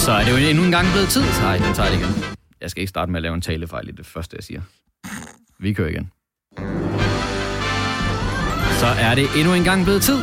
Så 0.00 0.12
er 0.12 0.24
det 0.24 0.30
jo 0.32 0.36
endnu 0.50 0.64
en 0.64 0.70
gang 0.70 0.86
blevet 0.92 1.08
tid. 1.08 1.22
Nej, 1.42 1.56
den 1.56 1.74
tager 1.74 1.90
det 1.90 1.98
igen. 1.98 2.24
Jeg 2.60 2.70
skal 2.70 2.80
ikke 2.80 2.88
starte 2.88 3.12
med 3.12 3.18
at 3.18 3.22
lave 3.22 3.34
en 3.34 3.40
talefejl 3.40 3.88
i 3.88 3.92
det 3.92 4.06
første, 4.06 4.36
jeg 4.36 4.44
siger. 4.44 4.60
Vi 5.58 5.72
kører 5.72 5.88
igen. 5.88 6.10
Så 8.78 8.86
er 9.00 9.14
det 9.14 9.26
endnu 9.38 9.54
en 9.54 9.64
gang 9.64 9.84
blevet 9.84 10.02
tid. 10.02 10.18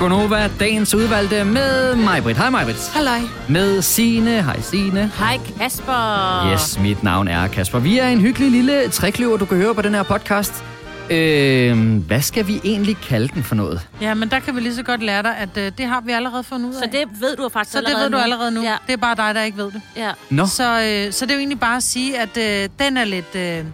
Gonova, 0.00 0.50
dagens 0.60 0.94
udvalgte 0.94 1.44
med 1.44 1.96
mig, 1.96 2.22
Britt. 2.22 2.38
Hej, 2.38 2.50
Majbrit. 2.50 2.90
Halløj. 2.94 3.18
Med 3.48 3.82
Sine. 3.82 4.42
Hej, 4.42 4.60
Sine. 4.60 5.10
Hej 5.18 5.38
Kasper. 5.58 6.52
Yes, 6.52 6.78
mit 6.78 7.02
navn 7.02 7.28
er 7.28 7.48
Kasper. 7.48 7.78
Vi 7.78 7.98
er 7.98 8.08
en 8.08 8.20
hyggelig 8.20 8.50
lille 8.50 8.88
trækløver, 8.88 9.36
du 9.36 9.44
kan 9.44 9.56
høre 9.56 9.74
på 9.74 9.82
den 9.82 9.94
her 9.94 10.02
podcast. 10.02 10.64
Øh, 11.10 11.96
hvad 12.06 12.20
skal 12.22 12.46
vi 12.46 12.60
egentlig 12.64 12.96
kalde 12.96 13.28
den 13.28 13.42
for 13.42 13.54
noget? 13.54 13.88
Ja, 14.00 14.14
men 14.14 14.30
der 14.30 14.38
kan 14.40 14.54
vi 14.56 14.60
lige 14.60 14.74
så 14.74 14.82
godt 14.82 15.02
lære 15.02 15.22
dig, 15.22 15.36
at 15.36 15.56
øh, 15.56 15.72
det 15.78 15.86
har 15.86 16.00
vi 16.00 16.12
allerede 16.12 16.44
fundet 16.44 16.68
ud 16.68 16.74
af. 16.74 16.78
Så 16.80 16.88
det 16.92 17.20
ved 17.20 17.36
du 17.36 17.48
faktisk 17.48 17.72
så 17.72 17.80
det 17.80 17.86
allerede 17.86 18.04
ved 18.04 18.10
du 18.10 18.16
nu. 18.16 18.22
allerede 18.22 18.50
nu. 18.50 18.62
Ja. 18.62 18.76
Det 18.86 18.92
er 18.92 18.96
bare 18.96 19.16
dig, 19.16 19.34
der 19.34 19.42
ikke 19.42 19.58
ved 19.58 19.64
det. 19.72 19.82
ja. 19.96 20.10
Nå, 20.30 20.46
Så, 20.46 20.64
øh, 21.06 21.12
så 21.12 21.24
det 21.26 21.30
er 21.30 21.34
jo 21.34 21.38
egentlig 21.38 21.60
bare 21.60 21.76
at 21.76 21.82
sige, 21.82 22.18
at 22.18 22.36
øh, 22.36 22.68
den 22.78 22.96
er 22.96 23.04
lidt... 23.04 23.34
Øh, 23.36 23.64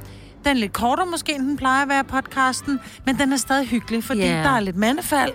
den 0.44 0.56
er 0.56 0.60
lidt 0.60 0.72
kortere 0.72 1.06
måske, 1.06 1.34
end 1.34 1.42
den 1.46 1.56
plejer 1.56 1.82
at 1.82 1.88
være 1.88 2.04
podcasten, 2.04 2.80
men 3.06 3.18
den 3.18 3.32
er 3.32 3.36
stadig 3.36 3.68
hyggelig, 3.68 4.04
fordi 4.04 4.20
yeah. 4.20 4.44
der 4.44 4.50
er 4.50 4.60
lidt 4.60 4.76
mandefald, 4.76 5.32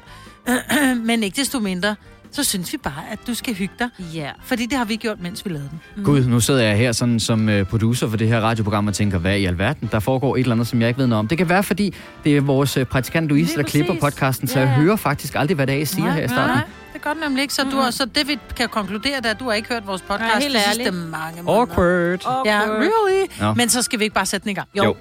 men 1.07 1.23
ikke 1.23 1.35
desto 1.41 1.59
mindre, 1.59 1.95
så 2.31 2.43
synes 2.43 2.73
vi 2.73 2.77
bare, 2.77 3.03
at 3.11 3.19
du 3.27 3.33
skal 3.33 3.53
hygge 3.55 3.73
dig, 3.79 3.89
Ja. 4.13 4.29
fordi 4.45 4.65
det 4.65 4.77
har 4.77 4.85
vi 4.85 4.95
gjort, 4.95 5.21
mens 5.21 5.45
vi 5.45 5.49
lavede 5.49 5.69
den. 5.95 6.03
Gud, 6.03 6.25
nu 6.25 6.39
sidder 6.39 6.61
jeg 6.63 6.77
her 6.77 6.91
sådan 6.91 7.19
som 7.19 7.49
øh, 7.49 7.65
producer 7.65 8.09
for 8.09 8.17
det 8.17 8.27
her 8.27 8.39
radioprogram 8.39 8.87
og 8.87 8.93
tænker, 8.93 9.17
hvad 9.17 9.37
i 9.37 9.45
alverden? 9.45 9.89
Der 9.91 9.99
foregår 9.99 10.35
et 10.35 10.39
eller 10.39 10.51
andet, 10.55 10.67
som 10.67 10.81
jeg 10.81 10.87
ikke 10.87 10.97
ved 10.99 11.07
noget 11.07 11.19
om. 11.19 11.27
Det 11.27 11.37
kan 11.37 11.49
være, 11.49 11.63
fordi 11.63 11.93
det 12.23 12.37
er 12.37 12.41
vores 12.41 12.77
øh, 12.77 12.85
praktikant 12.85 13.27
Louise, 13.27 13.47
Lige 13.55 13.63
der 13.63 13.69
klipper 13.69 13.93
præcis. 13.93 14.01
podcasten, 14.01 14.47
så 14.47 14.59
Ja, 14.59 14.65
jeg 14.67 14.75
ja. 14.77 14.81
hører 14.83 14.95
faktisk 14.95 15.35
aldrig, 15.35 15.55
hvad 15.55 15.67
det 15.67 15.73
er, 15.73 15.77
jeg 15.77 15.87
siger 15.87 16.11
her 16.11 16.23
i 16.23 16.27
starten. 16.27 16.55
Nej, 16.55 16.63
det 16.93 17.01
gør 17.01 17.13
den 17.13 17.21
nemlig 17.23 17.41
ikke. 17.41 17.53
Så, 17.53 17.63
du 17.71 17.77
har, 17.77 17.91
så 17.91 18.05
det 18.05 18.27
vi 18.27 18.39
kan 18.57 18.69
konkludere, 18.69 19.17
det 19.17 19.25
er, 19.25 19.29
at 19.29 19.39
du 19.39 19.45
har 19.45 19.53
ikke 19.53 19.69
hørt 19.69 19.87
vores 19.87 20.01
podcast 20.01 20.21
Nej, 20.21 20.39
helt 20.41 20.55
de 20.55 20.59
sidste 20.63 20.83
ærligt. 20.83 20.95
mange 21.09 21.43
måneder. 21.43 21.59
Awkward. 21.61 22.45
Ja, 22.45 22.59
really? 22.67 23.27
Nå. 23.41 23.53
Men 23.53 23.69
så 23.69 23.81
skal 23.81 23.99
vi 23.99 24.03
ikke 24.03 24.13
bare 24.13 24.25
sætte 24.25 24.43
den 24.43 24.51
i 24.51 24.53
gang. 24.53 24.67
Jo. 24.77 24.95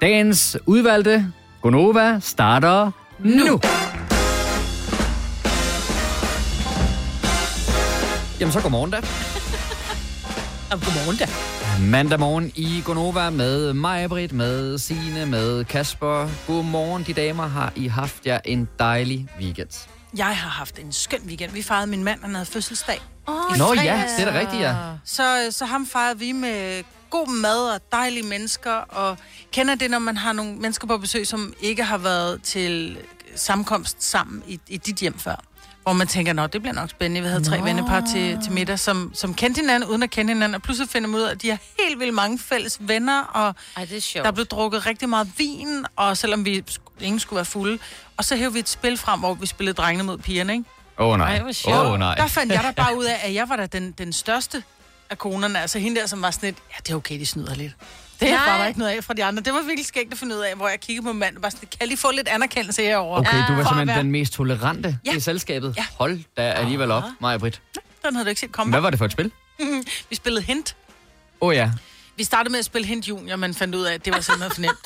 Dagens 0.00 0.56
udvalgte 0.66 1.26
Gonova 1.62 2.18
starter 2.20 2.90
nu. 3.18 3.60
Jamen 8.40 8.52
så 8.52 8.60
godmorgen 8.60 8.90
da. 8.90 8.96
Og 10.72 10.80
godmorgen 10.80 11.16
da. 11.16 11.28
Mandag 11.90 12.20
morgen 12.20 12.52
i 12.54 12.82
Gonova 12.84 13.30
med 13.30 13.72
mig, 13.72 14.08
Britt, 14.08 14.32
med 14.32 14.78
Sine, 14.78 15.26
med 15.26 15.64
Kasper. 15.64 16.28
Godmorgen, 16.46 17.02
de 17.02 17.12
damer. 17.12 17.46
Har 17.46 17.72
I 17.76 17.86
haft 17.86 18.26
jer 18.26 18.40
en 18.44 18.68
dejlig 18.78 19.28
weekend? 19.40 19.88
Jeg 20.16 20.26
har 20.26 20.50
haft 20.50 20.78
en 20.78 20.92
skøn 20.92 21.20
weekend. 21.26 21.52
Vi 21.52 21.62
fejrede 21.62 21.86
min 21.86 22.04
mand, 22.04 22.20
han 22.22 22.34
havde 22.34 22.46
fødselsdag. 22.46 23.00
Oh, 23.26 23.58
Nå 23.58 23.74
ja, 23.74 24.04
det 24.18 24.26
er 24.26 24.32
da 24.32 24.40
rigtigt, 24.40 24.62
ja. 24.62 24.74
Så, 25.04 25.48
så 25.50 25.64
ham 25.64 25.86
fejrede 25.86 26.18
vi 26.18 26.32
med 26.32 26.82
god 27.10 27.28
mad 27.28 27.74
og 27.74 27.80
dejlige 27.92 28.26
mennesker. 28.26 28.72
Og 28.72 29.16
kender 29.52 29.74
det, 29.74 29.90
når 29.90 29.98
man 29.98 30.16
har 30.16 30.32
nogle 30.32 30.54
mennesker 30.56 30.86
på 30.86 30.98
besøg, 30.98 31.26
som 31.26 31.54
ikke 31.60 31.84
har 31.84 31.98
været 31.98 32.42
til 32.42 32.98
sammenkomst 33.36 34.04
sammen 34.04 34.42
i, 34.46 34.60
i 34.68 34.76
dit 34.76 34.96
hjem 34.96 35.18
før? 35.18 35.44
Hvor 35.84 35.92
man 35.92 36.06
tænker, 36.06 36.32
nå, 36.32 36.46
det 36.46 36.62
bliver 36.62 36.74
nok 36.74 36.90
spændende. 36.90 37.20
Vi 37.20 37.28
havde 37.28 37.44
tre 37.44 37.58
Nå. 37.58 37.64
vennepar 37.64 38.00
til, 38.12 38.38
til 38.44 38.52
middag, 38.52 38.78
som, 38.78 39.10
som 39.14 39.34
kendte 39.34 39.60
hinanden 39.60 39.90
uden 39.90 40.02
at 40.02 40.10
kende 40.10 40.32
hinanden. 40.32 40.54
Og 40.54 40.62
pludselig 40.62 40.90
finder 40.90 41.08
man 41.08 41.20
ud 41.20 41.24
af, 41.24 41.30
at 41.30 41.42
de 41.42 41.48
har 41.48 41.58
helt 41.80 42.00
vildt 42.00 42.14
mange 42.14 42.38
fælles 42.38 42.76
venner. 42.80 43.22
Og 43.22 43.54
Ej, 43.76 43.84
det 43.84 43.96
er 43.96 44.00
sjovt. 44.00 44.24
der 44.24 44.30
blev 44.30 44.46
drukket 44.46 44.86
rigtig 44.86 45.08
meget 45.08 45.28
vin, 45.38 45.86
og 45.96 46.16
selvom 46.16 46.44
vi 46.44 46.64
ingen 47.00 47.20
skulle 47.20 47.36
være 47.36 47.44
fulde. 47.44 47.78
Og 48.16 48.24
så 48.24 48.36
hævde 48.36 48.52
vi 48.52 48.58
et 48.58 48.68
spil 48.68 48.96
frem, 48.96 49.20
hvor 49.20 49.34
vi 49.34 49.46
spillede 49.46 49.74
drengene 49.74 50.04
mod 50.04 50.18
pigerne, 50.18 50.52
ikke? 50.52 50.64
Åh 50.98 51.08
oh, 51.08 51.18
nej. 51.18 51.42
Åh 51.66 51.90
oh, 51.90 51.98
nej. 51.98 52.14
Der 52.14 52.26
fandt 52.26 52.52
jeg 52.52 52.62
da 52.64 52.82
bare 52.82 52.96
ud 52.96 53.04
af, 53.04 53.20
at 53.22 53.34
jeg 53.34 53.48
var 53.48 53.56
da 53.56 53.66
den, 53.66 53.92
den 53.98 54.12
største 54.12 54.62
af 55.10 55.18
konerne. 55.18 55.60
Altså 55.60 55.78
hende 55.78 56.00
der, 56.00 56.06
som 56.06 56.22
var 56.22 56.30
sådan 56.30 56.46
lidt, 56.46 56.56
ja, 56.70 56.76
det 56.86 56.92
er 56.92 56.96
okay, 56.96 57.18
de 57.20 57.26
snyder 57.26 57.54
lidt. 57.54 57.72
Det 58.20 58.30
Nej. 58.30 58.50
var 58.50 58.58
der 58.58 58.66
ikke 58.66 58.78
noget 58.78 58.92
af 58.96 59.04
fra 59.04 59.14
de 59.14 59.24
andre. 59.24 59.42
Det 59.42 59.52
var 59.52 59.60
virkelig 59.62 59.86
skægt 59.86 60.12
at 60.12 60.18
finde 60.18 60.36
ud 60.36 60.40
af, 60.40 60.56
hvor 60.56 60.68
jeg 60.68 60.80
kiggede 60.80 61.06
på 61.06 61.12
manden 61.12 61.40
bare 61.42 61.50
sådan, 61.50 61.68
kan 61.78 61.88
lige 61.88 61.98
få 61.98 62.10
lidt 62.10 62.28
anerkendelse 62.28 62.82
herovre? 62.82 63.18
Okay, 63.18 63.30
du 63.48 63.52
var 63.52 63.60
at 63.60 63.66
simpelthen 63.66 63.88
være- 63.88 63.98
den 63.98 64.10
mest 64.10 64.32
tolerante 64.32 64.98
Ja. 65.06 65.12
i 65.16 65.20
selskabet. 65.20 65.74
Ja. 65.76 65.86
Hold 65.98 66.20
da 66.36 66.42
alligevel 66.42 66.90
op, 66.90 67.02
Maja 67.20 67.36
Britt. 67.38 67.60
Den 68.06 68.14
havde 68.14 68.24
du 68.24 68.28
ikke 68.28 68.40
set 68.40 68.52
komme. 68.52 68.70
Hvad 68.72 68.80
var 68.80 68.90
det 68.90 68.98
for 68.98 69.04
et 69.04 69.12
spil? 69.12 69.30
Vi 70.10 70.16
spillede 70.16 70.44
hint. 70.44 70.76
Åh 71.40 71.48
oh, 71.48 71.54
ja. 71.54 71.70
Vi 72.16 72.24
startede 72.24 72.50
med 72.52 72.58
at 72.58 72.64
spille 72.64 72.86
hint 72.88 73.08
junior, 73.08 73.36
men 73.36 73.54
fandt 73.54 73.74
ud 73.74 73.84
af, 73.84 73.94
at 73.94 74.04
det 74.04 74.12
var 74.14 74.20
simpelthen 74.20 74.50
for 74.54 74.60
nemt. 74.60 74.78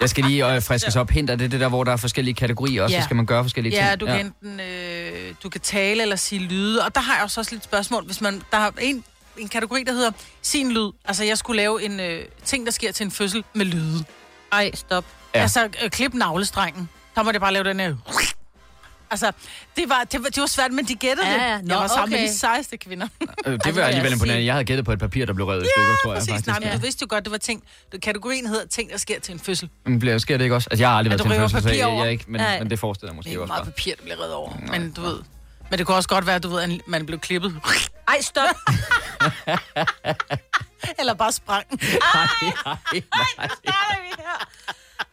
Jeg 0.00 0.10
skal 0.10 0.24
lige 0.24 0.54
øh, 0.54 0.62
friskes 0.62 0.96
op. 0.96 1.10
Hint 1.10 1.30
er 1.30 1.36
det 1.36 1.50
det 1.52 1.60
der, 1.60 1.68
hvor 1.68 1.84
der 1.84 1.92
er 1.92 1.96
forskellige 1.96 2.34
kategorier, 2.34 2.82
og 2.82 2.90
Ja. 2.90 3.00
så 3.00 3.04
skal 3.04 3.16
man 3.16 3.26
gøre 3.26 3.44
forskellige 3.44 3.74
Ja, 3.84 3.88
ting. 3.88 4.00
du 4.00 4.06
kan 4.06 4.26
enten 4.26 4.60
øh, 4.60 5.34
du 5.42 5.48
kan 5.48 5.60
tale 5.60 6.02
eller 6.02 6.16
sige 6.16 6.38
lyde. 6.42 6.84
Og 6.84 6.94
der 6.94 7.00
har 7.00 7.14
jeg 7.14 7.24
også 7.24 7.40
også 7.40 7.52
lidt 7.54 7.64
spørgsmål. 7.64 8.04
Hvis 8.04 8.20
man, 8.20 8.42
der 8.52 8.58
er 8.58 8.70
en, 8.80 9.04
en 9.36 9.48
kategori, 9.48 9.82
der 9.84 9.92
hedder 9.92 10.10
sin 10.42 10.72
lyd. 10.72 10.90
Altså, 11.04 11.24
jeg 11.24 11.38
skulle 11.38 11.56
lave 11.62 11.82
en 11.82 12.00
øh, 12.00 12.24
ting, 12.44 12.66
der 12.66 12.72
sker 12.72 12.92
til 12.92 13.04
en 13.04 13.10
fødsel 13.10 13.44
med 13.54 13.66
lyde. 13.66 14.04
Ej, 14.52 14.70
stop. 14.74 15.04
Ja. 15.34 15.38
Ja. 15.38 15.42
Altså, 15.42 15.68
øh, 15.84 15.90
klip 15.90 16.14
navlestrengen. 16.14 16.88
Der 17.14 17.22
må 17.22 17.32
det 17.32 17.40
bare 17.40 17.52
lave 17.52 17.64
den 17.64 17.80
her... 17.80 17.94
Altså, 19.12 19.32
det 19.76 19.84
var, 19.88 20.04
det 20.12 20.22
var, 20.22 20.28
det 20.28 20.40
var 20.40 20.46
svært, 20.46 20.72
men 20.72 20.84
de 20.84 20.94
gættede 20.94 21.26
Ja, 21.28 21.32
det. 21.34 21.40
ja. 21.40 21.46
jeg 21.48 21.60
Nå, 21.62 21.74
var 21.74 21.86
sammen 21.86 22.12
okay. 22.14 22.22
med 22.22 22.28
de 22.28 22.38
sejeste 22.38 22.76
kvinder. 22.76 23.08
Øh, 23.46 23.52
det 23.64 23.66
var 23.74 23.80
jeg 23.80 23.88
alligevel 23.88 24.12
imponerende. 24.12 24.44
Jeg 24.44 24.54
havde 24.54 24.64
gættet 24.64 24.84
på 24.86 24.92
et 24.92 24.98
papir, 24.98 25.26
der 25.26 25.32
blev 25.32 25.46
revet 25.46 25.62
i 25.62 25.66
stykker, 25.76 25.96
tror 26.04 26.12
jeg 26.12 26.18
Præcis, 26.18 26.30
faktisk. 26.30 26.46
nej, 26.46 26.58
men 26.60 26.68
ja. 26.68 26.74
du 26.74 26.80
vidste 26.80 27.02
jo 27.02 27.06
godt, 27.10 27.24
det 27.24 27.30
var 27.30 27.38
ting... 27.38 27.62
Kategorien 28.02 28.46
hedder 28.46 28.66
ting, 28.66 28.90
der 28.90 28.98
sker 28.98 29.20
til 29.20 29.32
en 29.34 29.40
fødsel. 29.40 29.68
Men 29.86 29.98
bliver, 29.98 30.18
sker 30.18 30.36
det 30.36 30.44
ikke 30.44 30.54
også? 30.54 30.68
Altså, 30.70 30.82
jeg 30.82 30.88
har 30.90 30.96
aldrig 30.96 31.10
været 31.10 31.20
til 31.22 31.32
en 31.32 31.40
fødsel, 31.40 31.62
så 31.62 31.68
jeg, 31.68 31.78
jeg 32.02 32.10
ikke, 32.10 32.24
men, 32.28 32.40
Nej. 32.40 32.58
men 32.58 32.70
det 32.70 32.78
forestiller 32.78 33.08
jeg 33.08 33.12
Det 33.12 33.16
måske 33.16 33.30
er 33.30 33.34
jo 33.34 33.40
også 33.42 33.50
meget 33.50 33.62
bare. 33.64 33.72
papir, 33.72 33.94
der 33.96 34.02
bliver 34.02 34.20
reddet 34.20 34.34
over. 34.34 34.52
Men 34.70 34.92
du 34.92 35.00
ved... 35.00 35.18
Men 35.70 35.78
det 35.78 35.86
kunne 35.86 35.96
også 35.96 36.08
godt 36.08 36.26
være, 36.26 36.36
at 36.36 36.42
du 36.42 36.48
ved, 36.48 36.62
at 36.62 36.70
man 36.86 37.06
blev 37.06 37.18
klippet. 37.18 37.60
Ej, 38.08 38.20
stop. 38.20 38.44
Eller 40.98 41.14
bare 41.14 41.32
sprang. 41.32 41.64
Nej, 41.70 42.26
nej, 42.66 42.76
nej. 43.14 43.48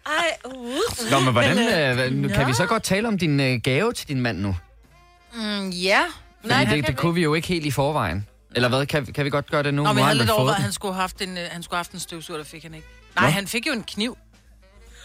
Ej, 0.05 0.37
uh. 0.45 1.11
Nå, 1.11 1.19
men 1.19 1.31
hvordan, 1.31 1.57
øh, 1.59 1.95
hvad- 1.95 2.11
nu 2.11 2.27
kan 2.27 2.47
vi 2.47 2.53
så 2.53 2.65
godt 2.65 2.83
tale 2.83 3.07
om 3.07 3.17
din 3.17 3.39
øh, 3.39 3.59
gave 3.63 3.93
til 3.93 4.07
din 4.07 4.21
mand 4.21 4.37
nu? 4.39 4.55
Mm, 5.33 5.69
ja. 5.69 6.01
Fordi 6.41 6.53
Nej, 6.53 6.63
det, 6.63 6.87
det 6.87 6.97
kunne 6.97 7.13
vi 7.13 7.23
jo 7.23 7.33
ikke 7.33 7.47
helt 7.47 7.65
i 7.65 7.71
forvejen. 7.71 8.27
Eller 8.55 8.69
hvad, 8.69 8.85
kan, 8.85 9.05
kan 9.05 9.25
vi 9.25 9.29
godt 9.29 9.51
gøre 9.51 9.63
det 9.63 9.73
nu? 9.73 9.83
Nå, 9.83 9.89
men 9.93 9.97
jeg 9.97 10.05
har 10.05 10.07
havde 10.07 10.17
han 10.17 10.25
lidt 10.25 10.29
overvejet, 10.29 10.55
at 10.55 10.61
han 10.63 10.71
skulle 10.71 10.93
have 10.93 11.01
haft 11.01 11.21
en, 11.21 11.37
øh, 11.37 11.43
han 11.51 11.63
skulle 11.63 11.75
have 11.75 11.79
haft 11.79 11.91
en 11.91 11.99
støvsuger, 11.99 12.37
der 12.37 12.45
fik 12.45 12.63
han 12.63 12.73
ikke. 12.73 12.87
Nej, 13.15 13.25
Nå. 13.25 13.31
han 13.31 13.47
fik 13.47 13.67
jo 13.67 13.73
en 13.73 13.83
kniv. 13.83 14.17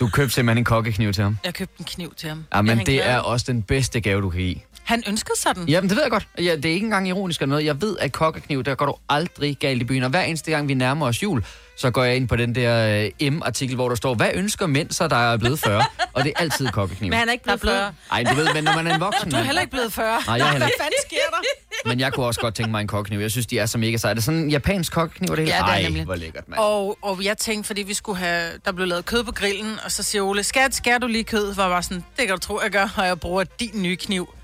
Du 0.00 0.08
købte 0.08 0.34
simpelthen 0.34 0.58
en 0.58 0.64
kokkekniv 0.64 1.12
til 1.12 1.22
ham. 1.24 1.38
Jeg 1.44 1.54
købte 1.54 1.74
en 1.78 1.84
kniv 1.84 2.14
til 2.14 2.28
ham. 2.28 2.44
Ja, 2.54 2.62
men 2.62 2.86
det 2.86 3.06
er 3.08 3.18
også 3.18 3.44
den 3.48 3.62
bedste 3.62 4.00
gave, 4.00 4.22
du 4.22 4.30
kan 4.30 4.40
give. 4.40 4.56
Han 4.84 5.02
ønskede 5.08 5.38
sig 5.40 5.54
den. 5.54 5.68
Jamen, 5.68 5.88
det 5.90 5.96
ved 5.96 6.02
jeg 6.04 6.10
godt. 6.10 6.28
Ja, 6.38 6.56
det 6.56 6.64
er 6.64 6.72
ikke 6.72 6.84
engang 6.84 7.08
ironisk 7.08 7.40
eller 7.42 7.50
noget. 7.50 7.64
Jeg 7.64 7.82
ved, 7.82 7.96
at 8.00 8.12
kokkekniv, 8.12 8.64
der 8.64 8.74
går 8.74 8.86
du 8.86 8.94
aldrig 9.08 9.56
galt 9.60 9.82
i 9.82 9.84
byen. 9.84 10.02
Og 10.02 10.10
hver 10.10 10.22
eneste 10.22 10.50
gang, 10.50 10.68
vi 10.68 10.74
nærmer 10.74 11.06
os 11.06 11.22
jul, 11.22 11.44
så 11.76 11.90
går 11.90 12.04
jeg 12.04 12.16
ind 12.16 12.28
på 12.28 12.36
den 12.36 12.54
der 12.54 13.10
øh, 13.22 13.32
M-artikel, 13.32 13.74
hvor 13.74 13.88
der 13.88 13.96
står, 13.96 14.14
hvad 14.14 14.28
ønsker 14.34 14.66
mænd 14.66 14.90
så, 14.90 15.08
der 15.08 15.16
er 15.32 15.36
blevet 15.36 15.58
40? 15.58 15.84
Og 16.12 16.24
det 16.24 16.32
er 16.36 16.40
altid 16.40 16.68
kokkekniv. 16.68 17.10
Men 17.10 17.18
han 17.18 17.28
er 17.28 17.32
ikke 17.32 17.42
Der 17.50 17.56
blevet 17.56 17.60
blevet... 17.60 17.78
40. 17.78 17.94
Ej, 18.24 18.30
du 18.30 18.34
ved, 18.36 18.54
men 18.54 18.64
når 18.64 18.74
man 18.76 18.86
er 18.86 18.94
en 18.94 19.00
voksen 19.00 19.30
Du 19.30 19.36
er 19.36 19.40
heller 19.42 19.60
ikke 19.60 19.70
blevet 19.70 19.92
40. 19.92 20.06
Nej, 20.26 20.36
jeg 20.36 20.46
er 20.46 20.50
heller 20.50 20.58
Hvad 20.58 20.66
ikke. 20.68 20.76
fanden 20.82 20.98
sker 21.06 21.16
der? 21.30 21.88
men 21.88 22.00
jeg 22.00 22.12
kunne 22.12 22.26
også 22.26 22.40
godt 22.40 22.54
tænke 22.54 22.70
mig 22.70 22.80
en 22.80 22.86
kokkekniv. 22.86 23.18
Jeg 23.20 23.30
synes, 23.30 23.46
de 23.46 23.58
er 23.58 23.66
så 23.66 23.78
mega 23.78 23.96
seje. 23.96 24.10
Er 24.10 24.14
det 24.14 24.24
sådan 24.24 24.40
en 24.40 24.50
japansk 24.50 24.92
kokkekniv, 24.92 25.28
det 25.28 25.38
hele? 25.38 25.50
Ja, 25.50 25.56
det 25.62 25.68
er 25.68 25.72
Ej, 25.72 25.82
nemlig. 25.82 26.04
hvor 26.04 26.14
lækkert, 26.14 26.48
mand. 26.48 26.60
Og, 26.60 26.98
og 27.02 27.24
jeg 27.24 27.38
tænkte, 27.38 27.66
fordi 27.66 27.82
vi 27.82 27.94
skulle 27.94 28.18
have... 28.18 28.50
Der 28.64 28.72
blev 28.72 28.86
lavet 28.86 29.04
kød 29.04 29.24
på 29.24 29.32
grillen, 29.32 29.78
og 29.84 29.92
så 29.92 30.02
siger 30.02 30.22
Ole, 30.22 30.42
skat, 30.42 30.74
skær 30.74 30.98
du 30.98 31.06
lige 31.06 31.24
kød? 31.24 31.54
Var 31.54 31.80
sådan, 31.80 32.04
det 32.18 32.26
kan 32.26 32.28
du 32.36 32.40
tro, 32.40 32.60
jeg 32.62 32.70
gør, 32.70 32.88
og 32.96 33.06
jeg 33.06 33.20
bruger 33.20 33.44
din 33.44 33.82
nye 33.82 33.96
kniv. 33.96 34.34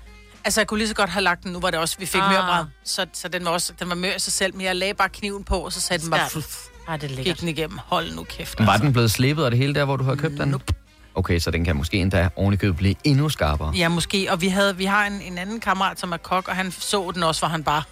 Altså, 0.45 0.61
jeg 0.61 0.67
kunne 0.67 0.77
lige 0.77 0.87
så 0.87 0.95
godt 0.95 1.09
have 1.09 1.23
lagt 1.23 1.43
den. 1.43 1.51
Nu 1.51 1.59
var 1.59 1.69
det 1.71 1.79
også, 1.79 1.95
vi 1.99 2.05
fik 2.05 2.21
Ah. 2.21 2.27
ah. 2.27 2.33
mørbræd. 2.33 2.65
Så, 2.83 3.05
så 3.13 3.27
den 3.27 3.45
var 3.45 3.51
også, 3.51 3.73
den 3.79 3.89
var 3.89 3.95
mør 3.95 4.15
i 4.15 4.19
sig 4.19 4.33
selv, 4.33 4.55
men 4.55 4.65
jeg 4.65 4.75
lagde 4.75 4.93
bare 4.93 5.09
kniven 5.09 5.43
på, 5.43 5.59
og 5.59 5.73
så 5.73 5.81
satte 5.81 6.03
den 6.03 6.11
bare... 6.11 6.29
Fluff, 6.29 6.55
Ej, 6.87 6.97
det 6.97 7.19
er 7.19 7.23
gik 7.23 7.39
den 7.39 7.47
igennem. 7.47 7.79
Hold 7.85 8.15
nu 8.15 8.23
kæft. 8.23 8.59
Var 8.59 8.67
altså. 8.67 8.83
den 8.85 8.93
blevet 8.93 9.11
slebet 9.11 9.45
og 9.45 9.51
det 9.51 9.59
hele 9.59 9.75
der, 9.75 9.85
hvor 9.85 9.97
du 9.97 10.03
havde 10.03 10.17
købt 10.17 10.37
den? 10.37 10.47
Nope. 10.49 10.73
Okay, 11.15 11.39
så 11.39 11.51
den 11.51 11.65
kan 11.65 11.75
måske 11.75 11.97
endda 11.97 12.29
ovenikøbet 12.35 12.77
blive 12.77 12.95
endnu 13.03 13.29
skarpere. 13.29 13.73
Ja, 13.75 13.89
måske. 13.89 14.27
Og 14.31 14.41
vi, 14.41 14.47
havde, 14.47 14.77
vi 14.77 14.85
har 14.85 15.05
en, 15.05 15.21
en 15.21 15.37
anden 15.37 15.59
kammerat, 15.59 15.99
som 15.99 16.11
er 16.11 16.17
kok, 16.17 16.47
og 16.47 16.55
han 16.55 16.71
så 16.71 17.11
den 17.15 17.23
også, 17.23 17.41
hvor 17.41 17.47
han 17.47 17.63
bare, 17.63 17.83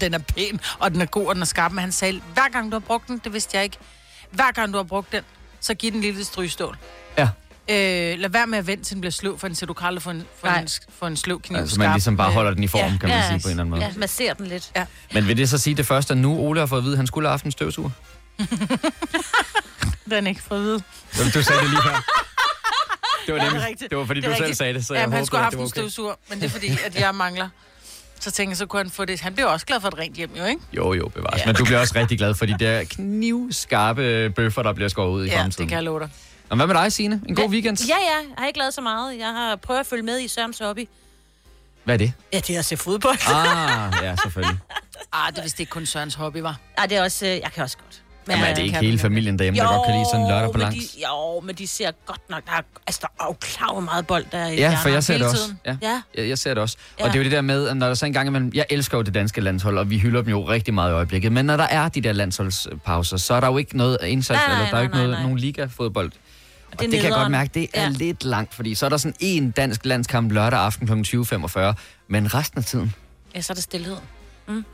den 0.00 0.14
er 0.14 0.18
pæn, 0.18 0.60
og 0.78 0.90
den 0.92 1.00
er 1.00 1.06
god, 1.06 1.26
og 1.26 1.34
den 1.34 1.42
er 1.42 1.46
skarp. 1.46 1.72
Men 1.72 1.78
han 1.80 1.92
sagde, 1.92 2.20
hver 2.34 2.48
gang 2.52 2.70
du 2.72 2.74
har 2.74 2.80
brugt 2.80 3.08
den, 3.08 3.20
det 3.24 3.32
vidste 3.32 3.56
jeg 3.56 3.64
ikke, 3.64 3.76
hver 4.30 4.52
gang 4.52 4.72
du 4.72 4.76
har 4.78 4.84
brugt 4.84 5.12
den, 5.12 5.22
så 5.60 5.74
giv 5.74 5.90
den 5.90 5.98
en 5.98 6.02
lille 6.02 6.24
strygstål. 6.24 6.78
Ja, 7.18 7.28
Øh, 7.70 8.18
lad 8.18 8.28
være 8.28 8.46
med 8.46 8.58
at 8.58 8.66
vente, 8.66 8.84
til 8.84 8.94
den 8.94 9.00
bliver 9.00 9.10
sløv, 9.12 9.38
for 9.38 9.48
den 9.48 9.54
siger, 9.54 9.66
du 9.66 9.72
kan 9.72 9.86
aldrig 9.86 10.02
få 10.02 10.10
en, 10.10 10.24
for 10.40 10.46
Nej. 10.46 10.60
en, 10.60 10.68
for 10.98 11.06
en 11.06 11.16
sløv 11.16 11.40
kniv 11.40 11.56
altså 11.58 11.78
man 11.78 11.90
ligesom 11.92 12.16
bare 12.16 12.32
holder 12.32 12.54
den 12.54 12.62
i 12.62 12.66
form, 12.66 12.92
ja. 12.92 12.96
kan 13.00 13.08
man 13.08 13.22
sige 13.28 13.40
på 13.40 13.48
en 13.48 13.50
eller 13.50 13.62
anden 13.62 13.70
måde. 13.70 13.82
Ja, 13.84 13.92
masser 13.96 14.34
den 14.34 14.46
lidt. 14.46 14.70
Ja. 14.76 14.86
Men 15.14 15.28
vil 15.28 15.36
det 15.36 15.48
så 15.48 15.58
sige 15.58 15.74
det 15.76 15.86
første, 15.86 16.12
at 16.12 16.18
nu 16.18 16.38
Ole 16.38 16.60
har 16.60 16.66
fået 16.66 16.78
at 16.78 16.84
vide, 16.84 16.92
at 16.94 16.98
han 16.98 17.06
skulle 17.06 17.28
have 17.28 17.32
haft 17.32 17.44
en 17.44 17.52
støvsuger? 17.52 17.90
Den 20.10 20.24
er 20.26 20.28
ikke 20.28 20.42
for 20.42 20.54
at 20.54 20.60
vide. 20.60 20.82
Jamen, 21.18 21.32
Du 21.32 21.42
sagde 21.42 21.60
det 21.62 21.70
lige 21.70 21.82
her. 21.82 21.90
Det 23.26 23.34
var, 23.34 23.38
Ja, 23.40 23.44
det 23.44 23.52
nemlig, 23.52 23.68
rigtigt. 23.68 23.90
det 23.90 23.98
var 23.98 24.04
fordi, 24.04 24.20
Det 24.20 24.28
du 24.28 24.34
selv 24.34 24.42
rigtigt. 24.42 24.58
sagde 24.58 24.74
det, 24.74 24.86
så 24.86 24.94
Ja, 24.94 24.98
jeg 25.00 25.04
han 25.04 25.12
håbede, 25.12 25.26
skulle 25.26 25.38
have 25.38 25.44
haft 25.44 25.52
det 25.52 25.58
en 25.60 25.64
okay. 25.64 25.80
støvsuger, 25.80 26.14
men 26.30 26.38
det 26.40 26.46
er 26.46 26.50
fordi, 26.50 26.78
at 26.86 27.00
jeg 27.00 27.14
mangler. 27.14 27.48
Så 28.20 28.30
tænkte 28.30 28.50
jeg, 28.50 28.56
så 28.56 28.66
kunne 28.66 28.82
han 28.82 28.90
få 28.90 29.04
det. 29.04 29.20
Han 29.20 29.34
bliver 29.34 29.46
også 29.48 29.66
glad 29.66 29.80
for 29.80 29.88
et 29.88 29.98
rent 29.98 30.16
hjem, 30.16 30.30
jo, 30.38 30.44
ikke? 30.44 30.60
Jo, 30.72 30.92
jo, 30.92 31.08
bevares. 31.08 31.40
Ja. 31.40 31.46
Men 31.46 31.54
du 31.54 31.64
bliver 31.64 31.78
også 31.80 31.94
rigtig 31.96 32.18
glad 32.18 32.34
for 32.34 32.46
de 32.46 32.56
der 32.58 32.84
knivskarpe 32.84 34.30
bøffer, 34.30 34.62
der 34.62 34.72
bliver 34.72 34.88
skåret 34.88 35.10
ud 35.10 35.24
i 35.24 35.28
Ja, 35.28 35.40
fremtiden. 35.42 35.62
det 35.62 35.68
kan 35.68 35.76
jeg 35.76 35.84
love 35.84 36.00
dig. 36.00 36.08
Og 36.54 36.56
hvad 36.56 36.66
med 36.66 36.74
dig, 36.82 36.92
Signe? 36.92 37.20
En 37.28 37.34
god 37.34 37.48
weekend? 37.50 37.78
Ja, 37.88 37.94
ja. 37.94 37.94
Jeg 38.28 38.34
har 38.38 38.46
ikke 38.46 38.58
lavet 38.58 38.74
så 38.74 38.80
meget. 38.80 39.18
Jeg 39.18 39.26
har 39.28 39.56
prøvet 39.56 39.80
at 39.80 39.86
følge 39.86 40.02
med 40.02 40.20
i 40.20 40.28
Sørens 40.28 40.58
hobby. 40.58 40.88
Hvad 41.84 41.94
er 41.94 41.98
det? 41.98 42.12
Ja, 42.32 42.38
det 42.38 42.54
er 42.54 42.58
at 42.58 42.64
se 42.64 42.76
fodbold. 42.76 43.18
Ah, 43.34 43.92
ja, 44.02 44.16
selvfølgelig. 44.22 44.58
Ah, 45.12 45.30
det 45.32 45.38
er 45.38 45.42
vist 45.42 45.60
ikke 45.60 45.70
kun 45.70 45.86
Sørens 45.86 46.14
hobby, 46.14 46.36
var. 46.38 46.56
Ej, 46.78 46.86
det 46.86 46.96
er 46.98 47.02
også... 47.02 47.26
øh, 47.26 47.32
Jeg 47.32 47.50
kan 47.54 47.62
også 47.62 47.76
godt. 47.78 48.02
Men, 48.26 48.36
Jamen, 48.36 48.50
er 48.50 48.54
det 48.54 48.62
ikke 48.62 48.78
hele 48.78 48.98
familien 48.98 49.38
derhjemme, 49.38 49.60
der 49.60 49.66
godt 49.76 49.86
kan 49.86 49.94
lide 49.94 50.04
sådan 50.12 50.20
en 50.20 50.28
lørdag 50.30 50.52
på 50.52 50.58
langs? 50.58 50.76
de, 50.92 51.00
jo, 51.08 51.40
men 51.40 51.54
de 51.54 51.66
ser 51.66 51.90
godt 52.06 52.30
nok... 52.30 52.44
Der 52.46 52.52
er, 52.52 52.60
altså, 52.86 52.98
der 53.02 53.24
er 53.24 53.26
jo 53.28 53.32
klar, 53.40 53.72
hvor 53.72 53.80
meget 53.80 54.06
bold 54.06 54.24
der 54.32 54.38
er 54.38 54.48
i 54.48 54.54
Ja, 54.56 54.78
for 54.82 54.88
jeg 54.88 55.04
ser 55.04 55.18
det 55.18 55.26
også. 55.26 55.36
tiden. 55.42 55.58
Ja. 55.66 55.76
Ja. 55.82 56.02
Jeg, 56.14 56.28
jeg 56.28 56.38
ser 56.38 56.54
det 56.54 56.62
også. 56.62 56.76
Og 56.94 57.00
Ja. 57.00 57.04
det 57.06 57.14
er 57.14 57.18
jo 57.18 57.24
det 57.24 57.32
der 57.32 57.40
med, 57.40 57.68
at 57.68 57.76
når 57.76 57.86
der 57.86 57.94
så 57.94 58.06
engang 58.06 58.28
imellem... 58.28 58.50
Jeg 58.54 58.66
elsker 58.70 58.98
jo 58.98 59.02
det 59.02 59.14
danske 59.14 59.40
landshold, 59.40 59.78
og 59.78 59.90
vi 59.90 59.98
hylder 59.98 60.20
dem 60.22 60.30
jo 60.30 60.48
rigtig 60.48 60.74
meget 60.74 60.90
i 60.90 60.94
øjeblikket. 60.94 61.32
Men 61.32 61.44
når 61.46 61.56
der 61.56 61.64
er 61.64 61.88
de 61.88 62.00
der 62.00 62.12
landsholdspauser, 62.12 63.16
så 63.16 63.34
er 63.34 63.40
der 63.40 63.46
jo 63.48 63.58
ikke 63.58 63.76
noget 63.76 63.98
indsats, 64.06 64.38
Nej, 64.38 64.46
nej, 64.48 64.56
eller 64.56 64.70
der 64.70 64.76
er 64.76 64.80
jo 64.80 64.82
ikke 64.84 64.94
nej, 64.94 65.02
noget, 65.02 65.16
nej. 65.18 65.22
nogen 65.22 65.38
liga-fodbold. 65.38 66.12
Og 66.78 66.80
det, 66.84 66.90
det 66.92 67.00
kan 67.00 67.10
jeg 67.10 67.18
godt 67.18 67.30
mærke, 67.30 67.50
det 67.54 67.68
er 67.74 67.82
ja. 67.82 67.88
Lidt 67.88 68.24
langt, 68.24 68.54
fordi 68.54 68.74
så 68.74 68.86
er 68.86 68.90
der 68.90 68.96
sådan 68.96 69.14
en 69.20 69.50
dansk 69.50 69.84
landskamp 69.84 70.32
lørdag 70.32 70.58
aften 70.60 70.86
kl. 71.04 71.16
20.45, 71.16 71.58
men 72.08 72.34
resten 72.34 72.58
af 72.58 72.64
tiden, 72.64 72.94
Ja, 73.34 73.40
så 73.40 73.52
er 73.52 73.54
der 73.54 73.62
stillhed. 73.62 73.96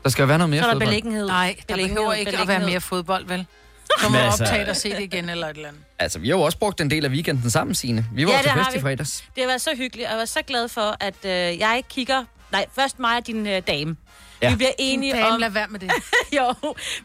der 0.03 0.09
skal 0.09 0.21
jo 0.23 0.27
være 0.27 0.37
noget 0.37 0.49
mere 0.49 0.61
Så 0.61 0.65
er 0.67 0.69
der 0.69 0.73
fodbold. 0.75 0.87
beliggenhed. 0.89 1.27
Nej, 1.27 1.55
der 1.59 1.73
Beliggenhed, 1.73 1.95
behøver 1.97 2.13
ikke 2.13 2.29
at 2.31 2.33
være 2.37 2.45
beliggenhed. 2.45 2.69
mere 2.69 2.81
fodbold, 2.81 3.25
vel? 3.27 3.45
Så 4.01 4.09
må 4.09 4.17
altså- 4.17 4.43
optage 4.43 4.69
og 4.69 4.75
se 4.75 4.89
det 4.89 4.99
igen 5.01 5.29
eller 5.29 5.47
et 5.47 5.55
eller 5.55 5.67
andet. 5.69 5.81
Altså, 5.99 6.19
vi 6.19 6.29
har 6.29 6.35
jo 6.35 6.41
også 6.41 6.57
brugt 6.57 6.81
en 6.81 6.89
del 6.89 7.05
af 7.05 7.09
weekenden 7.09 7.49
sammen, 7.49 7.75
Signe. 7.75 8.05
Vi 8.13 8.25
var 8.25 8.31
Ja, 8.31 8.41
til 8.41 8.51
fest 8.65 8.75
i 8.75 8.79
fredags. 8.79 9.23
Det 9.35 9.43
har 9.43 9.47
været 9.47 9.61
så 9.61 9.69
hyggeligt, 9.77 10.05
og 10.07 10.11
jeg 10.11 10.19
var 10.19 10.25
så 10.25 10.39
glad 10.47 10.67
for, 10.67 10.95
at 10.99 11.15
øh, 11.25 11.31
jeg 11.59 11.83
kigger... 11.89 12.23
Nej, 12.51 12.65
først 12.75 12.99
mig 12.99 13.17
og 13.17 13.27
din 13.27 13.47
øh, 13.47 13.61
dame. 13.67 13.95
Ja. 14.41 14.47
Ja. 14.47 14.49
Vi 14.49 14.55
bliver 14.55 14.71
enige 14.79 15.13
Dame, 15.13 15.27
om... 15.27 15.39
lad 15.39 15.49
være 15.49 15.67
med 15.69 15.79
det. 15.79 15.91
jo, 16.37 16.53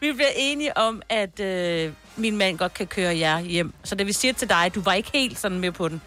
vi 0.01 0.11
bliver 0.11 0.29
enige 0.35 0.77
om, 0.77 1.01
at 1.09 1.39
øh, 1.39 1.91
min 2.15 2.37
mand 2.37 2.57
godt 2.57 2.73
kan 2.73 2.87
køre 2.87 3.17
jer 3.17 3.39
hjem. 3.39 3.73
Så 3.83 3.95
da 3.95 4.03
vi 4.03 4.13
siger 4.13 4.33
til 4.33 4.49
dig, 4.49 4.71
du 4.75 4.81
var 4.81 4.93
ikke 4.93 5.09
helt 5.13 5.39
sådan 5.39 5.59
med 5.59 5.71
på 5.71 5.87
den. 5.87 6.01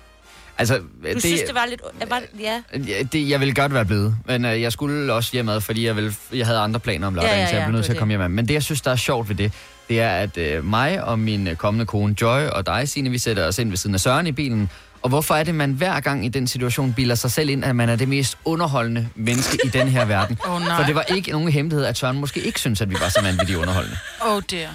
Altså, 0.58 0.78
Du 0.78 0.82
det, 1.04 1.14
det, 1.14 1.22
synes, 1.22 1.40
det 1.42 1.54
var 1.54 1.66
lidt... 1.66 1.80
Var, 2.08 2.22
ja. 2.40 2.62
Ja, 2.88 3.02
det, 3.02 3.28
jeg 3.28 3.40
ville 3.40 3.54
godt 3.54 3.74
være 3.74 3.84
blevet, 3.84 4.16
men 4.26 4.44
øh, 4.44 4.62
jeg 4.62 4.72
skulle 4.72 5.12
også 5.12 5.32
hjemad, 5.32 5.60
fordi 5.60 5.86
jeg, 5.86 5.96
ville, 5.96 6.14
jeg 6.32 6.46
havde 6.46 6.58
andre 6.58 6.80
planer 6.80 7.06
om 7.06 7.14
lørdagen, 7.14 7.36
Ja, 7.36 7.40
ja, 7.40 7.46
så 7.46 7.54
jeg 7.54 7.60
ja, 7.60 7.66
blev 7.66 7.72
nødt 7.72 7.82
det 7.82 7.86
til 7.86 7.92
at 7.92 7.98
komme 7.98 8.12
hjem. 8.18 8.30
Men 8.30 8.48
det, 8.48 8.54
jeg 8.54 8.62
synes, 8.62 8.80
der 8.80 8.90
er 8.90 8.96
sjovt 8.96 9.28
ved 9.28 9.36
det, 9.36 9.52
det 9.88 10.00
er, 10.00 10.10
at 10.10 10.36
øh, 10.36 10.64
mig 10.64 11.04
og 11.04 11.18
min 11.18 11.48
kommende 11.56 11.86
kone 11.86 12.16
Joy 12.20 12.42
og 12.42 12.66
dig, 12.66 12.88
Signe, 12.88 13.10
vi 13.10 13.18
sætter 13.18 13.46
os 13.46 13.58
ind 13.58 13.68
ved 13.68 13.76
siden 13.76 13.94
af 13.94 14.00
Søren 14.00 14.26
i 14.26 14.32
bilen. 14.32 14.70
Og 15.02 15.08
hvorfor 15.08 15.34
er 15.34 15.44
det, 15.44 15.54
man 15.54 15.72
hver 15.72 16.00
gang 16.00 16.26
i 16.26 16.28
den 16.28 16.46
situation 16.46 16.92
bilder 16.92 17.14
sig 17.14 17.30
selv 17.30 17.50
ind, 17.50 17.64
at 17.64 17.76
man 17.76 17.88
er 17.88 17.96
det 17.96 18.08
mest 18.08 18.38
underholdende 18.44 19.08
menneske 19.14 19.58
i 19.64 19.68
den 19.68 19.88
her 19.88 20.04
verden? 20.04 20.38
Nej. 20.46 20.76
For 20.76 20.84
det 20.84 20.94
var 20.94 21.02
ikke 21.02 21.30
nogen 21.30 21.52
hemmelighed, 21.52 21.84
at 21.84 21.98
Søren 21.98 22.20
måske 22.20 22.40
ikke 22.40 22.60
synes, 22.60 22.80
at 22.80 22.90
vi 22.90 22.96
var 23.00 23.08
så 23.08 23.22
vanvittigt 23.22 23.58
underholdende. 23.58 23.96
Oh 24.20 24.42
dear. 24.50 24.70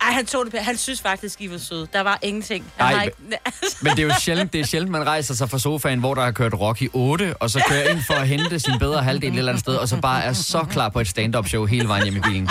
Ej, 0.00 0.12
han 0.12 0.26
tog 0.26 0.44
det 0.44 0.52
på. 0.52 0.58
Han 0.60 0.76
synes 0.76 1.00
faktisk, 1.00 1.40
I 1.40 1.50
var 1.50 1.58
søde. 1.58 1.86
Der 1.92 2.00
var 2.00 2.18
ingenting. 2.22 2.64
Han 2.76 2.96
Ej, 2.96 3.04
ikke... 3.04 3.16
Men 3.82 3.92
det 3.92 3.98
er 3.98 4.02
jo 4.02 4.12
sjældent, 4.20 4.52
det 4.52 4.60
er 4.60 4.64
sjældent, 4.64 4.92
man 4.92 5.06
rejser 5.06 5.34
sig 5.34 5.50
fra 5.50 5.58
sofaen, 5.58 5.98
hvor 5.98 6.14
der 6.14 6.22
har 6.22 6.30
kørt 6.30 6.54
Rocky 6.54 6.88
8, 6.92 7.34
og 7.36 7.50
så 7.50 7.64
kører 7.68 7.88
ind 7.88 8.00
for 8.06 8.14
at 8.14 8.28
hente 8.28 8.58
sin 8.58 8.78
bedre 8.78 9.02
halvdel 9.02 9.32
et 9.32 9.38
eller 9.38 9.52
andet 9.52 9.60
sted, 9.60 9.74
og 9.74 9.88
så 9.88 9.96
bare 10.00 10.24
er 10.24 10.32
så 10.32 10.64
klar 10.70 10.88
på 10.88 11.00
et 11.00 11.08
stand-up 11.08 11.48
show 11.48 11.64
hele 11.64 11.88
vejen 11.88 12.04
hjem 12.04 12.16
i 12.16 12.20
bilen. 12.20 12.48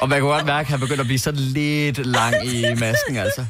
Og 0.00 0.08
man 0.08 0.18
kan 0.20 0.28
godt 0.28 0.46
mærke, 0.46 0.66
at 0.66 0.70
han 0.70 0.80
begynder 0.80 1.00
at 1.00 1.06
blive 1.06 1.18
så 1.18 1.30
lidt 1.30 2.06
lang 2.06 2.46
i 2.46 2.74
masken, 2.74 3.16
altså. 3.16 3.44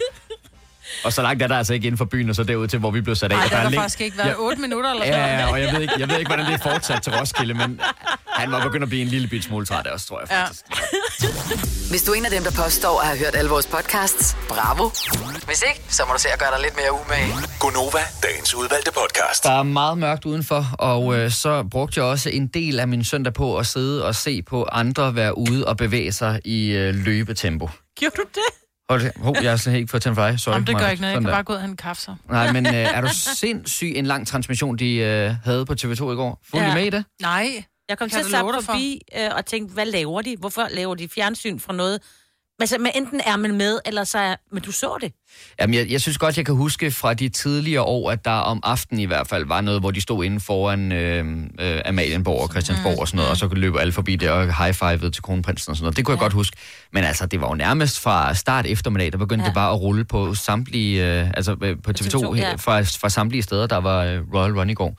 Og 1.05 1.13
så 1.13 1.23
langt 1.23 1.43
er 1.43 1.47
der 1.47 1.57
altså 1.59 1.75
ikke 1.75 1.87
inden 1.87 1.99
for 1.99 2.05
byen, 2.05 2.29
og 2.31 2.35
så 2.37 2.43
derud 2.43 2.69
til, 2.69 2.79
hvor 2.79 2.91
vi 2.91 3.01
blev 3.01 3.17
sat 3.17 3.33
af. 3.33 3.37
Nej, 3.39 3.47
der 3.47 3.51
har 3.57 3.59
er 3.59 3.63
der 3.63 3.71
læng- 3.71 3.81
faktisk 3.83 4.01
ikke 4.01 4.19
været 4.19 4.29
Ja. 4.29 4.35
8 4.39 4.61
minutter 4.61 4.91
eller 4.91 5.05
Ja, 5.07 5.13
sådan 5.13 5.39
ja, 5.39 5.51
og 5.53 5.61
jeg 5.61 5.73
ved, 5.75 5.81
ikke, 5.81 5.95
jeg 5.99 6.09
ved 6.09 6.19
ikke, 6.19 6.29
hvordan 6.29 6.47
det 6.47 6.55
er 6.55 6.71
fortsat 6.73 7.03
til 7.03 7.13
Roskilde, 7.19 7.55
men 7.55 7.81
han 8.27 8.53
var 8.53 8.63
begyndt 8.63 8.83
at 8.83 8.89
blive 8.89 9.03
en 9.03 9.09
lille 9.09 9.29
bit 9.29 9.45
smule 9.45 9.67
træt 9.67 9.87
også, 9.87 10.07
tror 10.07 10.21
jeg 10.21 10.29
Ja. 10.31 10.43
faktisk. 10.45 10.65
Hvis 11.91 12.03
du 12.03 12.13
er 12.13 12.17
en 12.17 12.25
af 12.25 12.31
dem, 12.31 12.43
der 12.43 12.51
påstår 12.65 13.01
at 13.01 13.07
have 13.07 13.19
hørt 13.19 13.35
alle 13.35 13.51
vores 13.51 13.67
podcasts, 13.67 14.37
bravo. 14.49 14.91
Hvis 15.47 15.63
ikke, 15.69 15.81
så 15.89 16.03
må 16.07 16.13
du 16.13 16.19
se 16.21 16.29
at 16.33 16.39
gøre 16.39 16.51
dig 16.55 16.61
lidt 16.63 16.77
mere 16.77 16.93
umage. 16.93 17.33
Gonova, 17.61 17.99
dagens 18.23 18.55
udvalgte 18.55 18.91
podcast. 18.93 19.45
Der 19.45 19.59
er 19.59 19.63
meget 19.63 19.99
mørkt 19.99 20.25
udenfor, 20.25 20.67
og 20.79 21.17
øh, 21.19 21.31
så 21.31 21.63
brugte 21.71 22.01
jeg 22.01 22.05
også 22.07 22.31
en 22.31 22.47
del 22.47 22.81
af 22.81 22.89
min 22.89 23.05
søndag 23.05 23.35
på 23.35 23.57
at 23.59 23.67
sidde 23.67 24.05
og 24.05 24.15
se 24.15 24.43
på 24.43 24.69
andre 24.73 25.15
være 25.15 25.39
ude 25.39 25.67
og 25.67 25.77
bevæge 25.77 26.13
sig 26.13 26.41
i 26.45 26.71
øh, 26.71 26.95
løbetempo. 26.95 27.71
Gjorde 27.99 28.15
du 28.17 28.23
det? 28.35 28.68
Hold, 28.91 29.23
hov, 29.23 29.37
jeg 29.43 29.51
har 29.51 29.57
slet 29.57 29.75
ikke 29.75 29.89
fået 29.89 30.03
tændt 30.03 30.17
for 30.17 30.29
dig. 30.29 30.41
Sorry. 30.41 30.55
Jamen, 30.55 30.67
det 30.67 30.79
gør 30.79 30.89
ikke 30.89 31.01
noget. 31.01 31.15
Jeg 31.15 31.23
kan 31.23 31.31
bare 31.31 31.43
gå 31.43 31.53
ud 31.53 31.57
og 31.57 31.63
hente 31.63 31.73
en 31.73 31.77
kaffe 31.77 32.03
så. 32.03 32.15
Nej, 32.31 32.53
men 32.53 32.67
øh, 32.67 32.73
er 32.73 33.01
du 33.01 33.09
sindssyg 33.41 33.93
en 33.97 34.07
lang 34.07 34.27
transmission, 34.27 34.77
de 34.77 34.95
øh, 34.95 35.35
havde 35.45 35.67
på 35.67 35.73
TV2 35.73 35.91
i 35.91 35.95
går? 35.97 36.41
Fulgte 36.51 36.69
ja. 36.69 36.75
Med 36.75 36.85
i 36.85 36.91
det? 36.91 37.05
Nej. 37.23 37.65
Jeg 37.89 37.99
kom 37.99 38.09
Kan 38.09 38.19
til 38.19 38.25
at 38.25 38.31
sappe 38.31 38.53
forbi 38.63 39.01
øh, 39.19 39.31
og 39.37 39.47
tænkte, 39.47 39.75
hvad 39.75 39.87
laver 39.87 40.23
de? 40.23 40.37
Hvorfor 40.39 40.67
laver 40.71 40.95
de 40.95 41.09
fjernsyn 41.09 41.59
fra 41.59 41.73
noget? 41.73 42.01
Altså, 42.61 42.79
men 42.79 42.93
enten 42.95 43.21
er 43.27 43.37
man 43.37 43.57
med, 43.57 43.79
eller 43.87 44.05
så 44.05 44.19
er... 44.19 44.37
Men 44.53 44.63
du 44.63 44.73
så 44.73 44.99
det. 45.01 45.13
Jamen, 45.61 45.75
jeg, 45.75 45.91
jeg 45.91 46.01
synes 46.01 46.19
godt, 46.19 46.37
jeg 46.37 46.47
kan 46.47 46.55
huske 46.55 46.91
fra 46.91 47.15
de 47.15 47.29
tidligere 47.29 47.83
år, 47.83 48.11
at 48.11 48.25
der 48.25 48.31
om 48.31 48.61
aftenen 48.63 49.01
i 49.01 49.05
hvert 49.05 49.27
fald 49.29 49.47
var 49.47 49.61
noget, 49.61 49.81
hvor 49.81 49.91
de 49.91 50.01
stod 50.01 50.25
inde 50.25 50.41
foran 50.41 50.93
øh, 50.93 51.27
øh, 51.61 51.81
Amalienborg 51.85 52.43
og 52.43 52.49
Christiansborg 52.49 52.93
mm. 52.93 52.99
og 52.99 53.09
sådan 53.09 53.17
noget, 53.17 53.31
og 53.31 53.37
så 53.37 53.49
løb 53.53 53.77
alle 53.77 53.93
forbi 53.93 54.17
der 54.17 54.31
og 54.31 54.65
high-fivede 54.65 55.11
til 55.11 55.23
kronprinsen 55.23 55.71
og 55.71 55.77
sådan 55.77 55.85
noget. 55.85 55.97
Det 55.97 56.05
kunne 56.05 56.13
ja. 56.13 56.17
jeg 56.17 56.23
godt 56.23 56.33
huske. 56.33 56.57
Men 56.93 57.05
altså, 57.05 57.27
det 57.27 57.41
var 57.41 57.49
jo 57.49 57.55
nærmest 57.55 58.01
fra 58.01 58.35
start 58.35 58.67
eftermiddag, 58.67 59.13
der 59.13 59.19
begyndte 59.19 59.43
ja. 59.43 59.49
Det 59.49 59.55
bare 59.55 59.73
at 59.73 59.81
rulle 59.81 60.05
på 60.05 60.35
samtlige, 60.35 61.21
øh, 61.21 61.31
altså 61.35 61.57
øh, 61.63 61.77
på 61.83 61.91
TV2, 61.91 62.15
TV2, 62.15 62.37
ja. 62.37 62.55
fra, 62.55 62.81
fra 62.81 63.09
samtlige 63.09 63.43
steder, 63.43 63.67
der 63.67 63.77
var 63.77 64.05
øh, 64.05 64.21
Royal 64.35 64.53
Run 64.53 64.71
i 64.71 64.75
går. 64.75 64.97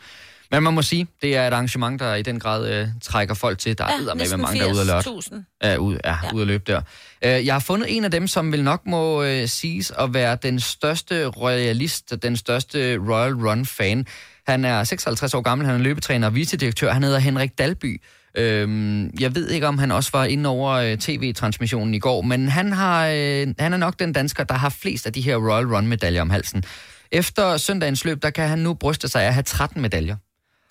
Men 0.51 0.63
man 0.63 0.73
må 0.73 0.81
sige, 0.81 1.07
det 1.21 1.35
er 1.35 1.47
et 1.47 1.53
arrangement, 1.53 1.99
der 1.99 2.15
i 2.15 2.21
den 2.21 2.39
grad 2.39 2.69
øh, 2.69 2.87
trækker 3.01 3.33
folk 3.33 3.59
til. 3.59 3.77
Der 3.77 3.83
er 3.83 3.89
ja, 3.89 4.13
med 4.13 4.37
mange, 4.37 4.59
der 4.59 4.67
er 4.67 4.73
ude 4.73 4.93
at. 4.93 5.07
80.000. 5.07 5.59
Ja, 5.63 5.77
ud, 5.77 5.97
ja. 6.05 6.15
Ja. 6.23 6.33
ude 6.33 6.41
at 6.41 6.47
løbe 6.47 6.63
der. 6.67 6.81
Øh, 7.25 7.45
jeg 7.45 7.53
har 7.53 7.59
fundet 7.59 7.97
en 7.97 8.03
af 8.03 8.11
dem, 8.11 8.27
som 8.27 8.51
vil 8.51 8.63
nok 8.63 8.81
må 8.85 9.23
øh, 9.23 9.47
siges 9.47 9.91
at 9.99 10.13
være 10.13 10.37
den 10.43 10.59
største 10.59 11.25
royalist, 11.25 12.23
den 12.23 12.37
største 12.37 12.97
Royal 12.97 13.33
Run-fan. 13.33 14.05
Han 14.47 14.65
er 14.65 14.83
56 14.83 15.33
år 15.33 15.41
gammel, 15.41 15.67
han 15.67 15.75
er 15.75 15.79
løbetræner 15.79 16.27
og 16.27 16.35
vicedirektør. 16.35 16.91
Han 16.91 17.03
hedder 17.03 17.19
Henrik 17.19 17.57
Dalby. 17.57 18.01
Øhm, 18.37 19.09
jeg 19.19 19.35
ved 19.35 19.49
ikke, 19.49 19.67
om 19.67 19.77
han 19.77 19.91
også 19.91 20.09
var 20.13 20.25
inde 20.25 20.49
over 20.49 20.71
øh, 20.71 20.97
tv-transmissionen 20.97 21.93
i 21.93 21.99
går, 21.99 22.21
men 22.21 22.47
han, 22.47 22.71
har, 22.73 23.07
øh, 23.07 23.47
han 23.59 23.73
er 23.73 23.77
nok 23.77 23.99
den 23.99 24.13
dansker, 24.13 24.43
der 24.43 24.55
har 24.55 24.69
flest 24.69 25.05
af 25.05 25.13
de 25.13 25.21
her 25.21 25.35
Royal 25.35 25.65
Run-medaljer 25.65 26.21
om 26.21 26.29
halsen. 26.29 26.63
Efter 27.11 27.57
søndagens 27.57 28.05
løb, 28.05 28.21
der 28.21 28.29
kan 28.29 28.47
han 28.47 28.59
nu 28.59 28.73
bryste 28.73 29.07
sig 29.07 29.23
af 29.23 29.27
at 29.27 29.33
have 29.33 29.43
13 29.43 29.81
medaljer. 29.81 30.15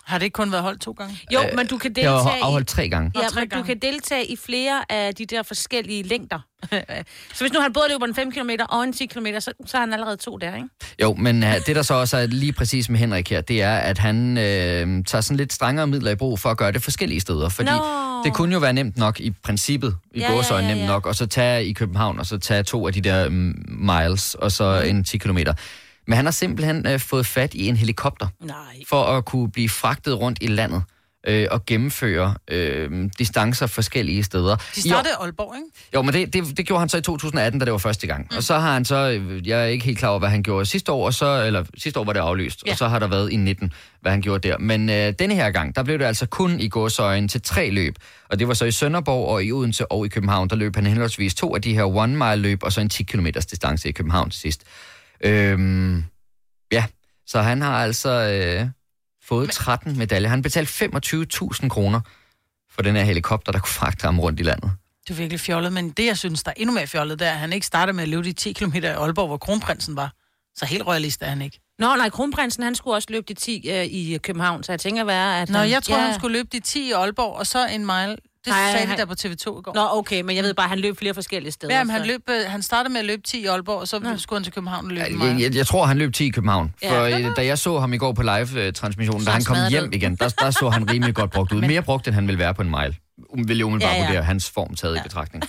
Har 0.08 0.18
det 0.18 0.24
ikke 0.24 0.34
kun 0.34 0.52
været 0.52 0.62
holdt 0.64 0.80
to 0.80 0.92
gange? 0.92 1.20
Jo, 1.34 1.40
men 1.56 1.66
du 1.66 1.78
kan 1.78 1.94
Det 1.94 2.04
har 2.04 2.12
deltage 2.16 2.38
i... 2.38 2.40
afholdt 2.42 2.68
tre 2.68 2.88
gange. 2.88 3.12
Ja, 3.16 3.28
tre 3.28 3.40
men 3.40 3.48
du 3.48 3.54
gange. 3.56 3.66
kan 3.66 3.78
deltage 3.92 4.26
i 4.26 4.36
flere 4.36 4.92
af 4.92 5.14
de 5.14 5.26
der 5.26 5.42
forskellige 5.42 6.02
længder. 6.02 6.38
så 7.34 7.40
hvis 7.40 7.52
nu 7.52 7.60
han 7.60 7.72
både 7.72 7.86
løber 7.90 8.06
en 8.06 8.14
5 8.14 8.32
km 8.32 8.50
og 8.68 8.84
en 8.84 8.92
10 8.92 9.06
km, 9.06 9.26
så, 9.38 9.52
så 9.66 9.76
har 9.76 9.80
han 9.84 9.92
allerede 9.92 10.16
to 10.16 10.36
der, 10.36 10.56
ikke? 10.56 10.68
Jo, 11.02 11.14
men 11.14 11.42
uh, 11.42 11.48
det 11.66 11.76
der 11.76 11.82
så 11.82 11.94
også 11.94 12.16
er 12.16 12.26
lige 12.26 12.52
præcis 12.52 12.88
med 12.88 12.98
Henrik 12.98 13.30
her, 13.30 13.40
det 13.40 13.62
er, 13.62 13.76
at 13.76 13.98
han 13.98 14.38
øh, 14.38 15.04
tager 15.04 15.20
sådan 15.20 15.36
lidt 15.36 15.52
strengere 15.52 15.86
midler 15.86 16.10
i 16.10 16.14
brug 16.16 16.38
for 16.40 16.50
at 16.50 16.56
gøre 16.56 16.72
det 16.72 16.82
forskellige 16.82 17.20
steder. 17.20 17.48
Fordi 17.48 17.70
Nå. 17.70 18.22
det 18.24 18.34
kunne 18.34 18.52
jo 18.52 18.58
være 18.58 18.72
nemt 18.72 18.96
nok 18.96 19.20
i 19.20 19.30
princippet, 19.30 19.96
i 20.14 20.20
Ja, 20.20 20.30
ja, 20.30 20.36
gåsøjne 20.36 20.66
ja, 20.66 20.68
ja, 20.72 20.74
nemt 20.74 20.86
ja. 20.88 20.92
nok, 20.92 21.06
og 21.06 21.14
så 21.14 21.26
tage 21.26 21.64
i 21.66 21.72
København, 21.72 22.18
og 22.18 22.26
så 22.26 22.38
tage 22.38 22.62
to 22.62 22.86
af 22.86 22.92
de 22.92 23.00
der 23.00 23.28
mm, 23.28 23.54
miles, 23.68 24.34
og 24.34 24.52
så 24.52 24.80
Mhm. 24.84 24.96
en 24.96 25.04
10 25.04 25.18
kilometer. 25.18 25.54
Men 26.08 26.16
han 26.16 26.24
har 26.24 26.32
simpelthen 26.32 26.86
øh, 26.86 27.00
fået 27.00 27.26
fat 27.26 27.54
i 27.54 27.68
en 27.68 27.76
helikopter, 27.76 28.26
Nej. 28.40 28.56
for 28.88 29.04
at 29.04 29.24
kunne 29.24 29.50
blive 29.50 29.68
fragtet 29.68 30.20
rundt 30.20 30.38
i 30.40 30.46
landet 30.46 30.82
øh, 31.26 31.46
og 31.50 31.66
gennemføre 31.66 32.34
øh, 32.50 33.10
distancer 33.18 33.66
forskellige 33.66 34.24
steder. 34.24 34.56
De 34.74 34.80
startede 34.80 35.12
i 35.12 35.22
Aalborg, 35.22 35.56
ikke? 35.56 35.66
jo, 35.94 36.02
men 36.02 36.14
det, 36.14 36.32
det, 36.32 36.56
det 36.56 36.66
gjorde 36.66 36.80
han 36.80 36.88
så 36.88 36.96
i 36.96 37.02
2018, 37.02 37.60
da 37.60 37.64
det 37.64 37.72
var 37.72 37.78
første 37.78 38.06
gang. 38.06 38.26
Mm. 38.30 38.36
Og 38.36 38.42
så 38.42 38.58
har 38.58 38.72
han 38.72 38.84
så, 38.84 39.10
øh, 39.10 39.48
jeg 39.48 39.60
er 39.60 39.64
ikke 39.64 39.84
helt 39.84 39.98
klar 39.98 40.08
over, 40.08 40.18
hvad 40.18 40.28
han 40.28 40.42
gjorde 40.42 40.66
sidste 40.66 40.92
år, 40.92 41.06
og 41.06 41.14
så, 41.14 41.44
eller 41.44 41.64
sidste 41.78 42.00
år 42.00 42.04
var 42.04 42.12
det 42.12 42.20
aflyst, 42.20 42.62
ja. 42.66 42.72
Og 42.72 42.78
så 42.78 42.88
har 42.88 42.98
der 42.98 43.06
været 43.06 43.32
i 43.32 43.36
19, 43.36 43.72
hvad 44.00 44.12
han 44.12 44.20
gjorde 44.20 44.48
der. 44.48 44.58
Men 44.58 44.90
øh, 44.90 45.12
denne 45.18 45.34
her 45.34 45.50
gang, 45.50 45.76
der 45.76 45.82
blev 45.82 45.98
det 45.98 46.04
altså 46.04 46.26
kun 46.26 46.60
i 46.60 46.68
gåsøjen 46.68 47.28
til 47.28 47.42
tre 47.42 47.70
løb. 47.70 47.94
Og 48.28 48.38
det 48.38 48.48
var 48.48 48.54
så 48.54 48.64
i 48.64 48.72
Sønderborg 48.72 49.28
og 49.28 49.44
i 49.44 49.52
Odense 49.52 49.92
og 49.92 50.06
i 50.06 50.08
København, 50.08 50.48
der 50.48 50.56
løb 50.56 50.74
han 50.74 50.86
henholdsvis 50.86 51.34
to 51.34 51.54
af 51.54 51.62
de 51.62 51.74
her 51.74 51.84
one 51.84 52.16
mile 52.16 52.36
løb, 52.36 52.62
og 52.62 52.72
så 52.72 52.80
en 52.80 52.88
10 52.88 53.02
km 53.02 53.26
distance 53.50 53.88
i 53.88 53.92
København 53.92 54.30
til 54.30 54.40
sidst. 54.40 54.62
Øhm, 55.24 56.04
ja, 56.72 56.84
så 57.26 57.40
han 57.40 57.62
har 57.62 57.84
altså 57.84 58.10
øh, 58.10 58.68
fået 59.28 59.50
13 59.50 59.98
medaljer. 59.98 60.28
Han 60.28 60.42
betalte 60.42 60.84
25.000 60.84 61.68
kroner 61.68 62.00
for 62.70 62.82
den 62.82 62.96
her 62.96 63.02
helikopter, 63.02 63.52
der 63.52 63.58
kunne 63.58 63.68
fragte 63.68 64.04
ham 64.04 64.20
rundt 64.20 64.40
i 64.40 64.42
landet. 64.42 64.70
Det 65.08 65.14
er 65.14 65.18
virkelig 65.18 65.40
fjollet, 65.40 65.72
men 65.72 65.90
det, 65.90 66.06
jeg 66.06 66.18
synes, 66.18 66.42
der 66.42 66.50
er 66.50 66.54
endnu 66.56 66.74
mere 66.74 66.86
fjollet, 66.86 67.18
det 67.18 67.26
er, 67.26 67.32
at 67.32 67.38
han 67.38 67.52
ikke 67.52 67.66
starter 67.66 67.92
med 67.92 68.02
at 68.02 68.08
løbe 68.08 68.24
de 68.24 68.32
10 68.32 68.52
km 68.52 68.74
i 68.74 68.84
Aalborg, 68.84 69.26
hvor 69.26 69.36
kronprinsen 69.36 69.96
var. 69.96 70.12
Så 70.56 70.66
helt 70.66 70.86
royalist 70.86 71.22
er 71.22 71.26
han 71.26 71.42
ikke. 71.42 71.60
Nå, 71.78 71.96
nej, 71.96 72.10
kronprinsen, 72.10 72.62
han 72.62 72.74
skulle 72.74 72.94
også 72.94 73.08
løbe 73.10 73.24
de 73.28 73.34
10 73.34 73.70
øh, 73.70 73.84
i 73.84 74.18
København, 74.22 74.62
så 74.62 74.72
jeg 74.72 74.80
tænker 74.80 75.04
være, 75.04 75.40
at 75.42 75.48
Nå, 75.50 75.58
han... 75.58 75.70
jeg 75.70 75.82
tror, 75.82 75.96
ja. 75.96 76.02
han 76.02 76.14
skulle 76.14 76.38
løbe 76.38 76.48
de 76.52 76.60
10 76.60 76.88
i 76.88 76.92
Aalborg, 76.92 77.36
og 77.36 77.46
så 77.46 77.66
en 77.66 77.86
mile. 77.86 78.16
Det 78.44 78.50
Nej, 78.50 78.70
sagde 78.72 78.82
de 78.82 78.88
han- 78.90 78.98
der 78.98 79.04
på 79.04 79.14
TV2 79.20 79.58
i 79.58 79.62
går. 79.62 79.72
Nå, 79.74 79.88
okay, 79.92 80.20
men 80.20 80.36
jeg 80.36 80.44
ved 80.44 80.54
bare, 80.54 80.64
at 80.64 80.70
han 80.70 80.78
løb 80.78 80.98
flere 80.98 81.14
forskellige 81.14 81.52
steder. 81.52 81.74
Ja, 81.76 81.84
men 81.84 81.90
han, 81.90 82.06
løb, 82.06 82.22
øh, 82.30 82.50
han 82.50 82.62
startede 82.62 82.92
med 82.92 83.00
at 83.00 83.06
løbe 83.06 83.22
10 83.22 83.40
i 83.42 83.46
Aalborg, 83.46 83.80
og 83.80 83.88
så 83.88 83.98
Nå. 83.98 84.16
skulle 84.16 84.38
han 84.38 84.44
til 84.44 84.52
København 84.52 84.84
og 84.86 84.90
løbe 84.92 85.08
en 85.10 85.22
Jeg, 85.22 85.40
jeg, 85.40 85.54
jeg 85.56 85.66
tror, 85.66 85.86
han 85.86 85.98
løb 85.98 86.12
10 86.14 86.26
i 86.26 86.30
København. 86.30 86.74
Ja. 86.82 86.90
For 87.00 87.04
øh, 87.28 87.36
da 87.36 87.44
jeg 87.46 87.58
så 87.58 87.78
ham 87.78 87.92
i 87.92 87.96
går 87.98 88.12
på 88.12 88.22
live-transmissionen, 88.22 89.24
da 89.26 89.30
han 89.30 89.44
kom 89.44 89.56
hjem 89.70 89.82
ned. 89.82 89.92
igen, 89.92 90.16
der, 90.16 90.28
der 90.28 90.50
så 90.50 90.68
han 90.70 90.90
rimelig 90.90 91.14
godt 91.14 91.30
brugt 91.30 91.52
ud. 91.52 91.60
Mere 91.60 91.82
brugt, 91.82 92.06
end 92.06 92.14
han 92.14 92.26
ville 92.26 92.38
være 92.38 92.54
på 92.54 92.62
en 92.62 92.70
mile. 92.70 92.94
Um, 93.28 93.48
Vil 93.48 93.56
jeg 93.56 93.66
umiddelbart 93.66 93.94
Ja, 93.96 94.00
ja. 94.00 94.06
vurdere 94.06 94.22
hans 94.22 94.50
form 94.50 94.74
taget 94.74 94.96
i 94.96 95.00
betragtning. 95.02 95.44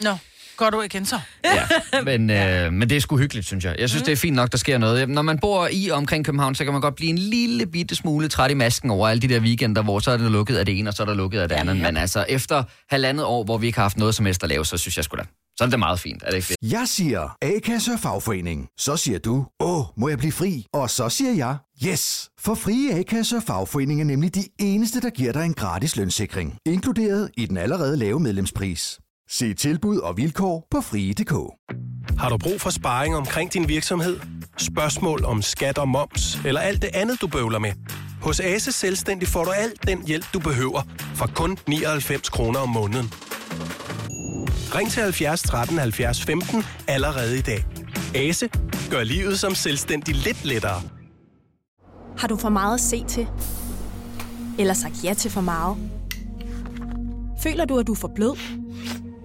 Nå, 0.00 0.10
Går 0.56 0.70
du 0.70 0.82
igen 0.82 1.06
så? 1.06 1.20
Ja, 1.44 2.00
men, 2.04 2.30
øh, 2.30 2.72
men 2.72 2.90
det 2.90 2.96
er 2.96 3.00
sgu 3.00 3.16
hyggeligt, 3.18 3.46
synes 3.46 3.64
jeg. 3.64 3.76
Jeg 3.78 3.88
synes, 3.88 4.02
mm. 4.02 4.04
det 4.04 4.12
er 4.12 4.16
fint 4.16 4.36
nok, 4.36 4.52
der 4.52 4.58
sker 4.58 4.78
noget. 4.78 5.08
Når 5.08 5.22
man 5.22 5.38
bor 5.38 5.68
i 5.72 5.88
og 5.88 5.96
omkring 5.96 6.24
København, 6.24 6.54
så 6.54 6.64
kan 6.64 6.72
man 6.72 6.82
godt 6.82 6.94
blive 6.94 7.10
en 7.10 7.18
lille 7.18 7.66
bitte 7.66 7.94
smule 7.94 8.28
træt 8.28 8.50
i 8.50 8.54
masken 8.54 8.90
over 8.90 9.08
alle 9.08 9.20
de 9.20 9.28
der 9.28 9.40
weekender, 9.40 9.82
hvor 9.82 9.98
så 9.98 10.10
er 10.10 10.16
det 10.16 10.30
lukket 10.30 10.56
af 10.56 10.66
det 10.66 10.78
ene, 10.78 10.90
og 10.90 10.94
så 10.94 11.02
er 11.02 11.06
der 11.06 11.14
lukket 11.14 11.40
af 11.40 11.48
det 11.48 11.56
andet. 11.56 11.76
Men 11.76 11.96
altså, 11.96 12.24
efter 12.28 12.64
halvandet 12.90 13.24
år, 13.24 13.44
hvor 13.44 13.58
vi 13.58 13.66
ikke 13.66 13.78
har 13.78 13.84
haft 13.84 13.96
noget 13.96 14.14
som 14.14 14.26
helst 14.26 14.42
at 14.42 14.48
lave, 14.48 14.64
så 14.66 14.76
synes 14.76 14.96
jeg 14.96 15.04
sgu 15.04 15.16
da, 15.16 15.22
så 15.56 15.64
er 15.64 15.68
det 15.68 15.78
meget 15.78 16.00
fint. 16.00 16.22
Er 16.22 16.30
det 16.30 16.36
ikke 16.36 16.48
det? 16.62 16.72
Jeg 16.72 16.84
siger 16.88 17.36
A-kasse 17.42 17.92
og 17.92 18.00
fagforening. 18.00 18.68
Så 18.78 18.96
siger 18.96 19.18
du, 19.18 19.46
åh, 19.60 19.84
må 19.96 20.08
jeg 20.08 20.18
blive 20.18 20.32
fri? 20.32 20.66
Og 20.72 20.90
så 20.90 21.08
siger 21.08 21.32
jeg, 21.32 21.56
yes! 21.86 22.28
For 22.40 22.54
frie 22.54 22.98
A-kasse 22.98 23.36
og 23.36 23.42
fagforening 23.42 24.00
er 24.00 24.04
nemlig 24.04 24.34
de 24.34 24.44
eneste, 24.60 25.00
der 25.00 25.10
giver 25.10 25.32
dig 25.32 25.44
en 25.44 25.54
gratis 25.54 25.96
lønssikring. 25.96 26.58
Inkluderet 26.66 27.30
i 27.36 27.46
den 27.46 27.56
allerede 27.56 27.96
lave 27.96 28.20
medlemspris. 28.20 28.98
Se 29.28 29.54
tilbud 29.54 29.98
og 29.98 30.16
vilkår 30.16 30.66
på 30.70 30.80
frie.dk. 30.80 31.32
Har 32.18 32.28
du 32.28 32.38
brug 32.38 32.60
for 32.60 32.70
sparring 32.70 33.16
omkring 33.16 33.52
din 33.52 33.68
virksomhed? 33.68 34.20
Spørgsmål 34.58 35.24
om 35.24 35.42
skat 35.42 35.78
og 35.78 35.88
moms, 35.88 36.38
eller 36.44 36.60
alt 36.60 36.82
det 36.82 36.90
andet, 36.94 37.20
du 37.20 37.26
bøvler 37.26 37.58
med? 37.58 37.72
Hos 38.22 38.40
Ase 38.40 38.72
Selvstændig 38.72 39.28
får 39.28 39.44
du 39.44 39.50
alt 39.50 39.86
den 39.86 40.06
hjælp, 40.06 40.24
du 40.34 40.38
behøver, 40.38 40.82
for 41.14 41.26
kun 41.34 41.58
99 41.68 42.28
kroner 42.28 42.60
om 42.60 42.68
måneden. 42.68 43.12
Ring 44.74 44.90
til 44.90 45.02
70 45.02 45.42
13 45.42 45.78
70 45.78 46.22
15 46.24 46.64
allerede 46.88 47.38
i 47.38 47.42
dag. 47.42 47.64
Ase 48.14 48.48
gør 48.90 49.02
livet 49.02 49.38
som 49.38 49.54
selvstændig 49.54 50.14
lidt 50.14 50.44
lettere. 50.44 50.82
Har 52.18 52.28
du 52.28 52.36
for 52.36 52.48
meget 52.48 52.74
at 52.74 52.80
se 52.80 53.04
til? 53.04 53.26
Eller 54.58 54.74
sagt 54.74 55.04
ja 55.04 55.14
til 55.14 55.30
for 55.30 55.40
meget? 55.40 55.76
Føler 57.42 57.64
du, 57.64 57.78
at 57.78 57.86
du 57.86 57.92
er 57.92 57.96
for 57.96 58.12
blød? 58.14 58.63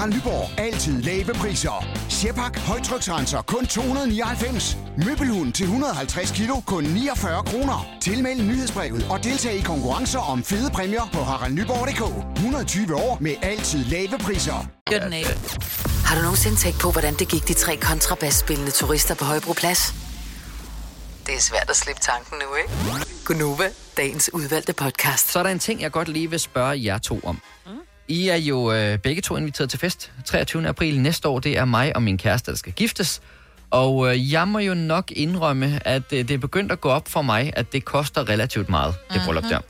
Harald 0.00 0.14
Nyborg. 0.14 0.60
Altid 0.60 1.02
lave 1.02 1.34
priser. 1.34 1.86
Sjehpak. 2.08 2.58
Højtryksrenser. 2.58 3.42
Kun 3.42 3.66
299. 3.66 4.76
Møbelhund 5.06 5.52
til 5.52 5.64
150 5.64 6.30
kilo. 6.30 6.60
Kun 6.66 6.84
49 6.84 7.42
kroner. 7.42 7.86
Tilmeld 8.00 8.42
nyhedsbrevet 8.42 9.06
og 9.10 9.24
deltag 9.24 9.54
i 9.54 9.60
konkurrencer 9.60 10.18
om 10.18 10.44
fede 10.44 10.70
præmier 10.70 11.08
på 11.12 11.18
haraldnyborg.dk. 11.18 12.36
120 12.36 12.94
år 12.94 13.18
med 13.20 13.34
altid 13.42 13.84
lave 13.84 14.18
priser. 14.18 14.66
Gør 14.90 14.98
den 14.98 15.12
af. 15.12 15.24
Har 16.06 16.16
du 16.16 16.22
nogensinde 16.22 16.56
tænkt 16.56 16.80
på, 16.80 16.90
hvordan 16.90 17.14
det 17.14 17.28
gik 17.28 17.48
de 17.48 17.54
tre 17.54 17.76
kontrabasspillende 17.76 18.70
turister 18.70 19.14
på 19.14 19.24
Højbroplads? 19.24 19.94
Det 21.26 21.34
er 21.34 21.40
svært 21.40 21.70
at 21.70 21.76
slippe 21.76 22.00
tanken 22.02 22.38
nu, 22.38 22.54
ikke? 22.54 22.70
Gunova, 23.24 23.68
dagens 23.96 24.30
udvalgte 24.34 24.72
podcast. 24.72 25.32
Så 25.32 25.38
er 25.38 25.42
der 25.42 25.50
en 25.50 25.58
ting, 25.58 25.80
jeg 25.80 25.92
godt 25.92 26.08
lige 26.08 26.30
vil 26.30 26.40
spørge 26.40 26.84
jer 26.84 26.98
to 26.98 27.20
om. 27.24 27.40
Mm. 27.66 27.72
I 28.10 28.28
er 28.28 28.36
jo 28.36 28.72
øh, 28.72 28.98
begge 28.98 29.22
to 29.22 29.36
inviteret 29.36 29.70
til 29.70 29.78
fest 29.78 30.12
23. 30.24 30.68
april 30.68 31.00
næste 31.00 31.28
år. 31.28 31.38
Det 31.38 31.58
er 31.58 31.64
mig 31.64 31.96
og 31.96 32.02
min 32.02 32.18
kæreste, 32.18 32.50
der 32.50 32.56
skal 32.56 32.72
giftes. 32.72 33.22
Og 33.70 34.08
øh, 34.08 34.32
jeg 34.32 34.48
må 34.48 34.58
jo 34.58 34.74
nok 34.74 35.10
indrømme, 35.10 35.80
at 35.84 36.02
øh, 36.12 36.18
det 36.18 36.30
er 36.30 36.38
begyndt 36.38 36.72
at 36.72 36.80
gå 36.80 36.88
op 36.88 37.08
for 37.08 37.22
mig, 37.22 37.52
at 37.56 37.72
det 37.72 37.84
koster 37.84 38.28
relativt 38.28 38.68
meget, 38.68 38.94
det 39.12 39.22
bryllup 39.26 39.44
der. 39.44 39.60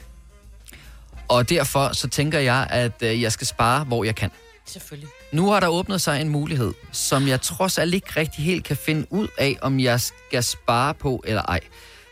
Og 1.28 1.48
derfor 1.50 1.92
så 1.92 2.08
tænker 2.08 2.38
jeg, 2.38 2.66
at 2.70 3.02
øh, 3.02 3.22
jeg 3.22 3.32
skal 3.32 3.46
spare, 3.46 3.84
hvor 3.84 4.04
jeg 4.04 4.14
kan. 4.14 4.30
Selvfølgelig. 4.66 5.08
Nu 5.32 5.50
har 5.50 5.60
der 5.60 5.68
åbnet 5.68 6.00
sig 6.00 6.20
en 6.20 6.28
mulighed, 6.28 6.72
som 6.92 7.28
jeg 7.28 7.40
trods 7.40 7.78
alt 7.78 7.94
ikke 7.94 8.12
rigtig 8.16 8.44
helt 8.44 8.64
kan 8.64 8.76
finde 8.76 9.06
ud 9.10 9.28
af, 9.38 9.58
om 9.62 9.80
jeg 9.80 10.00
skal 10.00 10.42
spare 10.42 10.94
på 10.94 11.22
eller 11.26 11.42
ej. 11.42 11.60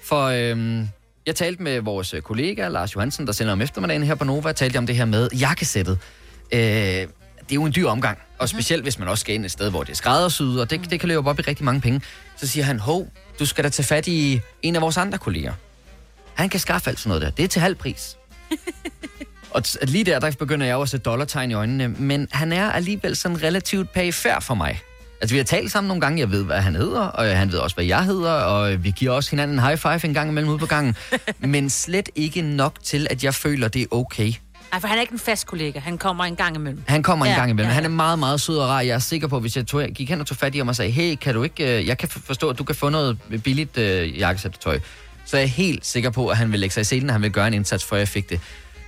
For 0.04 0.24
øhm, 0.24 0.88
jeg 1.26 1.36
talte 1.36 1.62
med 1.62 1.80
vores 1.80 2.14
kollega, 2.22 2.68
Lars 2.68 2.94
Johansen, 2.94 3.26
der 3.26 3.32
sender 3.32 3.52
om 3.52 3.60
eftermiddagen 3.60 4.02
her 4.02 4.14
på 4.14 4.24
Nova, 4.24 4.52
talte 4.52 4.78
om 4.78 4.86
det 4.86 4.96
her 4.96 5.04
med 5.04 5.28
jakkesættet. 5.30 5.98
Øh, 6.52 6.58
det 6.58 7.54
er 7.54 7.54
jo 7.54 7.64
en 7.64 7.72
dyr 7.76 7.88
omgang, 7.88 8.18
og 8.38 8.48
specielt 8.48 8.82
hvis 8.82 8.98
man 8.98 9.08
også 9.08 9.20
skal 9.20 9.34
ind 9.34 9.44
et 9.44 9.50
sted, 9.50 9.70
hvor 9.70 9.82
det 9.82 9.92
er 9.92 9.96
skræddersyet, 9.96 10.60
og 10.60 10.70
det, 10.70 10.90
det 10.90 11.00
kan 11.00 11.08
løbe 11.08 11.30
op 11.30 11.38
i 11.38 11.42
rigtig 11.42 11.64
mange 11.64 11.80
penge. 11.80 12.00
Så 12.36 12.46
siger 12.46 12.64
han, 12.64 12.78
hov, 12.78 13.08
du 13.38 13.46
skal 13.46 13.64
da 13.64 13.68
tage 13.68 13.86
fat 13.86 14.06
i 14.06 14.40
en 14.62 14.76
af 14.76 14.82
vores 14.82 14.96
andre 14.96 15.18
kolleger. 15.18 15.52
Han 16.34 16.48
kan 16.48 16.60
skaffe 16.60 16.90
alt 16.90 16.98
sådan 16.98 17.08
noget 17.08 17.22
der. 17.22 17.30
Det 17.30 17.44
er 17.44 17.48
til 17.48 17.60
halv 17.60 17.74
pris. 17.74 18.16
Og 19.50 19.62
lige 19.82 20.04
der, 20.04 20.18
der 20.18 20.30
begynder 20.30 20.66
jeg 20.66 20.74
jo 20.74 20.82
at 20.82 20.88
sætte 20.88 21.04
dollartegn 21.04 21.50
i 21.50 21.54
øjnene, 21.54 21.88
men 21.88 22.28
han 22.32 22.52
er 22.52 22.70
alligevel 22.70 23.16
sådan 23.16 23.42
relativt 23.42 23.92
perifær 23.92 24.40
for 24.40 24.54
mig. 24.54 24.80
Altså, 25.20 25.34
vi 25.34 25.38
har 25.38 25.44
talt 25.44 25.72
sammen 25.72 25.88
nogle 25.88 26.00
gange, 26.00 26.20
jeg 26.20 26.30
ved, 26.30 26.44
hvad 26.44 26.60
han 26.60 26.74
hedder, 26.74 27.00
og 27.00 27.36
han 27.36 27.52
ved 27.52 27.58
også, 27.58 27.76
hvad 27.76 27.84
jeg 27.84 28.04
hedder, 28.04 28.30
og 28.30 28.84
vi 28.84 28.90
giver 28.90 29.12
også 29.12 29.30
hinanden 29.30 29.58
en 29.58 29.64
high 29.64 29.78
five 29.78 30.04
en 30.04 30.14
gang 30.14 30.30
imellem 30.30 30.50
ude 30.50 30.58
på 30.58 30.66
gangen, 30.66 30.96
men 31.38 31.70
slet 31.70 32.08
ikke 32.14 32.42
nok 32.42 32.74
til, 32.82 33.06
at 33.10 33.24
jeg 33.24 33.34
føler, 33.34 33.68
det 33.68 33.82
er 33.82 33.86
okay. 33.90 34.32
Nej, 34.70 34.80
for 34.80 34.88
han 34.88 34.96
er 34.98 35.00
ikke 35.00 35.12
en 35.12 35.18
fast 35.18 35.46
kollega. 35.46 35.78
Han 35.80 35.98
kommer 35.98 36.24
en 36.24 36.36
gang 36.36 36.56
imellem. 36.56 36.82
Han 36.86 37.02
kommer 37.02 37.24
en 37.24 37.30
Ja, 37.32 37.36
gang 37.38 37.50
imellem. 37.50 37.68
ja, 37.68 37.74
Han 37.74 37.84
er 37.84 37.88
meget, 37.88 38.18
meget 38.18 38.40
sød 38.40 38.58
og 38.58 38.68
rar. 38.68 38.80
Jeg 38.80 38.94
er 38.94 38.98
sikker 38.98 39.28
på, 39.28 39.40
hvis 39.40 39.56
jeg 39.56 39.66
tog, 39.66 39.82
gik 39.94 40.08
hen 40.08 40.20
og 40.20 40.26
tog 40.26 40.36
fat 40.36 40.54
i 40.54 40.58
ham 40.58 40.68
og 40.68 40.76
sagde, 40.76 40.90
hey, 40.90 41.14
kan 41.16 41.34
du 41.34 41.42
ikke, 41.42 41.78
øh, 41.78 41.86
jeg 41.86 41.98
kan 41.98 42.08
forstå, 42.08 42.48
at 42.50 42.58
du 42.58 42.64
kan 42.64 42.74
få 42.74 42.88
noget 42.88 43.18
billigt 43.44 43.78
øh, 43.78 44.18
jakkesættetøj. 44.18 44.80
Så 45.24 45.36
er 45.36 45.40
jeg 45.40 45.50
helt 45.50 45.86
sikker 45.86 46.10
på, 46.10 46.28
at 46.28 46.36
han 46.36 46.52
vil 46.52 46.60
lægge 46.60 46.72
sig 46.74 46.80
i 46.80 46.84
selen, 46.84 47.08
og 47.10 47.14
han 47.14 47.22
vil 47.22 47.30
gøre 47.30 47.46
en 47.48 47.54
indsats, 47.54 47.84
for 47.84 47.96
jeg 47.96 48.08
fik 48.08 48.30
det. 48.30 48.40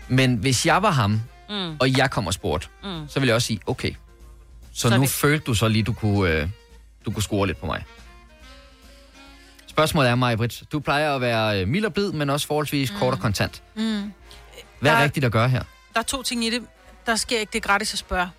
Men 0.09 0.35
hvis 0.35 0.67
jeg 0.67 0.83
var 0.83 0.91
ham, 0.91 1.11
mm. 1.51 1.77
og 1.81 1.97
jeg 1.99 2.11
kom 2.11 2.27
og 2.27 2.35
spurgte, 2.35 2.69
mm. 2.83 2.89
så 3.09 3.21
ville 3.21 3.29
jeg 3.29 3.35
også 3.35 3.47
sige, 3.47 3.61
okay. 3.67 3.91
Så, 4.73 4.89
Så 4.89 4.95
nu 4.97 5.01
vi- 5.01 5.07
følte 5.07 5.45
du 5.45 5.55
så 5.55 5.69
lige, 5.69 5.83
du 5.83 5.93
kunne, 5.93 6.31
øh, 6.31 6.49
du 7.07 7.11
kunne 7.11 7.23
score 7.23 7.47
lidt 7.47 7.61
på 7.61 7.67
mig. 7.67 7.85
Spørgsmålet 9.67 10.11
er 10.11 10.15
mig, 10.15 10.37
Britt. 10.37 10.63
Du 10.73 10.81
plejer 10.81 11.15
at 11.15 11.21
være 11.21 11.61
øh, 11.61 11.69
mild 11.69 11.85
og 11.85 11.95
blid, 11.95 12.13
men 12.13 12.31
også 12.31 12.47
forholdsvis 12.47 12.93
mm. 12.93 12.99
kort 12.99 13.15
og 13.15 13.21
kontant. 13.21 13.63
Mm. 13.77 14.13
Hvad 14.81 14.91
er 14.93 14.97
Der- 14.97 15.03
rigtigt 15.05 15.25
at 15.27 15.33
gøre 15.33 15.49
her? 15.49 15.63
Der 15.95 15.99
er 16.01 16.05
to 16.05 16.23
ting 16.23 16.45
i 16.45 16.51
det. 16.51 16.63
Der 17.07 17.17
sker 17.17 17.39
ikke, 17.41 17.53
det 17.53 17.63
gratis 17.63 17.93
at 17.93 17.99
spørge. 17.99 18.31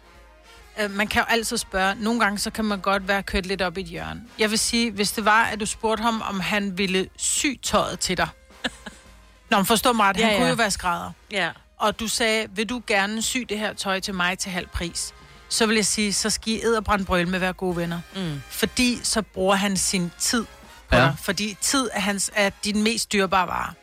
Øh, 0.81 0.91
Man 0.91 1.07
kan 1.07 1.19
jo 1.21 1.25
altid 1.29 1.57
spørge. 1.57 1.95
Nogle 1.95 2.19
gange, 2.19 2.37
så 2.39 2.51
kan 2.51 2.65
man 2.65 2.79
godt 2.79 3.07
være 3.07 3.23
kørt 3.23 3.45
lidt 3.45 3.61
op 3.61 3.77
i 3.77 3.81
et 3.81 3.87
hjørne. 3.87 4.21
Jeg 4.39 4.49
vil 4.51 4.59
sige, 4.59 4.91
hvis 4.91 5.11
det 5.11 5.25
var, 5.25 5.43
at 5.43 5.59
du 5.59 5.65
spurgte 5.65 6.01
ham, 6.03 6.21
om 6.21 6.39
han 6.39 6.77
ville 6.77 7.09
sy 7.17 7.45
tøjet 7.63 7.99
til 7.99 8.17
dig. 8.17 8.27
Nå, 9.51 9.57
men 9.57 9.65
forstå 9.65 9.93
mig 9.93 10.05
ret. 10.05 10.15
Han 10.15 10.25
Ja, 10.25 10.31
ja, 10.31 10.35
kunne 10.37 10.45
ja. 10.45 10.49
jo 10.49 10.55
være 10.55 10.71
skrædder. 10.71 11.11
Ja. 11.31 11.49
Og 11.77 11.99
du 11.99 12.07
sagde, 12.07 12.47
vil 12.55 12.69
du 12.69 12.81
gerne 12.87 13.21
sy 13.21 13.37
det 13.37 13.59
her 13.59 13.73
tøj 13.73 13.99
til 13.99 14.13
mig 14.13 14.37
til 14.39 14.51
halv 14.51 14.67
pris? 14.67 15.13
Så 15.49 15.65
vil 15.65 15.75
jeg 15.75 15.85
sige, 15.85 16.13
så 16.13 16.29
skal 16.29 16.53
I 16.53 16.63
edderbrænde 16.63 17.05
brøl 17.05 17.27
med 17.27 17.35
at 17.35 17.41
være 17.41 17.53
gode 17.53 17.75
venner. 17.77 17.99
Mm. 18.15 18.41
Fordi 18.49 18.99
så 19.03 19.21
bruger 19.21 19.55
han 19.55 19.77
sin 19.77 20.11
tid 20.19 20.45
på 20.45 20.95
Ja. 20.95 20.97
ja. 21.01 21.05
dig. 21.05 21.15
Fordi 21.21 21.57
tid 21.61 21.89
er, 21.93 21.99
hans, 21.99 22.31
er 22.35 22.49
din 22.63 22.83
mest 22.83 23.11
dyrbare 23.13 23.47
vare. 23.47 23.73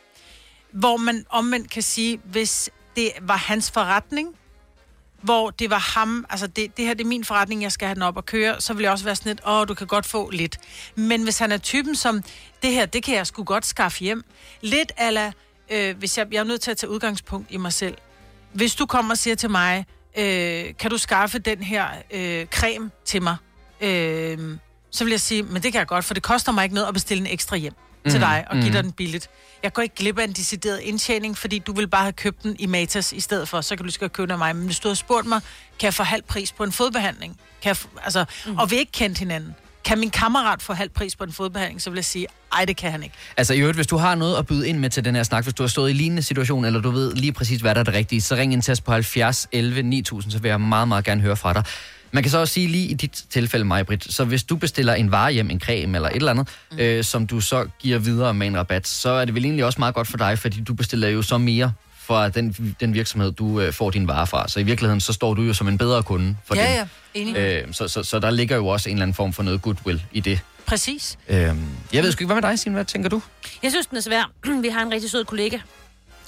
Hvor 0.71 0.97
man 0.97 1.25
omvendt 1.29 1.69
kan 1.69 1.81
sige, 1.81 2.21
hvis 2.23 2.69
det 2.95 3.11
var 3.21 3.37
hans 3.37 3.71
forretning, 3.71 4.35
hvor 5.21 5.49
det 5.49 5.69
var 5.69 5.79
ham, 5.79 6.25
altså 6.29 6.47
det, 6.47 6.77
det 6.77 6.85
her 6.85 6.93
det 6.93 7.03
er 7.03 7.07
min 7.07 7.25
forretning, 7.25 7.63
jeg 7.63 7.71
skal 7.71 7.87
have 7.87 7.95
den 7.95 8.03
op 8.03 8.17
og 8.17 8.25
køre, 8.25 8.61
så 8.61 8.73
vil 8.73 8.83
jeg 8.83 8.91
også 8.91 9.05
være 9.05 9.15
sådan 9.15 9.29
lidt, 9.29 9.47
åh, 9.47 9.67
du 9.67 9.73
kan 9.73 9.87
godt 9.87 10.05
få 10.05 10.29
lidt. 10.29 10.57
Men 10.95 11.23
hvis 11.23 11.39
han 11.39 11.51
er 11.51 11.57
typen 11.57 11.95
som, 11.95 12.23
det 12.63 12.71
her, 12.71 12.85
det 12.85 13.03
kan 13.03 13.15
jeg 13.15 13.27
sgu 13.27 13.43
godt 13.43 13.65
skaffe 13.65 13.99
hjem. 14.03 14.23
Lidt 14.61 14.91
ala, 14.97 15.31
øh, 15.69 15.97
hvis 15.97 16.17
jeg, 16.17 16.27
jeg 16.31 16.39
er 16.39 16.43
nødt 16.43 16.61
til 16.61 16.71
at 16.71 16.77
tage 16.77 16.89
udgangspunkt 16.89 17.51
i 17.51 17.57
mig 17.57 17.73
selv. 17.73 17.97
Hvis 18.53 18.75
du 18.75 18.85
kommer 18.85 19.11
og 19.11 19.17
siger 19.17 19.35
til 19.35 19.49
mig, 19.49 19.85
øh, 20.17 20.65
kan 20.79 20.91
du 20.91 20.97
skaffe 20.97 21.39
den 21.39 21.63
her 21.63 21.87
øh, 22.11 22.45
creme 22.45 22.91
til 23.05 23.21
mig? 23.21 23.35
Øh, 23.81 24.57
så 24.91 25.03
vil 25.03 25.11
jeg 25.11 25.21
sige, 25.21 25.43
men 25.43 25.63
det 25.63 25.71
kan 25.71 25.79
jeg 25.79 25.87
godt, 25.87 26.05
for 26.05 26.13
det 26.13 26.23
koster 26.23 26.51
mig 26.51 26.63
ikke 26.63 26.75
noget 26.75 26.87
at 26.87 26.93
bestille 26.93 27.21
en 27.21 27.33
ekstra 27.33 27.55
hjem 27.55 27.73
mm, 28.05 28.11
til 28.11 28.19
dig 28.19 28.45
og 28.49 28.57
give 28.57 28.73
dig 28.73 28.83
den 28.83 28.91
billigt. 28.91 29.29
Jeg 29.63 29.73
går 29.73 29.81
ikke 29.81 29.95
glip 29.95 30.19
af 30.19 30.23
en 30.23 30.33
decideret 30.33 30.79
indtjening, 30.79 31.37
fordi 31.37 31.59
du 31.59 31.73
vil 31.73 31.87
bare 31.87 32.01
have 32.01 32.13
købt 32.13 32.43
den 32.43 32.55
i 32.59 32.65
Matas 32.65 33.13
i 33.13 33.19
stedet 33.19 33.47
for, 33.47 33.61
så 33.61 33.75
kan 33.75 33.85
du 33.85 33.91
skal 33.91 34.09
købe 34.09 34.25
den 34.25 34.31
af 34.31 34.37
mig. 34.37 34.55
Men 34.55 34.65
hvis 34.65 34.79
du 34.79 34.87
har 34.87 34.95
spurgt 34.95 35.27
mig, 35.27 35.41
kan 35.79 35.85
jeg 35.85 35.93
få 35.93 36.03
halv 36.03 36.23
pris 36.23 36.51
på 36.51 36.63
en 36.63 36.71
fodbehandling? 36.71 37.37
Kan 37.61 37.69
jeg 37.69 38.03
altså, 38.03 38.25
mm. 38.45 38.57
Og 38.57 38.71
vi 38.71 38.75
ikke 38.75 38.91
kendt 38.91 39.17
hinanden. 39.17 39.55
Kan 39.85 39.99
min 39.99 40.09
kammerat 40.09 40.61
få 40.61 40.73
halv 40.73 40.89
pris 40.89 41.15
på 41.15 41.23
en 41.23 41.31
fodbehandling, 41.31 41.81
så 41.81 41.89
vil 41.89 41.97
jeg 41.97 42.05
sige, 42.05 42.27
ej, 42.53 42.65
det 42.65 42.77
kan 42.77 42.91
han 42.91 43.03
ikke. 43.03 43.15
Altså 43.37 43.53
i 43.53 43.59
øvrigt, 43.59 43.77
hvis 43.77 43.87
du 43.87 43.97
har 43.97 44.15
noget 44.15 44.37
at 44.37 44.47
byde 44.47 44.67
ind 44.67 44.79
med 44.79 44.89
til 44.89 45.05
den 45.05 45.15
her 45.15 45.23
snak, 45.23 45.43
hvis 45.43 45.53
du 45.53 45.63
har 45.63 45.67
stået 45.67 45.89
i 45.89 45.93
lignende 45.93 46.21
situation, 46.21 46.65
eller 46.65 46.81
du 46.81 46.91
ved 46.91 47.15
lige 47.15 47.31
præcis, 47.33 47.61
hvad 47.61 47.75
der 47.75 47.79
er 47.79 47.83
det 47.83 47.93
rigtige, 47.93 48.21
så 48.21 48.35
ring 48.35 48.53
ind 48.53 48.61
til 48.61 48.71
os 48.71 48.81
på 48.81 48.91
70 48.91 49.47
11 49.51 49.81
9000, 49.83 50.31
så 50.31 50.39
vil 50.39 50.49
jeg 50.49 50.61
meget, 50.61 50.87
meget 50.87 51.05
gerne 51.05 51.21
høre 51.21 51.35
fra 51.35 51.53
dig. 51.53 51.63
Man 52.11 52.23
kan 52.23 52.31
så 52.31 52.37
også 52.37 52.53
sige 52.53 52.67
lige 52.67 52.87
i 52.87 52.93
dit 52.93 53.23
tilfælde, 53.29 53.65
mig, 53.65 53.85
Britt, 53.85 54.13
så 54.13 54.23
hvis 54.23 54.43
du 54.43 54.55
bestiller 54.55 54.93
en 54.93 55.11
vare 55.11 55.31
hjem, 55.31 55.49
en 55.49 55.59
creme 55.59 55.97
eller 55.97 56.09
et 56.09 56.15
eller 56.15 56.31
andet, 56.31 56.47
mm. 56.71 56.79
øh, 56.79 57.03
som 57.03 57.27
du 57.27 57.41
så 57.41 57.67
giver 57.79 57.97
videre 57.99 58.33
med 58.33 58.47
en 58.47 58.57
rabat, 58.57 58.87
så 58.87 59.09
er 59.09 59.25
det 59.25 59.35
vel 59.35 59.45
egentlig 59.45 59.65
også 59.65 59.79
meget 59.79 59.95
godt 59.95 60.07
for 60.07 60.17
dig, 60.17 60.39
fordi 60.39 60.61
du 60.61 60.73
bestiller 60.73 61.07
jo 61.07 61.21
så 61.21 61.37
mere 61.37 61.73
fra 61.99 62.29
den, 62.29 62.75
den 62.79 62.93
virksomhed, 62.93 63.31
du 63.31 63.61
øh, 63.61 63.73
får 63.73 63.89
din 63.89 64.07
vare 64.07 64.27
fra. 64.27 64.47
Så 64.47 64.59
i 64.59 64.63
virkeligheden, 64.63 65.01
så 65.01 65.13
står 65.13 65.33
du 65.33 65.41
jo 65.41 65.53
som 65.53 65.67
en 65.67 65.77
bedre 65.77 66.03
kunde 66.03 66.35
for 66.45 66.55
Ja, 66.55 66.61
dem. 66.79 66.87
ja, 67.15 67.19
enig. 67.19 67.37
Øh, 67.37 67.73
så, 67.73 67.87
så, 67.87 68.03
så 68.03 68.19
der 68.19 68.31
ligger 68.31 68.55
jo 68.55 68.67
også 68.67 68.89
en 68.89 68.95
eller 68.95 69.03
anden 69.03 69.15
form 69.15 69.33
for 69.33 69.43
noget 69.43 69.61
goodwill 69.61 70.03
i 70.11 70.19
det. 70.19 70.39
Præcis. 70.65 71.17
Øh, 71.27 71.37
jeg 71.93 72.03
ved 72.03 72.11
sgu 72.11 72.21
ikke, 72.23 72.25
hvad 72.33 72.35
med 72.41 72.49
dig, 72.49 72.59
Signe? 72.59 72.73
Hvad 72.75 72.85
tænker 72.85 73.09
du? 73.09 73.21
Jeg 73.63 73.71
synes, 73.71 73.87
den 73.87 73.97
er 73.97 74.01
svær. 74.01 74.31
Vi 74.61 74.67
har 74.67 74.81
en 74.81 74.91
rigtig 74.91 75.09
sød 75.09 75.25
kollega, 75.25 75.57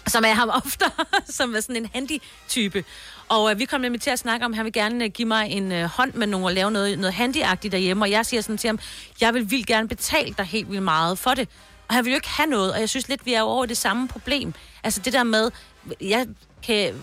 som 0.08 0.24
er 0.28 0.34
ham 0.34 0.50
ofte, 0.66 0.86
som 1.38 1.56
er 1.56 1.60
sådan 1.62 1.76
en 1.76 1.90
handy-type. 1.94 2.84
Og 3.32 3.52
øh, 3.52 3.60
vi 3.60 3.66
kom 3.66 3.82
nemlig 3.82 4.02
til 4.02 4.10
at 4.10 4.20
snakke 4.20 4.46
om, 4.46 4.52
at 4.52 4.56
han 4.56 4.66
vil 4.66 4.74
gerne 4.74 5.06
øh, 5.06 5.12
give 5.12 5.28
mig 5.28 5.48
en 5.50 5.72
øh, 5.72 5.86
hånd 5.86 6.14
med 6.14 6.28
nogen 6.28 6.46
og 6.46 6.54
lave 6.54 6.72
noget, 6.72 7.00
noget 7.00 7.14
handyagtigt 7.14 7.72
derhjemme. 7.72 8.06
Og 8.06 8.12
jeg 8.12 8.26
siger 8.26 8.42
sådan 8.42 8.58
til 8.58 8.68
ham, 8.68 8.80
jeg 9.22 9.34
vil 9.34 9.52
vildt 9.52 9.68
gerne 9.68 9.88
betale 9.88 10.34
dig 10.38 10.46
helt 10.46 10.70
vildt 10.70 10.84
meget 10.84 11.20
for 11.20 11.32
det. 11.32 11.50
Og 11.88 11.96
han 11.96 12.06
vil 12.06 12.12
jo 12.12 12.16
ikke 12.16 12.30
have 12.30 12.50
noget, 12.50 12.74
og 12.74 12.80
jeg 12.80 12.90
synes 12.90 13.10
lidt, 13.10 13.26
vi 13.26 13.34
er 13.34 13.42
over 13.42 13.64
i 13.64 13.68
det 13.68 13.78
samme 13.78 14.08
problem. 14.08 14.54
Altså 14.84 15.02
det 15.06 15.14
der 15.14 15.24
med, 15.24 15.52
jeg 16.02 16.28
kan... 16.64 16.94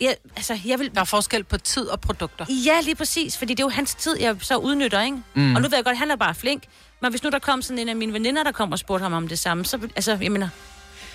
Jeg, 0.00 0.16
altså, 0.36 0.58
jeg 0.64 0.78
vil... 0.78 0.94
Der 0.94 1.00
er 1.00 1.04
forskel 1.04 1.44
på 1.44 1.58
tid 1.58 1.86
og 1.86 2.00
produkter. 2.00 2.46
Ja, 2.48 2.80
lige 2.80 2.94
præcis, 2.94 3.38
fordi 3.38 3.54
det 3.54 3.60
er 3.60 3.64
jo 3.64 3.70
hans 3.70 3.94
tid, 3.94 4.16
jeg 4.20 4.36
så 4.40 4.56
udnytter, 4.56 5.02
ikke? 5.02 5.22
Mm. 5.34 5.54
Og 5.54 5.62
nu 5.62 5.68
ved 5.68 5.76
jeg 5.76 5.84
godt, 5.84 5.94
at 5.94 5.98
han 5.98 6.10
er 6.10 6.16
bare 6.16 6.34
flink. 6.34 6.62
Men 7.00 7.10
hvis 7.10 7.22
nu 7.22 7.30
der 7.30 7.38
kom 7.38 7.62
sådan 7.62 7.78
en 7.78 7.88
af 7.88 7.96
mine 7.96 8.12
veninder, 8.12 8.42
der 8.42 8.52
kom 8.52 8.72
og 8.72 8.78
spurgte 8.78 9.02
ham 9.02 9.12
om 9.12 9.28
det 9.28 9.38
samme, 9.38 9.64
så, 9.64 9.78
altså, 9.96 10.18
jeg 10.20 10.32
mener, 10.32 10.48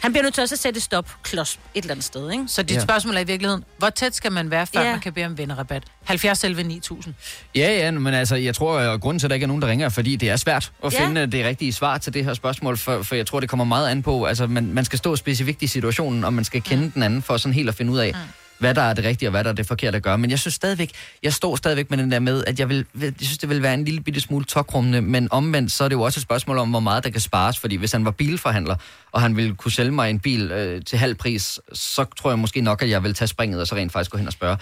han 0.02 0.12
bliver 0.12 0.24
nødt 0.24 0.34
til 0.34 0.42
også 0.42 0.56
at 0.56 0.60
sætte 0.60 0.78
et 0.78 0.84
stop 0.84 1.10
klods 1.24 1.60
et 1.74 1.82
eller 1.82 1.92
andet 1.94 2.06
sted, 2.06 2.32
ikke? 2.32 2.44
Så 2.48 2.62
dit 2.64 2.76
Ja. 2.76 2.82
spørgsmål 2.82 3.16
er 3.16 3.20
i 3.20 3.24
virkeligheden, 3.24 3.64
hvor 3.78 3.90
tæt 3.90 4.16
skal 4.16 4.32
man 4.32 4.52
være, 4.52 4.68
før 4.68 4.80
Ja. 4.82 4.86
ja. 4.86 4.92
man 4.92 5.02
kan 5.02 5.14
bede 5.14 5.26
om 5.26 5.38
vennerabat? 5.38 5.84
70 6.04 6.44
11 6.44 6.64
9000. 6.64 7.14
Ja, 7.56 7.72
ja, 7.78 7.92
men 7.92 8.14
altså, 8.14 8.36
jeg 8.36 8.56
tror, 8.56 8.80
at 8.80 9.02
grunden 9.02 9.20
til, 9.20 9.26
at 9.28 9.30
der 9.30 9.34
ikke 9.34 9.44
er 9.44 9.48
nogen, 9.48 9.62
der 9.62 9.68
ringer, 9.68 9.86
er, 9.86 9.90
fordi 9.90 10.16
det 10.16 10.30
er 10.30 10.36
svært 10.36 10.72
at 10.86 10.94
Ja. 10.94 11.06
finde 11.06 11.28
det 11.28 11.46
rigtige 11.46 11.74
svar 11.74 11.98
til 11.98 12.14
det 12.14 12.26
her 12.26 12.34
spørgsmål, 12.34 12.78
for, 12.78 13.04
for 13.04 13.16
jeg 13.16 13.26
tror, 13.28 13.40
det 13.40 13.50
kommer 13.50 13.66
meget 13.66 13.90
an 13.90 14.04
på, 14.04 14.26
altså, 14.26 14.48
man, 14.48 14.74
man 14.74 14.86
skal 14.86 15.00
stå 15.00 15.16
specifikt 15.16 15.62
i 15.62 15.68
situationen, 15.68 16.24
og 16.24 16.34
man 16.34 16.44
skal 16.44 16.62
kende 16.62 16.84
mm. 16.86 16.92
den 16.92 17.04
anden, 17.04 17.22
for 17.22 17.38
sådan 17.38 17.54
helt 17.54 17.70
at 17.70 17.76
finde 17.76 17.92
ud 17.92 17.98
af, 17.98 18.12
mm. 18.14 18.20
Hvad 18.58 18.76
der 18.76 18.82
er 18.82 18.94
det 18.94 19.06
rigtige, 19.06 19.30
og 19.30 19.32
hvad 19.32 19.44
der 19.44 19.50
er 19.50 19.54
det 19.54 19.68
forkerte 19.68 19.96
at 19.96 20.04
gøre. 20.04 20.18
Men 20.18 20.30
jeg 20.30 20.40
synes 20.40 20.54
stadigvæk, 20.54 20.92
jeg 21.24 21.34
står 21.34 21.56
stadigvæk 21.56 21.90
med 21.90 21.98
den 21.98 22.12
der 22.12 22.20
med, 22.20 22.44
at 22.48 22.60
jeg, 22.60 22.70
vil, 22.70 22.86
jeg 23.02 23.14
synes, 23.22 23.38
det 23.38 23.50
vil 23.50 23.62
være 23.62 23.74
en 23.74 23.86
lille 23.86 24.02
bitte 24.02 24.22
smule 24.22 24.46
tokrummende, 24.46 25.02
men 25.02 25.28
omvendt, 25.32 25.72
så 25.72 25.84
er 25.84 25.88
det 25.88 25.96
jo 25.96 26.02
også 26.02 26.20
et 26.20 26.24
spørgsmål 26.24 26.58
om, 26.58 26.70
hvor 26.70 26.80
meget 26.80 27.04
der 27.04 27.10
kan 27.10 27.22
spares, 27.22 27.60
fordi 27.60 27.76
hvis 27.76 27.92
han 27.92 28.06
var 28.06 28.12
bilforhandler, 28.12 28.76
og 29.12 29.22
han 29.22 29.38
ville 29.38 29.56
kunne 29.56 29.72
sælge 29.72 29.92
mig 29.92 30.10
en 30.10 30.20
bil 30.20 30.52
øh, 30.52 30.82
til 30.86 30.98
halv 30.98 31.16
pris, 31.16 31.60
så 31.74 32.06
tror 32.18 32.30
jeg 32.30 32.40
måske 32.40 32.62
nok, 32.62 32.82
at 32.82 32.90
jeg 32.90 33.04
vil 33.04 33.14
tage 33.14 33.28
springet, 33.28 33.62
og 33.62 33.68
så 33.68 33.76
rent 33.76 33.92
faktisk 33.92 34.12
gå 34.12 34.18
hen 34.18 34.28
og 34.28 34.34
spørge. 34.34 34.58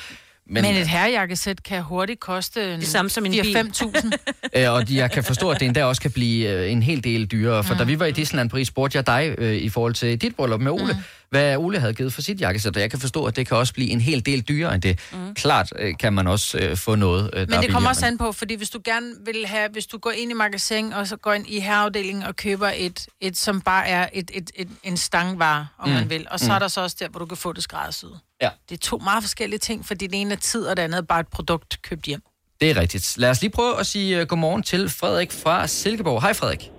Men, 0.47 0.63
Men 0.63 0.75
et 0.75 0.87
herrejakkesæt 0.87 1.63
kan 1.63 1.81
hurtigt 1.81 2.19
koste 2.19 2.75
Det 2.75 2.87
samme 2.87 3.09
som 3.09 3.25
en 3.25 3.31
bil. 3.31 3.57
4-5.000. 3.57 4.11
Øh, 4.55 4.71
og 4.71 4.93
jeg 4.95 5.11
kan 5.11 5.23
forstå, 5.23 5.49
at 5.49 5.59
det 5.59 5.65
endda 5.65 5.85
også 5.85 6.01
kan 6.01 6.11
blive 6.11 6.49
øh, 6.49 6.71
en 6.71 6.83
hel 6.83 7.03
del 7.03 7.25
dyrere. 7.25 7.63
For 7.63 7.73
mm. 7.73 7.77
da 7.77 7.83
vi 7.83 7.99
var 7.99 8.05
i 8.05 8.11
Disneyland 8.11 8.49
Paris, 8.49 8.67
spurgte 8.67 8.95
jeg 8.95 9.07
dig 9.07 9.35
øh, 9.37 9.55
i 9.55 9.69
forhold 9.69 9.93
til 9.93 10.21
dit 10.21 10.35
bryllup 10.35 10.61
med 10.61 10.71
Ole, 10.71 10.93
mm. 10.93 10.99
Hvad 11.33 11.57
Ole 11.57 11.79
havde 11.79 11.93
givet 11.93 12.13
for 12.13 12.21
sit 12.21 12.41
jakkesæt. 12.41 12.75
Og 12.75 12.81
jeg 12.81 12.89
kan 12.89 12.99
forstå, 12.99 13.25
at 13.25 13.35
det 13.35 13.47
kan 13.47 13.57
også 13.57 13.73
blive 13.73 13.89
en 13.89 14.01
hel 14.01 14.25
del 14.25 14.41
dyrere 14.41 14.73
end 14.73 14.81
det. 14.81 14.99
Mm. 15.11 15.33
Klart 15.35 15.73
øh, 15.79 15.93
kan 15.99 16.13
man 16.13 16.27
også 16.27 16.57
øh, 16.57 16.77
få 16.77 16.95
noget, 16.95 17.29
øh, 17.33 17.49
Men 17.49 17.61
det 17.61 17.71
kommer 17.71 17.89
også 17.89 18.05
an 18.05 18.17
på, 18.17 18.31
fordi 18.31 18.55
hvis 18.55 18.69
du 18.69 18.79
gerne 18.85 19.13
vil 19.25 19.45
have, 19.45 19.69
hvis 19.71 19.85
du 19.85 19.97
går 19.97 20.11
ind 20.11 20.31
i 20.31 20.33
magasin, 20.33 20.93
og 20.93 21.07
så 21.07 21.17
går 21.17 21.33
ind 21.33 21.47
i 21.47 21.59
herreafdelingen 21.59 22.23
og 22.23 22.35
køber 22.35 22.71
et, 22.75 23.07
et 23.21 23.37
som 23.37 23.61
bare 23.61 23.87
er 23.87 24.09
et, 24.13 24.31
et, 24.33 24.51
et, 24.55 24.67
en 24.83 24.97
stangvare, 24.97 25.67
om 25.77 25.89
mm. 25.89 25.95
man 25.95 26.09
vil. 26.09 26.27
Og 26.31 26.39
så 26.39 26.45
mm. 26.45 26.51
er 26.51 26.59
der 26.59 26.67
så 26.67 26.81
også 26.81 26.97
der, 26.99 27.09
hvor 27.09 27.19
du 27.19 27.25
kan 27.25 27.37
få 27.37 27.53
det 27.53 27.63
skræddersyet. 27.63 28.19
Ja. 28.41 28.49
Det 28.69 28.75
er 28.75 28.79
to 28.79 28.97
meget 28.97 29.23
forskellige 29.23 29.59
ting, 29.59 29.85
fordi 29.85 30.07
det 30.07 30.21
ene 30.21 30.33
er 30.33 30.37
tid, 30.37 30.65
og 30.65 30.77
det 30.77 30.83
andet 30.83 30.97
er 30.97 31.01
bare 31.01 31.19
et 31.19 31.27
produkt 31.27 31.81
købt 31.81 32.05
hjem. 32.05 32.21
Det 32.61 32.69
er 32.71 32.77
rigtigt. 32.77 33.13
Lad 33.17 33.29
os 33.29 33.41
lige 33.41 33.51
prøve 33.51 33.79
at 33.79 33.87
sige 33.87 34.21
uh, 34.21 34.27
godmorgen 34.27 34.63
til 34.63 34.89
Frederik 34.89 35.31
fra 35.31 35.67
Silkeborg. 35.67 36.21
Hej 36.21 36.33
Frederik. 36.33 36.72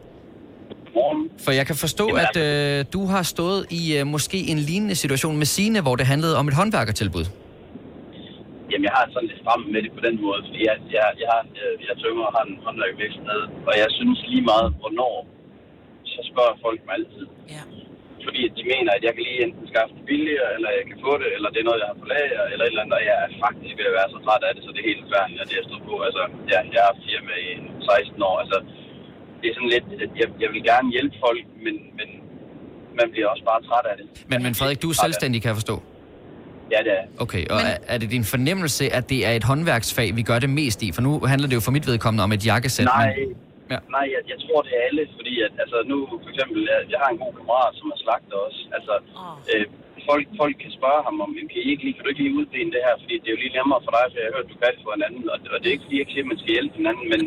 For 1.45 1.53
jeg 1.59 1.67
kan 1.71 1.77
forstå, 1.85 2.07
at 2.25 2.35
øh, 2.47 2.85
du 2.97 3.01
har 3.13 3.23
stået 3.35 3.61
i 3.81 3.83
øh, 3.99 4.03
måske 4.15 4.39
en 4.53 4.59
lignende 4.71 4.97
situation 5.03 5.35
med 5.43 5.49
Sine, 5.57 5.79
hvor 5.85 5.95
det 6.01 6.07
handlede 6.13 6.35
om 6.41 6.45
et 6.51 6.55
håndværkertilbud. 6.61 7.27
Jamen, 8.71 8.85
jeg 8.89 8.95
har 8.99 9.05
sådan 9.15 9.29
lidt 9.33 9.43
frem 9.47 9.61
med 9.75 9.81
det 9.85 9.93
på 9.99 10.03
den 10.07 10.17
måde, 10.25 10.41
fordi 10.47 10.61
jeg, 10.69 10.77
jeg, 10.97 11.07
jeg, 11.23 11.29
har, 11.35 11.43
jeg, 11.59 11.69
jeg 11.83 11.91
er 11.95 11.99
tømmer 12.03 12.25
og 12.29 12.33
har 12.37 12.45
en 12.51 12.57
håndværkervirksomhed, 12.67 13.43
og 13.69 13.75
jeg 13.83 13.89
synes 13.99 14.19
lige 14.33 14.45
meget, 14.53 14.69
hvornår, 14.81 15.15
så 16.13 16.21
spørger 16.31 16.55
folk 16.67 16.81
mig 16.87 16.95
altid. 16.99 17.27
Ja. 17.55 17.63
Fordi 18.27 18.43
de 18.57 18.63
mener, 18.73 18.91
at 18.97 19.03
jeg 19.07 19.13
kan 19.15 19.25
lige 19.29 19.41
enten 19.47 19.65
skaffe 19.73 19.93
det 19.99 20.05
billigere, 20.11 20.51
eller 20.57 20.71
jeg 20.79 20.85
kan 20.91 20.99
få 21.07 21.13
det, 21.23 21.29
eller 21.37 21.49
det 21.53 21.61
er 21.61 21.69
noget, 21.69 21.83
jeg 21.83 21.91
har 21.91 21.99
på 22.03 22.09
lager, 22.15 22.43
eller 22.53 22.65
et 22.65 22.73
eller 22.73 22.85
andet, 22.85 22.99
og 23.01 23.05
jeg 23.11 23.17
er 23.25 23.29
faktisk 23.47 23.75
ved 23.79 23.91
at 23.91 23.97
være 23.99 24.13
så 24.15 24.19
træt 24.27 24.45
af 24.49 24.53
det, 24.55 24.63
så 24.65 24.71
det 24.75 24.81
er 24.81 24.91
helt 24.93 25.07
færdigt, 25.15 25.41
at 25.43 25.49
det 25.51 25.57
er 25.59 25.67
stået 25.69 25.85
på. 25.91 25.95
Altså, 26.07 26.23
ja, 26.53 26.59
jeg 26.73 26.81
har 26.81 26.91
haft 26.91 27.07
firma 27.09 27.35
i 27.49 27.53
16 27.89 28.29
år, 28.31 28.37
altså, 28.43 28.59
det 29.45 29.51
er 29.53 29.57
sådan 29.59 29.73
lidt, 29.77 29.87
at 30.05 30.11
jeg, 30.21 30.29
jeg 30.43 30.51
vil 30.55 30.63
gerne 30.73 30.89
hjælpe 30.97 31.17
folk, 31.27 31.43
men, 31.65 31.75
men 31.99 32.09
man 32.99 33.07
bliver 33.13 33.27
også 33.33 33.45
bare 33.51 33.61
træt 33.69 33.87
af 33.93 33.97
det. 34.01 34.07
Men, 34.31 34.39
men 34.45 34.53
Frederik, 34.59 34.81
du 34.85 34.89
er 34.95 34.99
selvstændig, 35.07 35.39
kan 35.43 35.49
jeg 35.53 35.59
forstå. 35.63 35.77
Ja, 36.75 36.79
det 36.87 36.93
er. 37.01 37.05
Okay, 37.25 37.43
og 37.53 37.59
men... 37.61 37.67
er, 37.73 37.77
er 37.93 37.97
det 38.03 38.09
din 38.17 38.25
fornemmelse, 38.35 38.85
at 38.99 39.05
det 39.13 39.21
er 39.29 39.33
et 39.41 39.45
håndværksfag, 39.51 40.09
vi 40.19 40.23
gør 40.31 40.39
det 40.45 40.51
mest 40.61 40.79
i? 40.87 40.89
For 40.97 41.03
nu 41.07 41.11
handler 41.33 41.49
det 41.51 41.57
jo 41.59 41.65
for 41.69 41.75
mit 41.77 41.87
vedkommende 41.91 42.23
om 42.27 42.33
et 42.37 42.43
jakkesæt. 42.51 42.87
Nej, 42.99 43.07
Men... 43.19 43.37
Ja. 43.73 43.79
nej 43.97 44.07
jeg, 44.15 44.21
jeg 44.33 44.39
tror, 44.45 44.59
det 44.67 44.73
er 44.79 44.83
alle, 44.89 45.03
fordi 45.19 45.35
at, 45.47 45.53
altså, 45.63 45.77
nu 45.91 45.97
for 46.25 46.31
eksempel, 46.33 46.59
jeg, 46.71 46.79
jeg 46.93 46.99
har 47.03 47.11
en 47.15 47.19
god 47.25 47.33
kammerat, 47.39 47.73
som 47.81 47.87
er 47.95 47.99
slagter 48.05 48.37
også. 48.47 48.61
Altså, 48.77 48.95
Åh. 49.23 49.37
øh, 49.53 49.65
folk, 50.09 50.27
folk 50.43 50.57
kan 50.65 50.73
spørge 50.79 51.01
ham 51.09 51.17
om, 51.25 51.31
"Jamen, 51.37 51.49
kan, 51.53 51.61
I 51.67 51.69
ikke 51.73 51.85
lige, 51.87 51.95
kan 51.97 52.03
du 52.05 52.11
ikke 52.13 52.23
lige 52.25 52.37
udbene 52.41 52.71
det 52.77 52.83
her, 52.87 52.95
fordi 53.03 53.15
det 53.21 53.29
er 53.29 53.35
jo 53.37 53.41
lige 53.45 53.57
nemmere 53.59 53.81
for 53.87 53.93
dig, 53.97 54.05
for 54.11 54.17
jeg 54.21 54.27
har 54.29 54.35
hørt, 54.37 54.49
du 54.53 54.57
kan 54.61 54.71
det 54.75 54.81
for 54.85 54.93
hinanden, 54.97 55.23
og, 55.33 55.39
og 55.53 55.57
det 55.61 55.67
er 55.69 55.75
ikke 55.77 55.87
fordi, 55.87 55.97
jeg 55.99 56.05
ikke 56.05 56.15
siger, 56.15 56.25
at 56.27 56.31
man 56.33 56.41
skal 56.43 56.53
hjælpe 56.57 56.75
hinanden, 56.81 57.07
men 57.15 57.23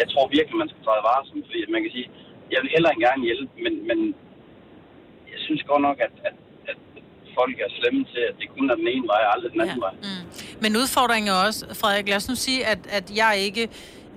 jeg 0.00 0.06
tror 0.12 0.24
virkelig, 0.38 0.56
man 0.62 0.68
skal 0.72 0.82
træde 0.86 1.02
varsom, 1.10 1.38
fordi 1.48 1.58
man 1.76 1.82
kan 1.84 1.92
sige, 1.96 2.08
jeg 2.54 2.58
vil 2.62 2.70
hellere 2.74 2.92
end 2.94 3.02
gerne 3.08 3.22
hjælpe, 3.28 3.52
men, 3.64 3.74
men 3.88 3.98
jeg 5.32 5.40
synes 5.46 5.62
godt 5.70 5.82
nok, 5.88 5.98
at, 6.06 6.14
at, 6.28 6.36
at 6.70 6.78
folk 7.38 7.54
er 7.64 7.68
slemme 7.78 8.02
til, 8.12 8.22
at 8.30 8.34
det 8.40 8.46
kun 8.56 8.66
er 8.72 8.76
den 8.82 8.88
ene 8.94 9.06
vej, 9.12 9.20
og 9.26 9.30
aldrig 9.34 9.50
den 9.54 9.60
anden 9.64 9.80
Ja. 9.82 9.86
vej. 9.86 9.94
Men 10.62 10.70
udfordringen 10.82 11.28
er 11.34 11.38
også, 11.46 11.60
Frederik, 11.80 12.08
lad 12.08 12.16
os 12.22 12.28
nu 12.32 12.34
sige, 12.46 12.60
at, 12.72 12.78
at 12.98 13.06
jeg 13.22 13.32
ikke... 13.48 13.64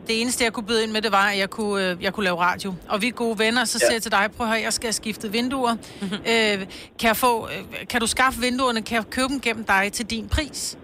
Det 0.08 0.22
eneste, 0.22 0.44
jeg 0.44 0.54
kunne 0.54 0.66
byde 0.66 0.84
ind 0.84 0.92
med, 0.92 1.02
det 1.02 1.12
var, 1.12 1.26
at 1.32 1.38
jeg 1.38 1.50
kunne, 1.50 1.90
øh, 1.92 2.04
jeg 2.04 2.14
kunne 2.14 2.24
lave 2.24 2.38
radio. 2.40 2.74
Og 2.90 3.02
vi 3.02 3.08
er 3.08 3.12
gode 3.12 3.40
venner, 3.40 3.66
så 3.66 3.78
Ja. 3.82 3.86
siger 3.86 3.96
jeg 3.96 4.02
til 4.02 4.12
dig, 4.12 4.30
prøv 4.38 4.48
at 4.48 4.54
høre, 4.54 4.62
jeg 4.64 4.74
skal 4.74 4.86
have 4.88 4.94
skiftet 4.94 5.34
vinduer. 5.34 5.72
øh, 6.02 6.58
kan, 7.00 7.08
jeg 7.08 7.18
få, 7.18 7.48
øh, 7.48 7.88
kan 7.90 8.02
du 8.02 8.08
skaffe 8.08 8.42
vinduerne? 8.42 8.82
Kan 8.82 8.96
jeg 8.96 9.06
købe 9.10 9.28
dem 9.30 9.40
gennem 9.42 9.64
dig 9.64 9.90
til 9.94 10.06
din 10.06 10.30
pris? 10.30 10.78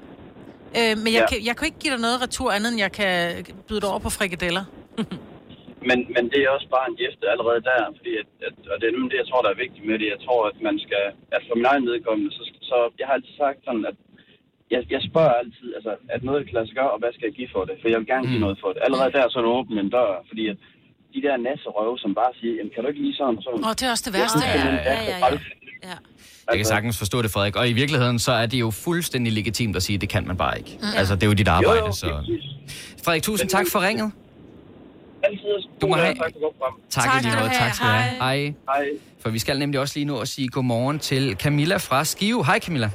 Øh, 0.78 0.98
men 0.98 1.08
jeg, 1.14 1.14
Ja. 1.14 1.28
kan, 1.28 1.46
jeg 1.46 1.56
kan 1.58 1.66
ikke 1.66 1.80
give 1.80 1.94
dig 1.94 2.02
noget 2.02 2.22
retur 2.22 2.52
andet, 2.52 2.70
end 2.72 2.80
jeg 2.80 2.92
kan 2.92 3.46
byde 3.68 3.82
dig 3.82 3.90
over 3.90 4.00
på 4.00 4.10
frikadeller. 4.10 4.64
Men, 5.90 6.00
men 6.16 6.24
det 6.32 6.40
er 6.46 6.50
også 6.56 6.68
bare 6.76 6.88
en 6.92 6.98
gæste 7.02 7.24
allerede 7.34 7.62
der, 7.70 7.82
fordi 8.00 8.12
at, 8.22 8.30
at, 8.48 8.56
og 8.72 8.76
det 8.80 8.86
er 8.88 8.94
nemlig 8.96 9.12
det, 9.14 9.22
jeg 9.24 9.30
tror, 9.30 9.42
der 9.46 9.52
er 9.54 9.64
vigtigt 9.66 9.86
med 9.90 9.96
det. 10.02 10.08
Jeg 10.16 10.22
tror, 10.26 10.42
at 10.52 10.58
man 10.68 10.76
skal, 10.86 11.04
at 11.36 11.42
for 11.48 11.56
min 11.60 11.68
egen 11.72 11.86
vedkommende, 11.92 12.30
så, 12.38 12.44
så 12.70 12.78
jeg 13.00 13.06
har 13.08 13.16
altid 13.18 13.34
sagt 13.44 13.60
sådan, 13.68 13.86
at 13.92 13.98
jeg, 14.74 14.82
jeg 14.96 15.02
spørger 15.10 15.34
altid, 15.42 15.68
altså, 15.78 15.92
at 16.16 16.22
noget 16.30 16.42
kan 16.48 16.54
lade 16.58 16.68
sig 16.70 16.76
gøre, 16.80 16.92
og 16.96 17.00
hvad 17.02 17.12
skal 17.16 17.26
jeg 17.30 17.36
give 17.40 17.52
for 17.56 17.64
det? 17.68 17.76
For 17.82 17.88
jeg 17.92 18.00
vil 18.02 18.08
gerne 18.14 18.26
give 18.32 18.40
Mm. 18.40 18.46
noget 18.46 18.58
for 18.64 18.70
det. 18.74 18.80
Allerede 18.88 19.12
der, 19.18 19.24
så 19.32 19.36
er 19.40 19.44
du 19.48 19.52
åbent 19.60 19.78
en 19.84 19.90
dør, 19.98 20.12
fordi 20.30 20.44
at 20.54 20.58
de 21.16 21.20
der 21.26 21.36
nasserøve, 21.48 21.96
som 22.04 22.12
bare 22.22 22.32
siger, 22.40 22.54
jamen, 22.58 22.72
kan 22.74 22.80
du 22.84 22.88
ikke 22.92 23.02
lige 23.06 23.16
sådan 23.20 23.36
og 23.40 23.44
sådan? 23.46 23.62
Åh, 23.68 23.74
det 23.80 23.84
er 23.88 23.92
også 23.96 24.06
det 24.08 24.14
værste. 24.20 24.40
Ja, 24.46 24.52
ja, 24.60 24.76
ja, 24.92 24.98
ja. 25.12 25.18
træls. 25.24 25.44
Ja. 25.90 25.98
Jeg 26.50 26.58
kan 26.62 26.66
sagtens 26.76 26.98
forstå 27.04 27.18
det, 27.26 27.32
Frederik. 27.36 27.56
Og 27.62 27.66
i 27.74 27.76
virkeligheden, 27.82 28.20
så 28.28 28.32
er 28.42 28.46
det 28.52 28.60
jo 28.66 28.70
fuldstændig 28.88 29.32
legitimt 29.40 29.76
at 29.80 29.84
sige, 29.86 29.96
at 29.98 30.02
det 30.02 30.10
kan 30.16 30.24
man 30.28 30.38
bare 30.38 30.58
ikke. 30.62 30.72
Mm. 30.82 30.88
Altså, 31.00 31.14
det 31.16 31.24
er 31.24 31.28
jo 31.28 31.34
dit 31.34 31.48
arbejde, 31.58 31.80
Jo, 31.80 31.86
jo, 31.86 31.92
så... 31.92 32.08
Frederik, 33.04 33.24
tusind 33.24 33.50
tak 33.50 33.66
for 33.72 33.80
ringet. 33.88 34.12
Altid 35.30 35.56
Du 35.82 35.86
må 35.88 35.96
have- 35.96 36.16
Tak. 36.90 37.04
Tak, 37.10 37.24
lige 37.24 37.34
måde. 37.40 37.50
Tak 37.62 37.72
skal 37.76 37.88
du 37.88 37.92
have. 37.92 38.10
Hej. 38.26 38.36
Hej. 38.36 38.54
Hej. 38.74 38.86
For 39.22 39.30
vi 39.30 39.40
skal 39.40 39.60
nemlig 39.64 39.80
også 39.80 39.94
lige 40.00 40.06
nu 40.12 40.16
at 40.24 40.28
sige 40.28 40.48
godmorgen 40.56 41.00
til 41.10 41.24
Camilla 41.44 41.78
fra 41.88 42.04
Skive. 42.04 42.46
Hej 42.46 42.60
Camilla. 42.66 42.90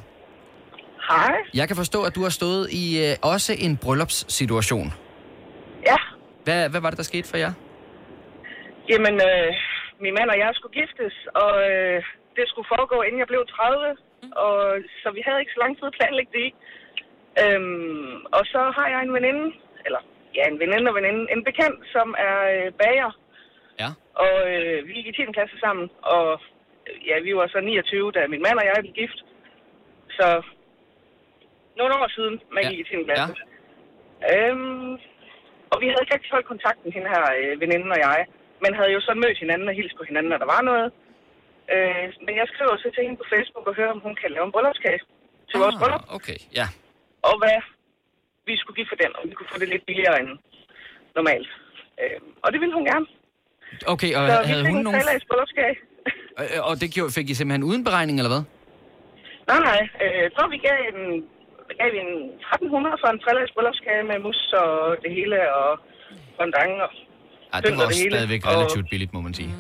Hej. 1.11 1.35
Jeg 1.61 1.67
kan 1.69 1.77
forstå, 1.83 1.99
at 2.09 2.13
du 2.17 2.23
har 2.27 2.33
stået 2.41 2.65
i 2.83 2.85
øh, 3.05 3.33
også 3.35 3.53
en 3.67 3.73
bryllupssituation. 3.85 4.89
Ja, 5.91 5.97
Hvad, 6.45 6.69
hvad 6.71 6.81
var 6.81 6.91
det, 6.91 6.97
der 7.03 7.09
skete 7.13 7.29
for 7.33 7.37
jer? 7.45 7.53
jamen, 8.93 9.15
øh, 9.29 9.49
min 10.05 10.15
mand 10.19 10.29
og 10.35 10.39
jeg 10.45 10.51
skulle 10.59 10.75
giftes, 10.81 11.15
og 11.45 11.53
øh, 11.71 11.99
det 12.37 12.45
skulle 12.51 12.69
foregå, 12.75 12.97
inden 13.07 13.21
jeg 13.23 13.29
blev 13.33 13.43
30, 13.47 13.97
og, 14.47 14.57
så 15.03 15.09
vi 15.17 15.21
havde 15.27 15.41
ikke 15.43 15.55
så 15.57 15.61
lang 15.65 15.73
tid 15.79 15.87
at 15.91 15.97
planlægge 15.99 16.33
det 16.37 16.43
i. 16.49 16.51
Øhm, 17.43 18.15
og 18.37 18.43
så 18.53 18.61
har 18.77 18.87
jeg 18.93 19.01
en 19.07 19.13
veninde, 19.19 19.45
eller 19.87 20.01
ja, 20.37 20.45
en 20.53 20.59
veninde 20.63 20.89
og 20.91 20.95
veninde, 20.99 21.23
en 21.35 21.45
bekendt, 21.49 21.81
som 21.95 22.09
er 22.29 22.37
øh, 22.55 22.73
bager, 22.81 23.11
Ja. 23.83 23.89
og 24.25 24.35
øh, 24.55 24.87
vi 24.87 24.93
gik 24.93 25.07
i 25.07 25.13
10. 25.13 25.33
klasse 25.37 25.57
sammen, 25.65 25.87
og 26.15 26.27
øh, 26.89 26.97
ja, 27.09 27.17
vi 27.27 27.37
var 27.37 27.47
så 27.49 27.61
29, 27.61 28.13
da 28.13 28.21
min 28.27 28.43
mand 28.47 28.59
og 28.61 28.65
jeg 28.67 28.77
blev 28.81 28.93
gift. 29.03 29.19
Så 30.19 30.27
nogle 31.79 31.93
år 32.01 32.09
siden, 32.17 32.35
man 32.55 32.63
Ja. 32.65 32.69
gik 32.71 32.79
i 32.81 32.89
10. 32.91 33.05
klasse. 33.09 33.35
Øhm, 34.33 34.93
og 35.73 35.77
vi 35.81 35.87
havde 35.89 36.03
ikke 36.05 36.15
rigtig 36.15 36.31
holdt 36.35 36.47
kontakten, 36.53 36.93
hende 36.97 37.09
her 37.15 37.25
øh, 37.39 37.61
veninden 37.63 37.91
og 37.97 38.01
jeg. 38.09 38.21
Men 38.63 38.75
havde 38.79 38.93
jo 38.97 39.01
så 39.01 39.13
mødt 39.23 39.39
hinanden 39.45 39.69
og 39.69 39.75
hilst 39.75 39.97
på 39.99 40.05
hinanden, 40.09 40.31
når 40.33 40.39
der 40.43 40.51
var 40.57 40.63
noget. 40.71 40.89
Øh, 41.75 42.07
men 42.27 42.35
jeg 42.41 42.47
skriver 42.53 42.77
så 42.77 42.89
til 42.95 43.03
hende 43.07 43.17
på 43.23 43.27
Facebook 43.35 43.67
og 43.69 43.75
hører, 43.79 43.93
om 43.97 44.01
hun 44.07 44.15
kan 44.21 44.31
lave 44.31 44.45
en 44.47 44.53
bryllupskage 44.55 45.01
til 45.51 45.57
vores 45.63 45.77
bryllup. 45.81 46.03
Ah, 46.09 46.17
okay, 46.17 46.39
ja. 46.59 46.67
Og 47.29 47.35
hvad 47.43 47.59
vi 48.47 48.55
skulle 48.61 48.77
give 48.79 48.89
for 48.93 48.99
den, 49.03 49.11
og 49.19 49.23
vi 49.29 49.35
kunne 49.39 49.51
få 49.55 49.59
det 49.63 49.69
lidt 49.75 49.85
billigere 49.89 50.17
end 50.23 50.31
normalt. 51.19 51.49
Øh, 52.01 52.19
og 52.45 52.49
det 52.53 52.59
ville 52.63 52.75
hun 52.79 52.87
gerne. 52.93 53.07
Okay, 53.95 54.11
og 54.19 54.23
Så 54.31 54.37
havde 54.51 54.65
fik 54.65 54.73
hun 54.75 54.79
en 54.81 54.85
nogen... 54.87 55.01
trelags 55.01 55.25
bryllupskage. 55.31 55.77
Øh, 56.41 56.61
Og 56.69 56.75
det 56.81 56.89
gjorde, 56.95 57.13
fik 57.19 57.27
I 57.31 57.35
simpelthen 57.35 57.65
uden 57.71 57.83
beregning, 57.89 58.17
eller 58.21 58.33
hvad? 58.35 58.43
Nej, 59.51 59.61
nej. 59.71 59.81
Øh, 60.05 60.25
tror, 60.35 60.47
vi 60.55 60.59
gav 60.69 60.77
en, 60.93 61.01
gav 61.81 61.89
vi 61.95 61.99
en 62.07 62.13
1300 62.55 62.97
for 63.03 63.09
en 63.15 63.21
trelags 63.25 63.53
bryllupskage 63.55 64.03
med 64.11 64.17
mus 64.27 64.41
og 64.63 64.71
det 65.05 65.11
hele, 65.19 65.37
og 65.61 65.69
fondant 66.39 66.77
og 66.87 66.91
Ja, 67.53 67.57
det 67.65 67.71
var 67.73 67.83
og 67.83 67.87
også 67.89 67.99
det 67.99 68.03
hele. 68.05 68.15
stadigvæk 68.17 68.43
Og- 68.47 68.51
relativt 68.55 68.87
billigt, 68.93 69.13
må 69.17 69.21
man 69.27 69.35
sige. 69.41 69.51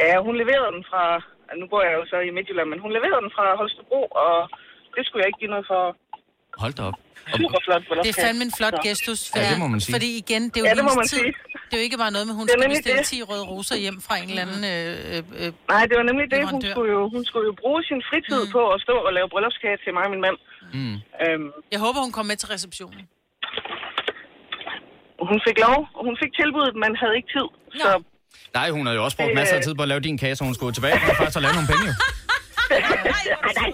Ja, 0.00 0.10
hun 0.26 0.34
leverede 0.42 0.70
den 0.76 0.84
fra 0.90 1.04
nu 1.60 1.66
bor 1.72 1.82
jeg 1.88 1.94
jo 1.98 2.04
så 2.12 2.16
i 2.28 2.30
Midtjylland, 2.36 2.68
men 2.72 2.80
hun 2.84 2.92
leverede 2.96 3.22
den 3.24 3.32
fra 3.36 3.44
Holstebro, 3.60 4.00
og 4.24 4.34
det 4.94 5.02
skulle 5.06 5.20
jeg 5.22 5.28
ikke 5.30 5.42
give 5.42 5.54
noget 5.54 5.66
for. 5.72 5.82
Hold 6.62 6.74
da 6.78 6.82
op. 6.82 6.94
Super 7.36 7.60
flot 7.66 7.82
Det 8.06 8.10
er 8.18 8.22
fandme 8.26 8.42
en 8.48 8.52
flot 8.58 8.76
gestus. 8.86 9.20
Ja, 9.36 9.50
det 9.50 9.58
må 9.62 9.66
man 9.74 9.80
sige. 9.80 9.94
Fordi 9.96 10.08
igen, 10.24 10.42
det 10.50 10.56
er 10.56 10.60
jo 10.60 10.66
Ja, 10.66 10.74
det 10.74 10.84
må 10.84 10.90
hendes 10.90 10.96
man 10.96 11.08
tid. 11.08 11.18
sige. 11.18 11.32
Det 11.68 11.74
er 11.76 11.80
jo 11.82 11.86
ikke 11.88 11.98
bare 12.04 12.12
noget 12.16 12.26
med, 12.28 12.34
hun 12.40 12.44
Det 12.46 12.52
er 12.54 12.58
skal 12.58 12.64
nemlig 12.68 12.78
bestille 12.84 13.22
det. 13.22 13.26
10 13.28 13.30
røde 13.30 13.44
roser 13.52 13.76
hjem 13.84 13.98
fra 14.06 14.14
en 14.22 14.28
eller 14.32 14.42
anden... 14.46 14.62
Øh, 14.74 14.92
øh, 15.10 15.46
øh, 15.46 15.50
Nej, 15.74 15.82
det 15.90 15.94
var 16.00 16.04
nemlig 16.10 16.26
det. 16.34 16.38
Hun 16.38 16.46
leverandør. 16.46 16.70
skulle, 16.74 16.90
jo, 16.96 17.00
hun 17.14 17.22
skulle 17.28 17.46
jo 17.50 17.54
bruge 17.62 17.80
sin 17.90 18.00
fritid 18.10 18.40
mm. 18.46 18.52
på 18.56 18.60
at 18.74 18.78
stå 18.86 18.94
og 19.08 19.12
lave 19.16 19.26
bryllupskage 19.32 19.78
til 19.84 19.90
mig 19.96 20.04
og 20.08 20.12
min 20.14 20.22
mand. 20.26 20.36
Mm. 20.78 20.96
Øhm, 21.24 21.48
Jeg 21.74 21.80
håber, 21.84 21.98
hun 22.06 22.12
kommer 22.16 22.28
med 22.32 22.38
til 22.42 22.48
receptionen. 22.54 23.02
hun 25.30 25.38
fik 25.46 25.58
lov, 25.66 25.78
og 25.98 26.02
hun 26.08 26.14
fik 26.22 26.32
tilbuddet, 26.40 26.74
men 26.82 26.90
havde 27.02 27.14
ikke 27.18 27.30
tid. 27.36 27.48
Så 27.82 27.88
Nej, 28.58 28.68
hun 28.76 28.82
har 28.86 28.92
jo 28.98 29.02
også 29.06 29.16
brugt 29.20 29.28
Det, 29.32 29.38
masser 29.40 29.54
af 29.58 29.60
øh, 29.62 29.64
tid 29.66 29.74
på 29.78 29.82
at 29.86 29.88
lave 29.92 30.00
din 30.08 30.18
kage, 30.22 30.34
så 30.36 30.42
hun 30.48 30.54
skulle 30.58 30.72
tilbage 30.78 30.94
og 31.10 31.16
først 31.22 31.34
have 31.36 31.42
lavet 31.46 31.56
nogle 31.58 31.70
penge. 31.72 31.86
Jo. 31.90 31.94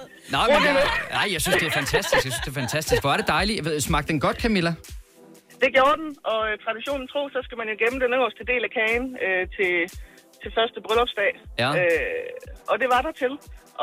Nej, 0.30 0.46
men 0.52 0.62
jeg, 0.68 0.74
nej, 1.18 1.26
jeg 1.34 1.40
synes, 1.42 1.56
det 1.62 1.66
er 1.72 1.76
fantastisk. 1.82 2.14
Jeg 2.14 2.32
synes, 2.32 2.44
det 2.44 2.50
er 2.54 2.58
fantastisk. 2.62 3.00
Hvor 3.02 3.12
er 3.14 3.18
det 3.22 3.28
dejligt. 3.36 3.56
Jeg 3.56 3.64
ved, 3.64 3.80
Smagte 3.80 4.08
den 4.12 4.20
godt, 4.20 4.38
Camilla? 4.42 4.74
det 5.64 5.70
gjorde 5.78 5.96
den, 6.02 6.10
og 6.32 6.40
øh, 6.48 6.54
traditionen 6.64 7.04
tro, 7.12 7.22
så 7.34 7.38
skal 7.46 7.56
man 7.60 7.66
jo 7.72 7.74
gemme 7.82 7.96
den 8.04 8.10
øverste 8.18 8.42
del 8.52 8.62
af 8.68 8.72
kagen 8.78 9.04
øh, 9.26 9.42
til, 9.56 9.72
til 10.42 10.50
første 10.58 10.78
bryllupsdag. 10.86 11.30
Ja. 11.62 11.68
Øh, 11.78 12.70
og 12.70 12.76
det 12.80 12.88
var 12.94 13.00
der 13.06 13.12
til. 13.22 13.32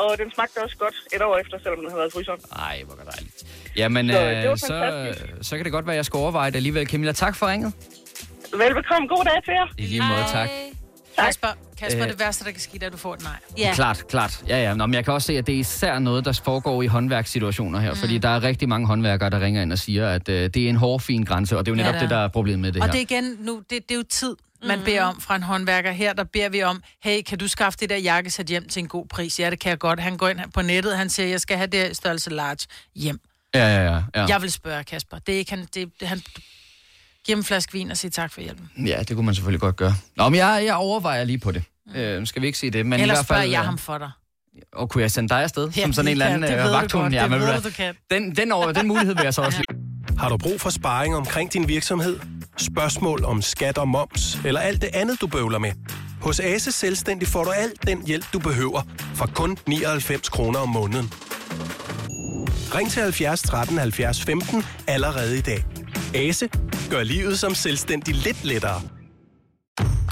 Og 0.01 0.10
den 0.21 0.27
smagte 0.36 0.58
også 0.65 0.77
godt 0.84 0.95
et 1.15 1.21
år 1.27 1.36
efter, 1.43 1.56
selvom 1.63 1.79
den 1.79 1.88
havde 1.89 1.99
været 2.01 2.12
i 2.12 2.15
fryseren. 2.17 2.39
Nej, 2.63 2.75
hvor 2.86 2.95
godt 2.99 3.08
dejligt. 3.13 3.38
Jamen, 3.82 4.06
Så, 4.10 4.19
øh, 4.21 4.58
så, 4.58 4.67
fantastisk. 4.67 5.49
så 5.49 5.51
kan 5.58 5.63
det 5.65 5.71
godt 5.77 5.86
være, 5.88 5.95
at 5.95 6.01
jeg 6.01 6.06
skal 6.10 6.17
overveje 6.17 6.49
det 6.51 6.56
alligevel. 6.62 6.88
Camilla, 6.91 7.12
tak 7.25 7.36
for 7.39 7.45
ringet. 7.51 7.71
Velbekomme. 8.63 9.08
God 9.13 9.23
dag 9.29 9.38
til 9.45 9.53
jer. 9.60 9.67
I 9.77 9.86
lige 9.93 10.03
måde, 10.12 10.25
tak. 10.38 10.49
Kasper, 11.19 11.47
Kasper 11.84 12.04
Øh. 12.04 12.10
det 12.10 12.19
værste, 12.19 12.46
der 12.46 12.52
kan 12.52 12.60
ske, 12.60 12.80
er, 12.82 12.86
at 12.86 12.91
du 12.93 12.98
får 12.98 13.13
et 13.13 13.24
nej. 13.24 13.32
Ja. 13.58 13.72
Klart, 13.76 14.08
klart. 14.08 14.43
Ja, 14.48 14.58
ja. 14.63 14.74
Nå, 14.74 14.86
men 14.86 14.93
jeg 14.93 15.06
kan 15.06 15.13
også 15.13 15.26
se, 15.26 15.38
at 15.38 15.48
det 15.48 15.56
er 15.56 15.60
især 15.60 16.00
noget, 16.00 16.26
der 16.26 16.41
foregår 16.46 16.82
i 16.84 16.88
håndværkssituationer 16.88 17.80
her. 17.80 17.91
Mm. 17.91 17.98
Fordi 17.98 18.17
der 18.17 18.30
er 18.30 18.43
rigtig 18.43 18.69
mange 18.69 18.88
håndværkere, 18.88 19.30
der 19.30 19.39
ringer 19.41 19.62
ind 19.62 19.72
og 19.72 19.80
siger, 19.80 20.10
at 20.10 20.30
øh, 20.30 20.50
det 20.54 20.58
er 20.65 20.69
en 20.69 20.76
hård, 20.76 21.02
fin 21.02 21.24
grænse. 21.24 21.58
Og 21.58 21.65
det 21.65 21.72
er 21.72 21.76
jo 21.76 21.80
Ja, 21.82 21.84
netop 21.88 21.93
det 22.02 22.10
det, 22.10 22.15
er. 22.15 22.19
der 22.19 22.24
er 22.26 22.28
problemet 22.28 22.60
med 22.60 22.72
det 22.72 22.82
og 22.82 22.88
her. 22.88 22.91
det 22.91 23.12
er 23.12 23.15
igen, 23.17 23.38
nu, 23.39 23.62
det, 23.69 23.69
det 23.69 23.91
er 23.91 23.96
jo 23.96 24.04
tid, 24.10 24.36
man 24.67 24.80
mm. 24.80 24.86
beder 24.86 25.04
om 25.04 25.22
fra 25.22 25.36
en 25.36 25.43
håndværker. 25.43 25.91
Her, 25.91 26.13
der 26.13 26.24
beder 26.24 26.50
vi 26.50 26.63
om, 26.63 26.84
hey, 27.04 27.22
kan 27.22 27.38
du 27.38 27.48
skaffe 27.48 27.78
det 27.80 27.89
der 27.89 27.98
jakkesæt 27.98 28.46
hjem 28.46 28.67
til 28.69 28.80
en 28.80 28.88
god 28.88 29.06
pris? 29.08 29.39
Ja, 29.39 29.50
det 29.50 29.60
kan 29.60 29.69
jeg 29.69 29.80
godt. 29.80 30.00
Han 30.00 30.17
går 30.17 30.30
ind 30.30 30.39
på 30.54 30.62
nettet, 30.62 30.98
han 30.98 31.10
siger, 31.10 31.28
jeg 31.28 31.41
skal 31.41 31.58
have 31.58 31.67
det 31.67 31.96
størrelse 31.98 32.30
large 32.30 32.67
hjem. 32.96 33.19
Ja, 33.56 33.67
ja, 33.67 33.84
ja. 33.84 33.91
Ja. 33.93 34.02
ja. 34.15 34.26
Jeg 34.28 34.41
vil 34.41 34.52
spørge 34.52 34.84
Kasper. 34.84 35.17
Det 35.19 35.36
er 35.36 35.39
ikke 35.39 35.52
han, 35.52 35.67
det, 35.74 35.89
det, 36.00 36.08
han 36.08 36.22
giver 37.26 37.36
ham 37.36 37.39
en 37.39 37.43
flaske 37.43 37.74
vin 37.74 37.91
og 37.91 37.98
sige 37.98 38.12
tak 38.12 38.32
for 38.34 38.41
hjælpen. 38.41 38.69
Ja, 38.86 39.00
det 39.08 39.15
kunne 39.15 39.26
man 39.26 39.36
selvfølgelig 39.36 39.62
godt 39.62 39.76
gøre. 39.76 39.96
Nå, 40.15 40.30
men 40.30 40.38
jeg, 40.38 40.63
jeg 40.65 40.76
overvejer 40.76 41.24
lige 41.24 41.38
på 41.38 41.52
det. 41.52 41.63
Mm. 41.88 41.96
Øh, 41.96 42.28
skal 42.28 42.41
vi 42.41 42.48
ikke 42.48 42.60
sige 42.60 42.72
det? 42.72 42.86
Men 42.86 43.00
Ellers 43.00 43.06
i 43.06 43.08
hvert 43.08 43.17
fald, 43.17 43.26
spørger 43.26 43.43
jeg 43.43 43.60
øh, 43.60 43.65
ham 43.65 43.78
for 43.78 43.98
dig. 43.98 44.12
Og 44.74 44.89
kunne 44.89 45.02
jeg 45.02 45.12
sende 45.12 45.30
dig 45.30 45.41
afsted? 45.43 45.69
Ja, 45.69 45.82
som 45.82 45.93
sådan 45.93 46.08
en 46.08 46.12
eller 46.12 46.26
anden 46.26 46.50
kan- 46.50 46.60
øh, 46.60 46.65
vagthund? 46.65 47.04
godt, 47.04 47.13
Ja, 47.13 47.24
det 47.24 47.32
ved 47.32 47.54
du, 47.62 47.67
du 47.69 47.74
kan. 47.74 47.96
Den, 48.12 48.36
den, 48.36 48.52
over, 48.52 48.72
den 48.72 48.88
mulighed 48.88 49.15
vil 49.15 49.24
jeg 49.24 49.34
så 49.34 49.41
også 49.48 49.62
lige. 49.69 49.80
Har 50.17 50.30
du 50.30 50.38
brug 50.38 50.62
for 50.62 50.69
sparring 50.69 51.15
omkring 51.15 51.54
din 51.54 51.67
virksomhed? 51.67 52.19
Spørgsmål 52.58 53.24
om 53.26 53.41
skat 53.41 53.78
og 53.78 53.88
moms, 53.88 54.38
eller 54.46 54.60
alt 54.62 54.82
det 54.82 54.89
andet, 54.93 55.22
du 55.22 55.28
bøvler 55.28 55.60
med? 55.60 55.72
Hos 56.22 56.39
Ase 56.39 56.72
Selvstændig 56.72 57.28
får 57.28 57.43
du 57.43 57.50
alt 57.52 57.88
den 57.88 58.08
hjælp, 58.08 58.26
du 58.34 58.39
behøver, 58.39 58.82
for 59.15 59.26
kun 59.36 59.58
99 59.67 60.30
kroner 60.30 60.60
om 60.60 60.69
måneden. 60.69 61.12
Ring 62.76 62.91
til 62.91 63.02
70 63.02 63.41
13 63.41 63.78
70 63.78 64.24
15 64.24 64.63
allerede 64.88 65.38
i 65.38 65.41
dag. 65.41 65.65
Ase 66.15 66.50
gør 66.89 67.04
livet 67.04 67.39
som 67.39 67.56
selvstændig 67.56 68.15
lidt 68.15 68.43
lettere. 68.46 68.82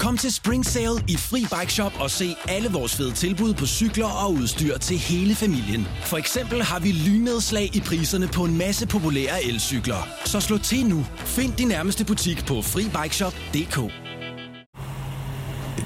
Kom 0.02 0.16
til 0.16 0.32
Spring 0.32 0.66
Sale 0.66 1.04
i 1.08 1.16
Fri 1.16 1.40
Bike 1.40 1.72
Shop 1.72 1.92
og 2.00 2.10
se 2.10 2.36
alle 2.48 2.68
vores 2.68 2.96
fede 2.96 3.12
tilbud 3.12 3.54
på 3.54 3.66
cykler 3.66 4.06
og 4.06 4.32
udstyr 4.32 4.78
til 4.78 4.98
hele 4.98 5.34
familien. 5.34 5.88
For 6.04 6.16
eksempel 6.16 6.62
har 6.62 6.78
vi 6.80 6.92
lynedslag 6.92 7.76
i 7.76 7.80
priserne 7.80 8.28
på 8.28 8.44
en 8.44 8.58
masse 8.58 8.86
populære 8.86 9.44
elcykler. 9.44 10.08
Så 10.24 10.40
slå 10.40 10.58
til 10.58 10.86
nu. 10.86 11.06
Find 11.16 11.52
din 11.52 11.68
nærmeste 11.68 12.04
butik 12.04 12.46
på 12.46 12.62
FriBikeShop.dk 12.62 13.92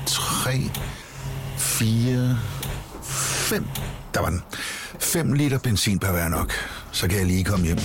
3, 0.07 0.53
4, 1.59 2.39
5. 3.03 3.65
Der 4.15 4.21
var 4.21 4.31
den. 4.31 4.43
5 5.01 5.33
liter 5.33 5.59
benzin 5.59 5.99
per 5.99 6.13
hver 6.13 6.29
nok. 6.29 6.53
Så 6.93 7.09
kan 7.09 7.19
jeg 7.19 7.27
lige 7.27 7.45
komme 7.45 7.67
hjem. 7.67 7.79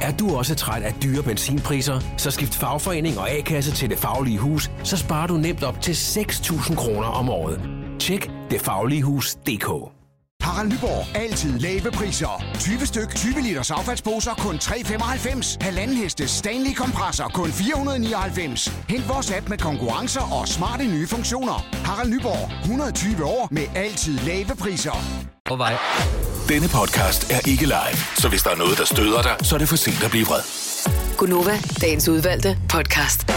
Er 0.00 0.16
du 0.16 0.36
også 0.36 0.54
træt 0.54 0.82
af 0.82 0.94
dyre 1.02 1.22
benzinpriser, 1.22 2.00
så 2.16 2.30
skift 2.30 2.54
fagforening 2.54 3.18
og 3.18 3.30
A-kasse 3.30 3.72
til 3.72 3.90
Det 3.90 3.98
Faglige 3.98 4.38
Hus, 4.38 4.70
så 4.84 4.96
sparer 4.96 5.26
du 5.26 5.34
nemt 5.34 5.62
op 5.62 5.80
til 5.80 5.92
6.000 5.92 6.74
kroner 6.74 7.08
om 7.08 7.28
året. 7.28 7.60
Tjek 7.98 8.30
detfagligehus.dk 8.50 9.99
Harald 10.50 10.72
Nyborg. 10.72 11.16
Altid 11.16 11.58
lave 11.58 11.90
priser. 11.90 12.44
20 12.60 12.86
styk, 12.86 13.14
20 13.14 13.40
liters 13.40 13.70
affaldsposer 13.70 14.34
kun 14.34 14.56
3,95. 14.56 15.56
Halvanden 15.60 15.96
heste 15.96 16.28
Stanley 16.28 16.74
kompresser 16.74 17.24
kun 17.24 17.52
499. 17.52 18.72
Hent 18.88 19.08
vores 19.08 19.30
app 19.30 19.48
med 19.48 19.58
konkurrencer 19.58 20.20
og 20.20 20.48
smarte 20.48 20.84
nye 20.84 21.06
funktioner. 21.06 21.66
Harald 21.84 22.10
Nyborg. 22.10 22.50
120 22.62 23.24
år 23.24 23.48
med 23.50 23.62
altid 23.74 24.18
lave 24.18 24.56
priser. 24.60 25.04
På 25.44 25.56
vej. 25.56 25.76
Denne 26.48 26.68
podcast 26.68 27.32
er 27.32 27.48
ikke 27.48 27.64
live, 27.64 27.98
så 28.16 28.28
hvis 28.28 28.42
der 28.42 28.50
er 28.50 28.56
noget, 28.56 28.78
der 28.78 28.84
støder 28.84 29.22
dig, 29.22 29.36
så 29.42 29.54
er 29.54 29.58
det 29.58 29.68
for 29.68 29.76
sent 29.76 30.04
at 30.04 30.10
blive 30.10 30.26
vred. 30.26 30.40
Gunova, 31.16 31.58
dagens 31.80 32.08
udvalgte 32.08 32.58
podcast. 32.68 33.30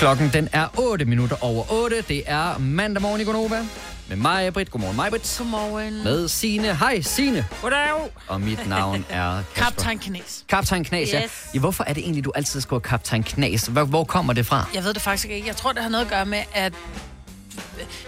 Klokken 0.00 0.30
den 0.32 0.48
er 0.52 0.68
8 0.78 1.04
minutter 1.04 1.44
over 1.44 1.72
8. 1.72 2.02
Det 2.08 2.22
er 2.26 2.58
mandag 2.58 3.02
morgen 3.02 3.20
i 3.20 3.24
Gonova. 3.24 3.66
Med 4.08 4.16
mig, 4.16 4.52
Britt. 4.52 4.70
Godmorgen, 4.70 4.96
mig, 4.96 5.10
Britt. 5.10 5.34
Godmorgen. 5.38 6.04
Med 6.04 6.28
Sine. 6.28 6.76
Hej, 6.76 7.00
Sine. 7.00 7.46
Goddag. 7.62 8.10
Og 8.28 8.40
mit 8.40 8.68
navn 8.68 9.04
er. 9.08 9.42
Kaptajn 9.54 9.98
Knes. 9.98 10.44
Kaptajn 10.48 10.84
Knas, 10.84 11.12
ja. 11.12 11.22
Yes. 11.22 11.48
ja. 11.54 11.58
Hvorfor 11.60 11.84
er 11.86 11.92
det 11.92 12.02
egentlig, 12.02 12.24
du 12.24 12.32
altid 12.34 12.60
skriver 12.60 12.80
Kaptajn 12.80 13.22
Knas? 13.22 13.66
Hvor, 13.66 13.84
hvor 13.84 14.04
kommer 14.04 14.32
det 14.32 14.46
fra? 14.46 14.64
Jeg 14.74 14.84
ved 14.84 14.94
det 14.94 15.02
faktisk 15.02 15.28
ikke. 15.28 15.46
Jeg 15.46 15.56
tror, 15.56 15.72
det 15.72 15.82
har 15.82 15.90
noget 15.90 16.04
at 16.04 16.10
gøre 16.10 16.26
med, 16.26 16.42
at... 16.54 16.72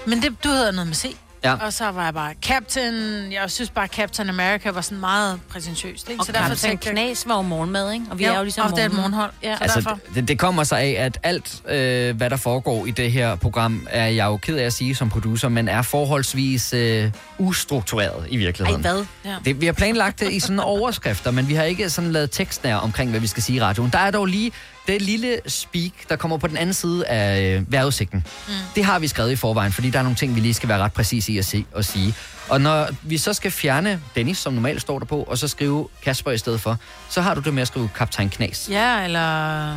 Men 0.07 0.23
det, 0.23 0.45
du 0.45 0.49
hedder 0.49 0.73
noget 0.73 0.87
med 0.87 0.95
C. 0.97 1.17
Ja. 1.45 1.55
Og 1.55 1.73
så 1.73 1.91
var 1.91 2.05
jeg 2.05 2.15
bare 2.15 2.33
Captain. 2.43 3.33
Jeg 3.33 3.51
synes 3.51 3.71
bare, 3.71 3.87
Captain 3.87 4.29
America 4.29 4.71
var 4.71 4.81
sådan 4.81 4.99
meget 4.99 5.41
præsentøst. 5.49 6.09
Ikke? 6.09 6.21
Og 6.21 6.27
Kaptajn 6.27 6.57
tænkte 6.57 6.89
jeg- 6.89 6.95
Knas 6.95 7.25
var 7.27 7.37
jo 7.37 7.43
morgenmad, 7.43 7.93
ikke? 7.93 8.05
Og 8.11 8.19
vi 8.19 8.27
Jo, 8.27 8.33
er 8.33 8.37
jo 8.37 8.43
ligesom 8.43 8.65
og 8.65 8.71
det 8.77 8.81
er 8.83 8.87
et 8.87 8.93
morgenhold. 8.95 9.33
Ja. 9.43 9.57
Så 9.57 9.63
Altså, 9.63 9.81
derfor. 9.81 9.99
det, 10.15 10.29
det 10.29 10.39
kommer 10.39 10.65
sig 10.65 10.81
af, 10.81 10.97
at 10.99 11.19
alt, 11.23 11.63
øh, 11.69 12.17
hvad 12.17 12.31
der 12.31 12.37
foregår 12.37 12.87
i 12.87 12.91
det 12.91 13.13
her 13.13 13.35
program, 13.37 13.87
er 13.91 14.07
jeg 14.07 14.25
jo 14.27 14.37
ked 14.37 14.57
af 14.57 14.65
at 14.65 14.73
sige 14.73 14.95
som 14.95 15.11
producer, 15.11 15.49
men 15.49 15.69
er 15.69 15.83
forholdsvis 15.83 16.73
øh, 16.73 17.11
ustruktureret 17.39 18.27
i 18.29 18.37
virkeligheden. 18.37 18.85
Ej, 18.87 18.93
hvad? 18.93 19.05
Ja. 19.25 19.37
Det, 19.45 19.61
vi 19.61 19.67
har 19.67 19.73
planlagt 19.73 20.21
det 20.21 20.33
i 20.33 20.41
sådan 20.41 20.61
overskrifter, 20.61 21.31
men 21.31 21.49
vi 21.49 21.55
har 21.55 21.63
ikke 21.65 21.91
sådan 21.91 22.13
lavet 22.13 22.31
tekstnær 22.31 22.77
omkring, 22.77 23.11
hvad 23.11 23.21
vi 23.21 23.27
skal 23.27 23.43
sige 23.43 23.57
i 23.57 23.61
radioen. 23.61 23.91
Der 23.91 23.99
er 23.99 24.11
dog 24.11 24.27
lige 24.27 24.53
det 24.87 25.03
lille 25.03 25.41
speak, 25.47 25.93
der 26.09 26.17
kommer 26.17 26.37
på 26.37 26.47
den 26.47 26.57
anden 26.57 26.75
side 26.75 27.07
af 27.07 27.43
øh, 27.43 27.73
vejrudsigten. 27.73 28.27
Mm. 28.49 28.55
Det 28.75 28.85
har 28.85 28.99
vi 28.99 29.09
skrevet 29.09 29.31
i 29.31 29.37
forvejen, 29.37 29.73
fordi 29.73 29.91
der 29.91 29.99
er 29.99 30.03
nogle 30.03 30.17
ting, 30.17 30.35
vi 30.35 30.41
lige 30.41 30.55
skal 30.55 30.69
være 30.69 30.79
ret 30.79 30.93
præcise 30.93 31.33
i 31.33 31.39
at, 31.39 31.45
se, 31.45 31.65
at 31.77 31.85
sige. 31.85 32.15
Og 32.49 32.61
når 32.61 32.89
vi 33.03 33.19
så 33.19 33.33
skal 33.33 33.51
fjerne 33.51 34.01
Dennis, 34.15 34.39
som 34.39 34.53
normalt 34.53 34.81
står 34.81 34.99
der 34.99 35.07
på, 35.07 35.23
og 35.23 35.39
så 35.39 35.49
skrive 35.49 35.89
Kasper 36.03 36.31
i 36.31 36.39
stedet 36.39 36.61
for, 36.61 36.79
så 37.11 37.21
har 37.21 37.35
du 37.35 37.41
det 37.41 37.55
med 37.55 37.63
at 37.63 37.69
skrive 37.69 37.89
Kaptajn 37.97 38.31
Knas. 38.31 38.69
Ja, 38.71 39.05
eller 39.05 39.77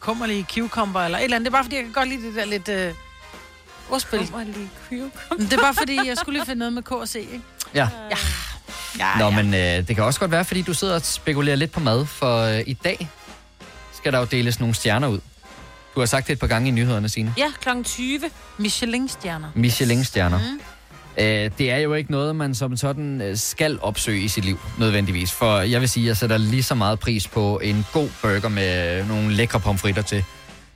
kummerlige 0.00 0.46
cucumber, 0.54 1.00
eller 1.00 1.18
et 1.18 1.24
eller 1.24 1.36
andet. 1.36 1.46
Det 1.46 1.50
er 1.50 1.56
bare, 1.56 1.64
fordi 1.64 1.76
jeg 1.76 1.84
kan 1.84 1.92
godt 1.92 2.08
lide 2.08 2.26
det 2.26 2.34
der 2.34 2.44
lidt 2.44 2.68
øh, 2.68 2.94
ordspil. 3.90 4.18
Kummerlige 4.18 4.68
cucumber. 4.88 5.44
Det 5.44 5.52
er 5.52 5.62
bare, 5.62 5.74
fordi 5.74 5.98
jeg 6.06 6.16
skulle 6.16 6.38
lige 6.38 6.46
finde 6.46 6.58
noget 6.58 6.72
med 6.72 6.82
K 6.82 6.92
og 6.92 7.08
C, 7.08 7.14
ikke? 7.14 7.40
Ja. 7.74 7.88
Ja. 8.10 8.16
Ja, 8.98 9.18
Nå, 9.18 9.24
ja. 9.24 9.42
men 9.42 9.54
øh, 9.54 9.88
det 9.88 9.96
kan 9.96 10.04
også 10.04 10.20
godt 10.20 10.30
være, 10.30 10.44
fordi 10.44 10.62
du 10.62 10.74
sidder 10.74 10.94
og 10.94 11.02
spekulerer 11.02 11.56
lidt 11.56 11.72
på 11.72 11.80
mad, 11.80 12.06
for 12.06 12.42
øh, 12.42 12.60
i 12.66 12.72
dag 12.72 13.08
skal 14.00 14.12
der 14.12 14.18
jo 14.18 14.24
deles 14.24 14.60
nogle 14.60 14.74
stjerner 14.74 15.08
ud. 15.08 15.18
Du 15.94 16.00
har 16.00 16.06
sagt 16.06 16.26
det 16.26 16.32
et 16.32 16.38
par 16.38 16.46
gange 16.46 16.68
i 16.68 16.70
nyhederne, 16.70 17.08
Signe. 17.08 17.34
Ja, 17.38 17.52
klokken 17.60 17.84
20. 17.84 18.20
Michelin-stjerner. 18.58 19.48
Michelin-stjerner. 19.54 20.38
Mm. 20.38 20.60
Øh, 21.18 21.50
det 21.58 21.70
er 21.70 21.76
jo 21.76 21.94
ikke 21.94 22.10
noget, 22.10 22.36
man 22.36 22.54
som 22.54 22.76
sådan 22.76 23.20
øh, 23.20 23.36
skal 23.36 23.78
opsøge 23.82 24.22
i 24.22 24.28
sit 24.28 24.44
liv, 24.44 24.58
nødvendigvis. 24.78 25.32
For 25.32 25.60
jeg 25.60 25.80
vil 25.80 25.88
sige, 25.88 26.06
jeg 26.06 26.16
sætter 26.16 26.38
lige 26.38 26.62
så 26.62 26.74
meget 26.74 27.00
pris 27.00 27.28
på 27.28 27.60
en 27.62 27.86
god 27.92 28.08
burger 28.22 28.48
med 28.48 29.04
nogle 29.04 29.32
lækre 29.32 29.60
pomfritter 29.60 30.02
til, 30.02 30.24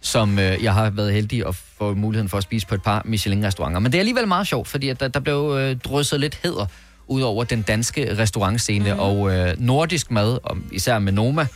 som 0.00 0.38
øh, 0.38 0.64
jeg 0.64 0.74
har 0.74 0.90
været 0.90 1.12
heldig 1.12 1.46
at 1.46 1.54
få 1.78 1.94
muligheden 1.94 2.28
for 2.28 2.36
at 2.36 2.42
spise 2.42 2.66
på 2.66 2.74
et 2.74 2.82
par 2.82 3.02
Michelin-restauranter. 3.04 3.78
Men 3.78 3.92
det 3.92 3.98
er 3.98 4.00
alligevel 4.00 4.28
meget 4.28 4.46
sjovt, 4.46 4.68
fordi 4.68 4.88
at 4.88 5.00
der, 5.00 5.08
der 5.08 5.20
blev 5.20 5.56
øh, 5.58 5.76
drysset 5.76 6.20
lidt 6.20 6.40
heder 6.42 6.66
ud 7.06 7.22
over 7.22 7.44
den 7.44 7.62
danske 7.62 8.18
restaurantscene, 8.18 8.94
mm. 8.94 9.00
og 9.00 9.34
øh, 9.34 9.54
nordisk 9.58 10.10
mad, 10.10 10.38
og 10.42 10.56
især 10.72 10.98
med 10.98 11.12
Noma, 11.12 11.46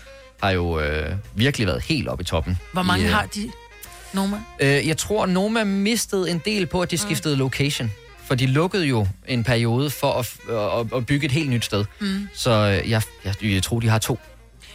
har 0.42 0.50
jo 0.50 0.80
øh, 0.80 1.12
virkelig 1.34 1.66
været 1.66 1.82
helt 1.82 2.08
oppe 2.08 2.22
i 2.22 2.24
toppen. 2.24 2.58
Hvor 2.72 2.82
mange 2.82 3.04
I, 3.04 3.06
øh, 3.06 3.14
har 3.14 3.26
de? 3.26 3.50
Noma? 4.12 4.36
Øh, 4.60 4.88
jeg 4.88 4.96
tror, 4.96 5.26
Noma 5.26 5.64
mistede 5.64 6.30
en 6.30 6.42
del 6.44 6.66
på, 6.66 6.80
at 6.82 6.90
de 6.90 6.98
skiftede 6.98 7.34
mm. 7.34 7.38
location. 7.38 7.92
For 8.24 8.34
de 8.34 8.46
lukkede 8.46 8.86
jo 8.86 9.06
en 9.28 9.44
periode 9.44 9.90
for 9.90 10.12
at, 10.12 10.36
at, 10.80 10.96
at 10.96 11.06
bygge 11.06 11.24
et 11.24 11.32
helt 11.32 11.50
nyt 11.50 11.64
sted. 11.64 11.84
Mm. 12.00 12.28
Så 12.34 12.50
øh, 12.50 12.90
jeg, 12.90 13.02
jeg, 13.24 13.34
jeg 13.42 13.62
tror, 13.62 13.80
de 13.80 13.88
har 13.88 13.98
to. 13.98 14.18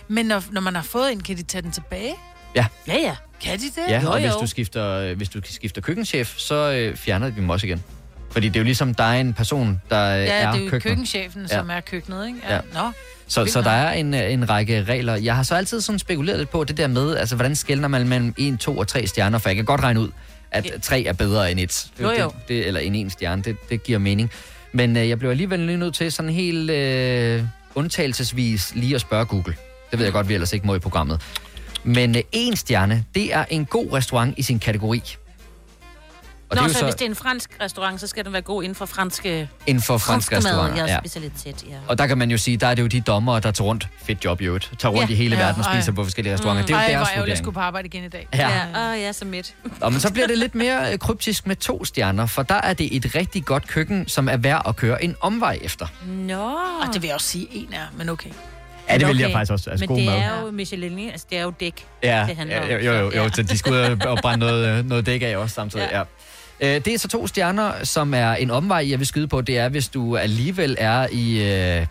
Men 0.08 0.26
når, 0.26 0.44
når 0.52 0.62
man 0.62 0.76
har 0.76 0.82
fået 0.84 1.12
en, 1.12 1.24
kan 1.24 1.38
de 1.38 1.44
tage 1.44 1.62
den 1.62 1.72
tilbage? 1.72 2.14
Ja. 2.56 2.66
Ja, 2.88 2.98
ja. 2.98 3.16
Kan 3.42 3.60
de 3.60 3.64
det? 3.64 3.84
Ja, 3.90 4.08
og 4.08 4.20
hvis 4.20 4.32
du, 4.42 4.48
skifter, 4.48 4.90
øh, 4.90 5.18
hvis 5.18 5.30
du 5.30 5.42
skifter 5.44 5.82
køkkenchef, 5.82 6.38
så 6.38 6.72
øh, 6.72 6.96
fjerner 6.96 7.30
vi 7.30 7.42
dem 7.42 7.50
også 7.50 7.66
igen. 7.68 7.84
Fordi 8.34 8.48
det 8.48 8.56
er 8.56 8.60
jo 8.60 8.64
ligesom, 8.64 8.94
der 8.94 9.04
er 9.04 9.20
en 9.22 9.34
person, 9.34 9.82
der 9.90 9.98
Ja, 9.98 10.16
er 10.16 10.26
det 10.26 10.60
er 10.60 10.64
jo 10.64 10.70
køkkenet. 10.70 10.84
køkkenchefen, 10.84 11.42
Ja. 11.52 11.58
som 11.58 11.70
er 11.70 11.80
køkkenet, 11.80 12.28
ikke? 12.28 12.40
Ja. 12.50 12.54
Ja. 12.54 12.60
Nå. 12.74 12.92
Så, 13.28 13.46
så 13.46 13.62
der 13.62 13.70
er 13.72 13.94
en, 13.94 14.14
øh, 14.14 14.34
en 14.34 14.50
række 14.50 14.84
regler. 14.84 15.16
Jeg 15.16 15.36
har 15.36 15.44
så 15.44 15.56
altid 15.56 15.82
sådan 15.82 16.00
spekuleret 16.00 16.40
lidt 16.40 16.50
på 16.50 16.64
det 16.64 16.78
der 16.78 16.88
med, 16.88 17.16
altså 17.18 17.36
hvordan 17.36 17.56
skældner 17.56 17.88
man 17.88 18.08
mellem 18.08 18.34
1, 18.38 18.60
2 18.60 18.78
og 18.78 18.88
3 18.88 19.08
stjerner, 19.08 19.38
for 19.38 19.50
jeg 19.50 19.56
kan 19.56 19.66
godt 19.66 19.82
regne 19.84 20.00
ud, 20.00 20.10
at 20.52 20.68
3 20.82 21.04
er 21.04 21.14
bedre 21.14 21.52
end 21.52 21.60
1. 21.60 21.86
Jo, 22.02 22.10
jo. 22.12 22.26
Det, 22.26 22.34
det, 22.48 22.68
eller 22.68 22.80
en 22.80 23.10
stjerne, 23.10 23.42
det, 23.42 23.56
det 23.70 23.84
giver 23.84 24.00
mening. 24.00 24.32
Men 24.72 24.98
øh, 24.98 25.10
jeg 25.10 25.20
blev 25.20 25.30
alligevel 25.30 25.60
lige 25.60 25.78
nødt 25.78 25.96
til 25.96 26.12
sådan 26.12 26.32
helt 26.32 26.70
øh, 26.70 27.44
undtagelsesvis 27.76 28.72
lige 28.76 28.96
at 28.96 29.02
spørge 29.02 29.26
Google. 29.26 29.56
Det 29.92 30.00
ved 30.00 30.06
jeg 30.06 30.14
godt, 30.14 30.30
vi 30.30 30.34
ellers 30.34 30.54
ikke 30.54 30.68
må 30.68 30.76
i 30.76 30.80
programmet. 30.80 31.22
Men 31.84 32.16
øh, 32.16 32.22
en 32.32 32.56
stjerne, 32.56 33.04
det 33.16 33.34
er 33.34 33.46
en 33.50 33.66
god 33.66 33.94
restaurant 33.94 34.34
i 34.38 34.42
sin 34.42 34.60
kategori. 34.60 35.16
Og 36.60 36.64
Nå, 36.64 36.68
det 36.68 36.70
er 36.70 36.74
så, 36.74 36.80
jo 36.80 36.86
hvis 36.86 36.94
så 36.94 36.98
det 36.98 37.06
er 37.06 37.10
en 37.10 37.16
fransk 37.16 37.50
restaurant, 37.62 38.00
så 38.02 38.08
skal 38.08 38.26
den 38.26 38.34
være 38.34 38.42
god 38.42 38.64
inden 38.64 38.76
for 38.76 38.86
franske... 38.86 39.50
inden 39.68 39.84
for 39.84 39.98
fransk 39.98 40.30
franske 40.32 40.50
mad, 40.50 40.60
restaurant. 40.60 40.92
Ja. 40.92 40.98
specialitet, 41.00 41.64
ja. 41.70 41.76
Og 41.88 41.98
der 41.98 42.08
kan 42.08 42.18
man 42.18 42.32
jo 42.32 42.38
sige, 42.38 42.58
der 42.58 42.68
er 42.68 42.76
det 42.76 42.82
jo 42.82 42.88
de 42.88 43.02
dommere, 43.02 43.40
der 43.40 43.52
tager 43.52 43.68
rundt, 43.68 43.88
fedt 44.04 44.26
job 44.26 44.42
i 44.42 44.46
øvrigt, 44.46 44.72
tager 44.80 44.94
rundt 44.94 45.10
Ja. 45.10 45.14
i 45.14 45.18
hele 45.18 45.36
Ja, 45.38 45.42
verden 45.46 45.64
og 45.66 45.74
spiser 45.76 45.92
på 45.92 46.04
forskellige 46.04 46.34
restauranter. 46.34 46.66
Det 46.66 46.74
er 46.74 46.78
jo 46.78 46.80
Ej, 46.82 46.88
deres 46.88 46.94
ærgerligt, 46.96 47.16
jeg 47.16 47.22
vurdering. 47.22 47.38
skulle 47.38 47.54
på 47.54 47.60
arbejde 47.60 47.86
igen 47.88 48.04
i 48.04 48.08
dag. 48.10 48.28
Ja. 48.34 48.50
Ja, 48.76 48.94
åh, 48.94 49.02
ja, 49.02 49.12
så 49.12 49.26
midt. 49.26 49.54
Og 49.82 49.92
men 49.92 50.02
så 50.02 50.14
bliver 50.14 50.28
det 50.28 50.38
lidt 50.38 50.56
mere 50.56 50.92
øh, 50.94 51.00
kryptisk 51.00 51.48
med 51.48 51.56
to 51.56 51.86
stjerner, 51.86 52.26
for 52.26 52.44
der 52.44 52.56
er 52.56 52.74
det 52.74 52.96
et 52.96 53.16
rigtig 53.16 53.46
godt 53.46 53.68
køkken, 53.68 54.08
som 54.08 54.30
er 54.30 54.38
værd 54.38 54.62
at 54.68 54.76
køre 54.76 55.04
en 55.04 55.16
omvej 55.22 55.60
efter. 55.62 55.88
Nå. 56.08 56.44
Og 56.82 56.94
det 56.94 57.02
vil 57.02 57.08
jeg 57.08 57.16
også 57.16 57.28
sige, 57.28 57.48
en 57.52 57.74
er, 57.74 57.78
men 57.98 58.10
okay. 58.10 58.30
Ja, 58.90 58.98
det 58.98 59.08
vil 59.08 59.18
jeg 59.18 59.32
faktisk 59.32 59.52
også. 59.52 59.70
Altså, 59.70 59.86
Men 59.90 59.98
det 59.98 60.06
mad. 60.06 60.14
er 60.16 60.42
jo 60.42 60.52
Michelin, 60.52 61.10
altså 61.10 61.28
det 61.30 61.38
er 61.38 61.44
jo 61.44 61.54
dæk, 61.60 61.86
Ja, 62.04 62.26
det 62.28 62.36
handler 62.38 62.62
om. 62.62 62.68
ja, 62.68 62.78
jo, 62.78 62.94
jo, 62.94 63.12
jo, 63.16 63.30
så 63.34 63.44
de 63.44 63.58
skulle 63.58 63.92
ud 63.92 63.98
og 64.06 64.18
brænde 64.22 64.40
noget, 64.46 64.68
øh, 64.80 64.86
noget 64.86 65.06
dæk 65.06 65.22
af 65.22 65.38
også 65.38 65.54
samtidig. 65.56 65.88
Ja. 65.92 65.98
Ja. 65.98 66.04
Øh, 66.64 66.86
Det 66.86 66.88
er 66.88 66.98
så 66.98 67.08
to 67.08 67.28
stjerner, 67.28 67.72
som 67.84 68.14
er 68.14 68.32
en 68.34 68.52
omvej, 68.52 68.90
jeg 68.90 69.00
vil 69.00 69.08
skyde 69.08 69.28
på. 69.28 69.42
Det 69.42 69.58
er, 69.58 69.70
hvis 69.70 69.88
du 69.88 70.18
alligevel 70.18 70.76
er 70.80 71.08
i 71.12 71.52
øh, 71.80 71.86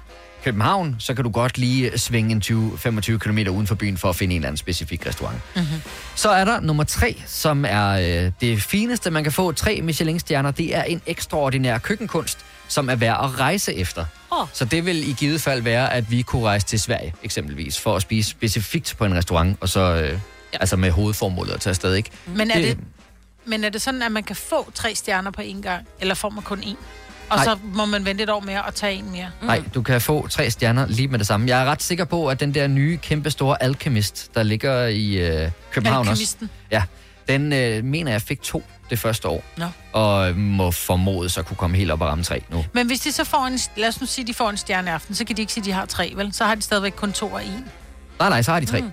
København, 0.45 0.97
så 0.99 1.15
kan 1.15 1.25
du 1.25 1.31
godt 1.31 1.59
lige 1.59 1.99
svinge 1.99 2.33
en 2.33 2.73
20-25 2.77 3.19
km 3.19 3.39
uden 3.39 3.67
for 3.67 3.75
byen 3.75 3.97
for 3.97 4.09
at 4.09 4.17
finde 4.17 4.35
en 4.35 4.41
eller 4.41 4.49
anden 4.49 4.57
specifik 4.57 5.07
restaurant. 5.07 5.39
Mm-hmm. 5.57 5.81
Så 6.15 6.31
er 6.31 6.45
der 6.45 6.61
nummer 6.61 6.85
tre, 6.85 7.23
som 7.27 7.65
er 7.69 7.89
øh, 8.25 8.31
det 8.41 8.63
fineste, 8.63 9.11
man 9.11 9.23
kan 9.23 9.33
få. 9.33 9.53
Tre 9.53 9.81
Michelin-stjerner. 9.83 10.51
Det 10.51 10.77
er 10.77 10.83
en 10.83 11.03
ekstraordinær 11.07 11.79
køkkenkunst, 11.79 12.39
som 12.69 12.89
er 12.91 12.95
værd 12.97 13.21
at 13.25 13.41
rejse 13.41 13.75
efter. 13.75 14.05
Oh. 14.31 14.47
Så 14.53 14.65
det 14.65 14.87
vil 14.87 15.09
i 15.09 15.13
givet 15.13 15.41
fald 15.41 15.63
være, 15.63 15.93
at 15.93 16.11
vi 16.11 16.23
kunne 16.23 16.45
rejse 16.45 16.67
til 16.67 16.81
Sverige, 16.81 17.15
eksempelvis, 17.23 17.81
for 17.81 17.97
at 17.97 18.03
spise 18.03 18.31
specifikt 18.31 18.95
på 18.99 19.05
en 19.05 19.15
restaurant, 19.15 19.57
og 19.61 19.69
så 19.69 19.81
øh, 19.81 20.09
ja. 20.09 20.17
altså 20.61 20.77
med 20.77 20.91
hovedformålet 20.91 21.53
at 21.53 21.61
tage 21.61 21.71
afsted, 21.71 21.95
ikke? 21.95 22.11
Men 22.27 22.51
er 22.51 22.59
det, 22.59 22.79
men 23.45 23.65
er 23.65 23.69
det 23.69 23.83
sådan, 23.83 24.03
at 24.03 24.13
man 24.13 24.23
kan 24.23 24.37
få 24.37 24.71
tre 24.75 24.95
stjerner 24.95 25.31
på 25.31 25.43
én 25.43 25.61
gang, 25.63 25.87
eller 26.01 26.15
får 26.15 26.29
man 26.29 26.43
kun 26.43 26.59
én? 26.61 26.77
Og 27.31 27.37
Nej. 27.37 27.45
så 27.45 27.59
må 27.75 27.85
man 27.85 28.05
vente 28.05 28.23
et 28.23 28.31
år 28.31 28.41
mere 28.41 28.63
og 28.63 28.75
tage 28.75 28.95
en 28.95 29.11
mere. 29.13 29.31
Nej, 29.43 29.63
du 29.75 29.83
kan 29.83 30.01
få 30.01 30.27
tre 30.29 30.51
stjerner 30.51 30.87
lige 30.87 31.09
med 31.09 31.19
det 31.19 31.27
samme. 31.27 31.49
Jeg 31.49 31.61
er 31.61 31.65
ret 31.65 31.83
sikker 31.83 32.05
på, 32.05 32.29
at 32.29 32.41
den 32.41 32.55
der 32.55 32.67
nye, 32.67 32.97
kæmpe 32.97 33.31
store 33.31 33.63
Alchemist, 33.63 34.35
der 34.35 34.43
ligger 34.43 34.87
i 34.87 35.13
øh, 35.15 35.51
København 35.71 35.99
også, 36.01 36.11
Alkemisten. 36.11 36.51
ja, 36.71 36.83
den 37.29 37.53
øh, 37.53 37.85
mener 37.85 38.11
jeg 38.13 38.23
fik 38.23 38.43
to 38.43 38.63
det 38.91 38.99
første 38.99 39.29
år. 39.29 39.45
Nå. 39.57 39.67
Og 39.93 40.37
må 40.37 40.71
formodes 40.71 41.39
at 41.39 41.47
kunne 41.47 41.57
komme 41.57 41.77
helt 41.77 41.91
op 41.91 42.01
og 42.01 42.09
ramme 42.09 42.25
tre 42.25 42.43
nu. 42.49 42.65
Men 42.73 42.87
hvis 42.87 43.01
de 43.01 43.13
så 43.13 43.25
får 43.25 43.47
en, 43.47 43.59
lad 43.77 43.89
os 43.89 44.01
nu 44.01 44.07
sige, 44.07 44.27
de 44.27 44.35
får 44.35 44.51
en 44.51 44.57
stjerne 44.57 44.93
aften, 44.93 45.15
så 45.15 45.25
kan 45.25 45.37
de 45.37 45.41
ikke 45.43 45.53
sige, 45.53 45.63
at 45.63 45.67
de 45.67 45.73
har 45.73 45.87
tre, 45.87 46.13
vel? 46.17 46.33
Så 46.35 46.45
har 46.45 46.55
de 46.55 46.63
stadigvæk 46.63 46.93
kun 46.97 47.13
to 47.13 47.27
og 47.33 47.45
en. 47.45 47.65
Nej, 48.19 48.29
nej, 48.29 48.43
så 48.43 48.53
har 48.53 48.61
de 48.61 48.67
tre. 48.67 48.81
Mm. 48.81 48.91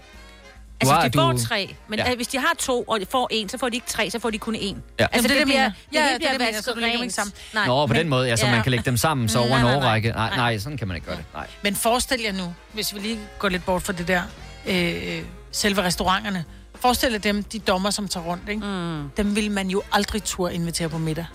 Altså, 0.82 0.94
har- 0.94 1.08
de 1.08 1.18
får 1.18 1.32
du- 1.32 1.44
tre, 1.46 1.76
men 1.88 2.00
Ja. 2.00 2.10
ja. 2.10 2.16
hvis 2.16 2.28
de 2.28 2.38
har 2.40 2.52
to, 2.60 2.84
og 2.84 3.00
de 3.00 3.06
får 3.06 3.28
en, 3.32 3.50
så 3.50 3.58
får 3.58 3.70
de 3.70 3.76
ikke 3.76 3.88
tre, 3.88 4.10
så 4.12 4.20
får 4.20 4.30
de 4.30 4.38
kun 4.38 4.56
en. 4.56 4.84
Ja. 5.00 5.04
Altså, 5.04 5.18
Jamen, 5.18 5.24
det, 5.24 5.30
det 5.30 5.36
er 5.36 5.40
det, 5.40 5.46
bliver, 5.48 5.60
mener. 5.60 5.72
Ja, 5.94 6.00
det 6.00 6.18
bliver 6.18 6.18
det, 6.18 6.24
jeg 6.24 6.32
mener, 6.32 6.46
vasket 6.46 6.64
så 6.66 6.74
rent. 6.82 7.02
ikke 7.04 7.14
sammen. 7.14 7.34
Nej. 7.54 7.66
Nå, 7.68 7.86
på 7.88 7.94
men- 7.94 8.00
den 8.02 8.10
måde, 8.10 8.28
ja, 8.28 8.36
så 8.36 8.46
ja. 8.46 8.52
man 8.52 8.64
kan 8.64 8.72
lægge 8.72 8.86
dem 8.86 8.98
sammen, 8.98 9.30
så 9.30 9.38
Mm, 9.40 9.46
over 9.46 9.56
en 9.58 9.64
nej, 9.64 9.72
nej, 9.72 9.80
nej. 9.80 9.88
årrække. 9.90 10.10
Nej, 10.12 10.28
Nej. 10.30 10.38
nej, 10.38 10.58
sådan 10.58 10.78
kan 10.78 10.88
man 10.88 10.96
ikke 10.98 11.08
gøre 11.08 11.18
det. 11.18 11.26
Nej. 11.34 11.48
Men 11.64 11.76
forestil 11.76 12.22
jer 12.22 12.32
nu, 12.34 12.54
hvis 12.74 12.94
vi 12.96 13.00
lige 13.00 13.20
går 13.40 13.50
lidt 13.50 13.66
bort 13.66 13.82
fra 13.84 13.94
det 13.94 14.08
der, 14.08 14.22
øh, 14.68 15.22
selve 15.52 15.84
restauranterne. 15.84 16.46
Forestil 16.76 17.12
jer 17.12 17.20
dem, 17.20 17.44
de 17.44 17.60
dommer, 17.60 17.90
som 17.90 18.08
tager 18.08 18.24
rundt, 18.26 18.50
ikke? 18.50 18.66
Mm. 18.66 19.10
Dem 19.18 19.36
vil 19.36 19.52
man 19.52 19.68
jo 19.70 19.82
aldrig 19.92 20.24
turde 20.24 20.54
invitere 20.56 20.90
på 20.90 20.98
middag. 20.98 21.26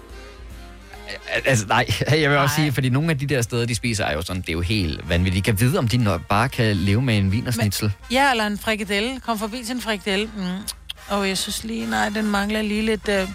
Altså, 1.47 1.67
nej, 1.67 1.87
jeg 2.23 2.31
vil 2.31 2.39
også 2.39 2.55
sige, 2.57 2.73
fordi 2.73 2.89
nogle 2.89 3.11
af 3.11 3.19
de 3.19 3.27
der 3.27 3.43
steder, 3.43 3.67
de 3.67 3.75
spiser, 3.75 4.05
er 4.05 4.13
jo 4.13 4.23
sådan, 4.23 4.43
det 4.43 4.49
er 4.49 4.53
jo 4.53 4.61
helt 4.61 5.09
vanvittigt. 5.09 5.47
Jeg 5.47 5.57
kan 5.57 5.61
vide, 5.67 5.79
om 5.79 5.89
de 5.89 5.97
nok 5.97 6.27
bare 6.29 6.49
kan 6.49 6.77
leve 6.77 7.03
med 7.03 7.19
en 7.19 7.33
vinersnitzel. 7.33 7.93
Ja, 8.11 8.31
eller 8.31 8.47
en 8.47 8.59
frikadelle. 8.59 9.21
Kom 9.21 9.39
forbi 9.39 9.63
til 9.67 9.75
en 9.75 9.81
frikadelle. 9.81 10.31
Mm. 10.37 10.43
Og 11.09 11.29
jeg 11.29 11.39
synes 11.39 11.65
lige, 11.65 11.91
nej, 11.91 12.09
den 12.09 12.27
mangler 12.27 12.63
lige 12.63 12.83
lidt... 12.83 13.09
Øh... 13.09 13.29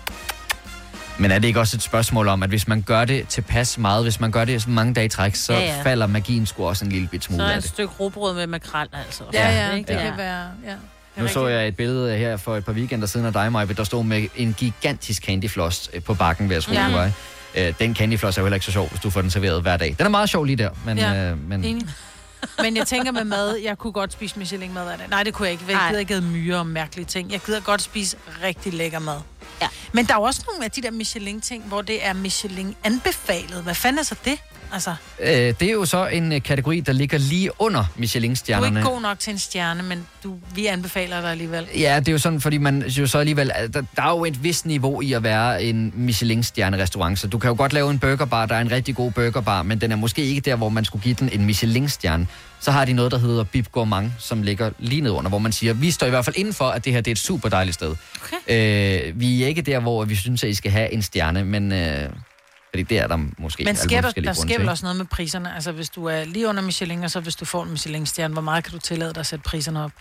Men 1.18 1.32
er 1.32 1.40
det 1.40 1.48
ikke 1.48 1.60
også 1.60 1.78
et 1.78 1.82
spørgsmål 1.84 2.28
om, 2.28 2.44
at 2.44 2.50
hvis 2.50 2.68
man 2.68 2.82
gør 2.82 3.06
det 3.06 3.28
tilpas 3.28 3.78
meget, 3.78 4.04
hvis 4.04 4.20
man 4.20 4.32
gør 4.32 4.46
det 4.46 4.62
så 4.62 4.70
mange 4.70 4.94
dage 4.94 5.06
i 5.06 5.10
træk, 5.10 5.36
så 5.36 5.54
Ja, 5.54 5.60
ja, 5.60 5.66
ja. 5.66 5.76
ja. 5.78 5.84
falder 5.84 6.08
magien 6.08 6.46
sgu 6.46 6.66
også 6.68 6.86
en 6.86 6.92
lille 6.92 7.08
bit 7.08 7.24
Så 7.24 7.28
smule 7.28 7.44
er 7.44 7.48
af 7.50 7.58
et 7.58 7.64
det. 7.64 7.70
stykke 7.72 7.94
robrød 8.00 8.36
med 8.36 8.48
makrel, 8.48 8.88
altså. 9.06 9.24
Ja, 9.34 9.50
ja, 9.70 9.76
Ikke? 9.76 9.88
det 9.88 10.00
Ja. 10.00 10.04
kan 10.10 10.18
være... 10.18 10.46
Ja. 10.68 10.74
Nu 11.22 11.28
så 11.28 11.48
jeg 11.48 11.68
et 11.68 11.76
billede 11.76 12.18
her 12.18 12.38
for 12.38 12.56
et 12.58 12.66
par 12.66 12.72
weekender 12.74 13.08
siden 13.08 13.26
af 13.26 13.34
dig, 13.34 13.52
Maja, 13.52 13.66
der 13.66 13.84
stod 13.84 14.04
med 14.04 14.28
en 14.36 14.54
gigantisk 14.58 15.24
candyfloss 15.24 15.90
øh, 15.94 16.04
på 16.04 16.14
bakken 16.14 16.50
ved 16.50 16.56
at 16.56 16.68
Ja. 16.72 16.88
ja. 16.88 17.12
Øh, 17.56 17.74
Den 17.80 17.96
candyfloss 17.96 18.38
er 18.38 18.42
jo 18.42 18.46
heller 18.46 18.56
ikke 18.56 18.66
så 18.66 18.72
sjov, 18.72 18.90
hvis 18.90 19.00
du 19.02 19.10
får 19.10 19.22
den 19.22 19.32
serveret 19.32 19.62
hver 19.62 19.78
dag. 19.78 19.96
Den 19.98 20.06
er 20.06 20.10
meget 20.10 20.30
sjov 20.30 20.46
lige 20.46 20.56
der, 20.56 20.70
men... 20.86 20.98
Ja, 20.98 21.32
øh, 21.32 21.50
men 21.50 21.64
Enig. 21.64 21.88
Men 22.64 22.78
jeg 22.78 22.88
tænker 22.88 23.12
med 23.12 23.24
mad, 23.24 23.56
jeg 23.56 23.78
kunne 23.78 23.94
godt 23.94 24.14
spise 24.14 24.40
Michelin-mad 24.40 24.84
hver 24.84 24.98
dag. 24.98 25.08
Nej, 25.10 25.24
det 25.24 25.34
kunne 25.34 25.46
jeg 25.46 25.52
ikke. 25.52 25.66
Jeg 25.70 25.80
gider 25.88 26.00
ikke 26.00 26.22
myre 26.22 26.58
og 26.58 26.68
mærkelige 26.68 27.06
ting. 27.06 27.32
Jeg 27.32 27.40
gider 27.40 27.60
godt 27.60 27.82
spise 27.82 28.18
rigtig 28.44 28.74
lækker 28.74 29.00
mad. 29.00 29.18
Ja. 29.62 29.68
Men 29.92 30.06
der 30.06 30.14
er 30.14 30.18
jo 30.18 30.24
også 30.24 30.44
nogle 30.48 30.66
af 30.66 30.72
de 30.72 30.82
der 30.82 30.92
Michelin-ting, 30.92 31.64
hvor 31.64 31.82
det 31.82 32.06
er 32.06 32.14
Michelin-anbefalet. 32.14 33.64
Hvad 33.64 33.76
fanden 33.76 34.00
er 34.00 34.04
så 34.04 34.16
det? 34.26 34.40
Altså, 34.74 34.96
øh, 35.20 35.30
det 35.30 35.62
er 35.62 35.72
jo 35.72 35.86
så 35.86 36.08
en 36.08 36.34
øh, 36.34 36.42
kategori, 36.42 36.80
der 36.80 36.94
ligger 36.94 37.18
lige 37.18 37.52
under 37.60 37.80
du 37.80 37.84
er 37.84 38.00
Michelin-stjernerne. 38.00 38.80
ikke 38.80 38.90
god 38.90 39.02
nok 39.02 39.20
til 39.20 39.32
en 39.32 39.40
stjerne, 39.40 39.84
men 39.84 40.08
du, 40.24 40.36
vi 40.56 40.66
anbefaler 40.66 41.22
dig 41.22 41.32
alligevel. 41.32 41.68
Ja, 41.80 42.00
det 42.00 42.08
er 42.08 42.12
jo 42.12 42.18
sådan, 42.18 42.42
fordi 42.42 42.58
man 42.58 42.84
jo 42.84 43.08
så 43.08 43.18
alligevel... 43.18 43.52
Der, 43.74 43.84
der 43.96 44.04
er 44.04 44.10
jo 44.10 44.26
et 44.26 44.44
vist 44.44 44.66
niveau 44.66 45.02
i 45.02 45.14
at 45.14 45.24
være 45.24 45.64
en 45.64 45.94
Michelin-stjerne-restaurant, 45.96 47.20
så 47.20 47.28
du 47.28 47.38
kan 47.38 47.48
jo 47.50 47.56
godt 47.58 47.74
lave 47.74 47.92
en 47.92 48.00
burgerbar, 48.00 48.46
der 48.46 48.56
er 48.56 48.62
en 48.62 48.72
rigtig 48.72 48.96
god 48.96 49.12
burgerbar, 49.12 49.64
men 49.64 49.82
den 49.82 49.92
er 49.92 49.96
måske 49.96 50.22
ikke 50.22 50.42
der, 50.42 50.56
hvor 50.56 50.70
man 50.70 50.86
skulle 50.86 51.04
give 51.04 51.16
den 51.20 51.30
en 51.30 51.46
Michelin-stjerne. 51.46 52.28
Så 52.60 52.72
har 52.72 52.86
de 52.86 52.94
noget, 52.94 53.12
der 53.12 53.18
hedder 53.18 53.44
Bib 53.44 53.68
Gourmand, 53.72 54.12
som 54.18 54.44
ligger 54.44 54.72
lige 54.80 55.02
ned 55.02 55.12
under, 55.12 55.30
hvor 55.30 55.40
man 55.40 55.52
siger, 55.52 55.74
vi 55.74 55.92
står 55.92 56.08
i 56.08 56.10
hvert 56.10 56.26
fald 56.26 56.36
inden 56.38 56.54
for, 56.54 56.66
at 56.66 56.86
det 56.86 56.94
her 56.94 57.02
det 57.02 57.12
er 57.12 57.16
et 57.16 57.20
super 57.20 57.50
dejligt 57.50 57.74
sted. 57.74 57.96
Okay. 58.24 59.08
Øh, 59.08 59.20
vi 59.20 59.44
er 59.44 59.48
ikke 59.48 59.62
der, 59.62 59.80
hvor 59.80 60.06
vi 60.06 60.16
synes, 60.16 60.44
at 60.44 60.50
I 60.50 60.54
skal 60.54 60.72
have 60.72 60.94
en 60.94 61.02
stjerne, 61.02 61.46
men... 61.46 61.72
Øh, 61.72 62.10
fordi 62.72 62.84
det 62.84 63.00
er 63.00 63.08
der 63.08 63.20
måske 63.38 63.64
Men 63.64 63.76
sker 63.76 64.02
der, 64.02 64.12
der 64.12 64.34
sker 64.34 64.60
vel 64.60 64.70
også 64.70 64.86
noget 64.86 64.98
med 64.98 65.06
priserne? 65.06 65.56
Altså, 65.56 65.72
hvis 65.72 65.90
du 65.90 66.06
er 66.06 66.26
lige 66.26 66.48
under 66.48 66.62
Michelin, 66.62 67.04
og 67.04 67.12
så 67.12 67.20
hvis 67.20 67.36
du 67.36 67.46
får 67.46 67.64
en 67.64 67.72
Michelin-stjerne, 67.72 68.34
hvor 68.34 68.42
meget 68.42 68.64
kan 68.64 68.74
du 68.74 68.80
tillade 68.80 69.14
dig 69.14 69.20
at 69.20 69.26
sætte 69.26 69.44
priserne 69.44 69.84
op? 69.84 69.92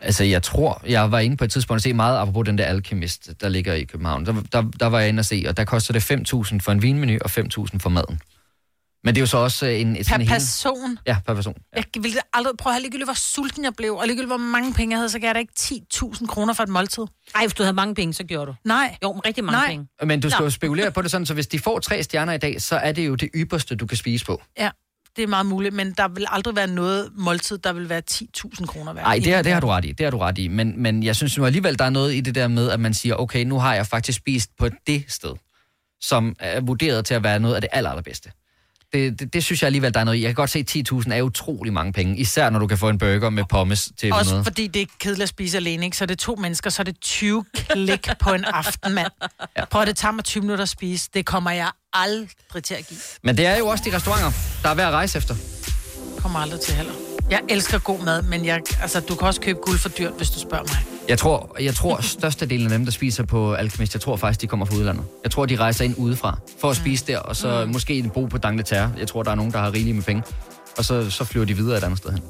Altså, 0.00 0.24
jeg 0.24 0.42
tror, 0.42 0.82
jeg 0.86 1.10
var 1.10 1.18
inde 1.18 1.36
på 1.36 1.44
et 1.44 1.50
tidspunkt 1.50 1.78
at 1.78 1.82
se 1.82 1.92
meget, 1.92 2.18
apropos 2.18 2.44
den 2.44 2.58
der 2.58 2.64
Alchemist, 2.64 3.30
der 3.40 3.48
ligger 3.48 3.74
i 3.74 3.84
København. 3.84 4.26
Der, 4.26 4.34
der, 4.52 4.62
der 4.80 4.86
var 4.86 5.00
jeg 5.00 5.08
inde 5.08 5.18
at 5.18 5.26
se, 5.26 5.44
og 5.48 5.56
der 5.56 5.64
koster 5.64 5.92
det 5.92 6.12
5.000 6.12 6.58
for 6.60 6.72
en 6.72 6.82
vinmenu 6.82 7.18
og 7.20 7.30
5.000 7.30 7.78
for 7.78 7.88
maden. 7.88 8.20
Men 9.04 9.14
det 9.14 9.20
er 9.20 9.22
jo 9.22 9.26
så 9.26 9.36
også 9.38 9.66
øh, 9.66 9.80
en... 9.80 9.94
Per 9.96 10.02
sådan 10.02 10.26
person? 10.26 10.98
Ja, 11.06 11.16
per 11.26 11.34
person. 11.34 11.54
Jeg 11.76 11.84
ville 12.00 12.18
aldrig 12.32 12.52
prøve 12.58 12.70
at 12.70 12.74
have 12.74 12.82
ligegyldigt, 12.82 13.06
hvor 13.06 13.14
sulten 13.14 13.64
jeg 13.64 13.72
blev, 13.76 13.94
og 13.94 14.06
ligegyldigt, 14.06 14.28
hvor 14.28 14.36
mange 14.36 14.74
penge 14.74 14.92
jeg 14.92 14.98
havde, 14.98 15.08
så 15.08 15.18
gav 15.18 15.28
jeg 15.28 15.34
da 15.34 15.38
ikke 15.40 15.52
10.000 15.60 16.26
kroner 16.26 16.52
for 16.54 16.62
et 16.62 16.68
måltid. 16.68 17.02
Ej, 17.34 17.42
hvis 17.42 17.54
du 17.54 17.62
havde 17.62 17.74
mange 17.74 17.94
penge, 17.94 18.12
så 18.14 18.24
gjorde 18.24 18.46
du. 18.46 18.54
Nej. 18.64 18.96
Jo, 19.02 19.12
men 19.12 19.24
rigtig 19.26 19.44
mange 19.44 19.58
Nej. 19.58 19.68
penge. 19.68 19.86
Men 20.04 20.20
du 20.20 20.30
skal 20.30 20.40
Nå. 20.40 20.44
jo 20.44 20.50
spekulere 20.50 20.90
på 20.92 21.02
det 21.02 21.10
sådan, 21.10 21.26
så 21.26 21.34
hvis 21.34 21.46
de 21.46 21.58
får 21.58 21.78
tre 21.78 22.02
stjerner 22.02 22.32
i 22.32 22.38
dag, 22.38 22.62
så 22.62 22.76
er 22.76 22.92
det 22.92 23.06
jo 23.06 23.14
det 23.14 23.28
ypperste, 23.34 23.74
du 23.76 23.86
kan 23.86 23.96
spise 23.96 24.24
på. 24.26 24.42
Ja, 24.58 24.70
det 25.16 25.22
er 25.22 25.26
meget 25.26 25.46
muligt, 25.46 25.74
men 25.74 25.92
der 25.96 26.08
vil 26.08 26.26
aldrig 26.28 26.56
være 26.56 26.66
noget 26.66 27.10
måltid, 27.16 27.58
der 27.58 27.72
vil 27.72 27.88
være 27.88 28.02
10.000 28.10 28.66
kroner 28.66 28.92
værd. 28.92 29.04
Nej, 29.04 29.20
det, 29.24 29.34
er- 29.34 29.42
det 29.42 29.52
har 29.52 29.60
du 29.60 29.66
ret 29.68 29.84
i. 29.84 29.92
Det 29.92 30.04
har 30.04 30.10
du 30.10 30.18
ret 30.18 30.38
i. 30.38 30.48
Men, 30.48 30.82
men 30.82 31.02
jeg 31.02 31.16
synes 31.16 31.38
nu 31.38 31.46
alligevel, 31.46 31.78
der 31.78 31.84
er 31.84 31.90
noget 31.90 32.14
i 32.14 32.20
det 32.20 32.34
der 32.34 32.48
med, 32.48 32.70
at 32.70 32.80
man 32.80 32.94
siger, 32.94 33.14
okay, 33.14 33.44
nu 33.44 33.58
har 33.58 33.74
jeg 33.74 33.86
faktisk 33.86 34.18
spist 34.18 34.50
på 34.58 34.68
det 34.86 35.04
sted, 35.08 35.32
som 36.00 36.36
er 36.40 36.60
vurderet 36.60 37.04
til 37.04 37.14
at 37.14 37.22
være 37.24 37.38
noget 37.38 37.54
af 37.54 37.60
det 37.60 37.70
aller, 37.72 37.90
allerbedste. 37.90 38.30
Det, 38.94 39.20
det, 39.20 39.32
det 39.32 39.44
synes 39.44 39.62
jeg 39.62 39.66
alligevel, 39.66 39.94
der 39.94 40.00
er 40.00 40.04
noget 40.04 40.18
i. 40.18 40.22
Jeg 40.22 40.28
kan 40.28 40.34
godt 40.34 40.50
se, 40.50 40.58
at 40.58 40.76
10.000 40.92 41.12
er 41.12 41.22
utrolig 41.22 41.72
mange 41.72 41.92
penge. 41.92 42.16
Især 42.16 42.50
når 42.50 42.58
du 42.58 42.66
kan 42.66 42.78
få 42.78 42.88
en 42.88 42.98
burger 42.98 43.30
med 43.30 43.44
pommes 43.48 43.90
til 43.98 44.08
100. 44.08 44.38
Også 44.38 44.42
fordi 44.50 44.66
det 44.66 44.82
er 44.82 44.86
kedeligt 44.98 45.22
at 45.22 45.28
spise 45.28 45.56
alene, 45.56 45.84
ikke? 45.84 45.96
Så 45.96 46.04
er 46.04 46.06
det 46.06 46.18
to 46.18 46.34
mennesker, 46.34 46.70
så 46.70 46.82
er 46.82 46.84
det 46.84 47.00
20 47.00 47.44
klik 47.54 48.08
på 48.20 48.30
en 48.32 48.44
aften, 48.44 48.94
mand. 48.94 49.12
Ja. 49.56 49.64
Prøv 49.64 49.82
at 49.82 49.88
det 49.88 49.96
tager 49.96 50.12
mig 50.12 50.24
20 50.24 50.40
minutter 50.40 50.62
at 50.62 50.68
spise. 50.68 51.10
Det 51.14 51.26
kommer 51.26 51.50
jeg 51.50 51.70
aldrig 51.92 52.62
til 52.64 52.74
at 52.74 52.86
give. 52.88 53.00
Men 53.22 53.36
det 53.36 53.46
er 53.46 53.56
jo 53.58 53.66
også 53.66 53.84
de 53.86 53.96
restauranter, 53.96 54.32
der 54.62 54.68
er 54.68 54.74
værd 54.74 54.88
at 54.88 54.94
rejse 54.94 55.18
efter. 55.18 55.34
Kommer 56.18 56.38
aldrig 56.38 56.60
til 56.60 56.74
heller. 56.74 56.92
Jeg 57.30 57.40
elsker 57.48 57.78
god 57.78 58.04
mad, 58.04 58.22
men 58.22 58.44
jeg, 58.44 58.60
altså, 58.82 59.00
du 59.00 59.14
kan 59.14 59.26
også 59.26 59.40
købe 59.40 59.58
guld 59.62 59.78
for 59.78 59.88
dyrt, 59.88 60.12
hvis 60.16 60.30
du 60.30 60.38
spørger 60.38 60.64
mig. 60.64 61.08
Jeg 61.08 61.18
tror, 61.18 61.56
jeg 61.60 61.74
tror 61.74 62.02
størstedelen 62.18 62.66
af 62.66 62.78
dem, 62.78 62.84
der 62.84 62.92
spiser 62.92 63.24
på 63.24 63.54
Alchemist, 63.54 63.94
jeg 63.94 64.00
tror 64.00 64.16
faktisk, 64.16 64.40
de 64.40 64.46
kommer 64.46 64.66
fra 64.66 64.74
udlandet. 64.76 65.04
Jeg 65.22 65.30
tror, 65.30 65.46
de 65.46 65.56
rejser 65.56 65.84
ind 65.84 65.94
udefra 65.98 66.38
for 66.60 66.70
at 66.70 66.76
spise 66.76 67.06
der, 67.06 67.18
og 67.18 67.36
så 67.36 67.64
mm. 67.64 67.72
måske 67.72 68.10
bo 68.14 68.26
på 68.26 68.38
Dangleterre. 68.38 68.92
Jeg 68.98 69.08
tror, 69.08 69.22
der 69.22 69.30
er 69.30 69.34
nogen, 69.34 69.52
der 69.52 69.58
har 69.58 69.72
rigeligt 69.72 69.96
med 69.96 70.04
penge. 70.04 70.22
Og 70.78 70.84
så, 70.84 71.10
så 71.10 71.24
flyver 71.24 71.46
de 71.46 71.56
videre 71.56 71.78
et 71.78 71.84
andet 71.84 71.98
sted 71.98 72.10
hen. 72.10 72.22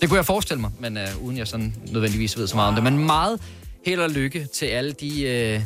Det 0.00 0.08
kunne 0.08 0.16
jeg 0.16 0.26
forestille 0.26 0.60
mig, 0.60 0.70
men 0.80 0.96
uh, 0.96 1.24
uden 1.24 1.38
jeg 1.38 1.46
sådan 1.46 1.74
nødvendigvis 1.92 2.38
ved 2.38 2.46
så 2.46 2.56
meget 2.56 2.68
om 2.68 2.74
det. 2.74 2.84
Men 2.84 3.06
meget 3.06 3.40
held 3.86 4.00
og 4.00 4.10
lykke 4.10 4.46
til 4.54 4.66
alle 4.66 4.92
de 4.92 5.22
øh, 5.22 5.60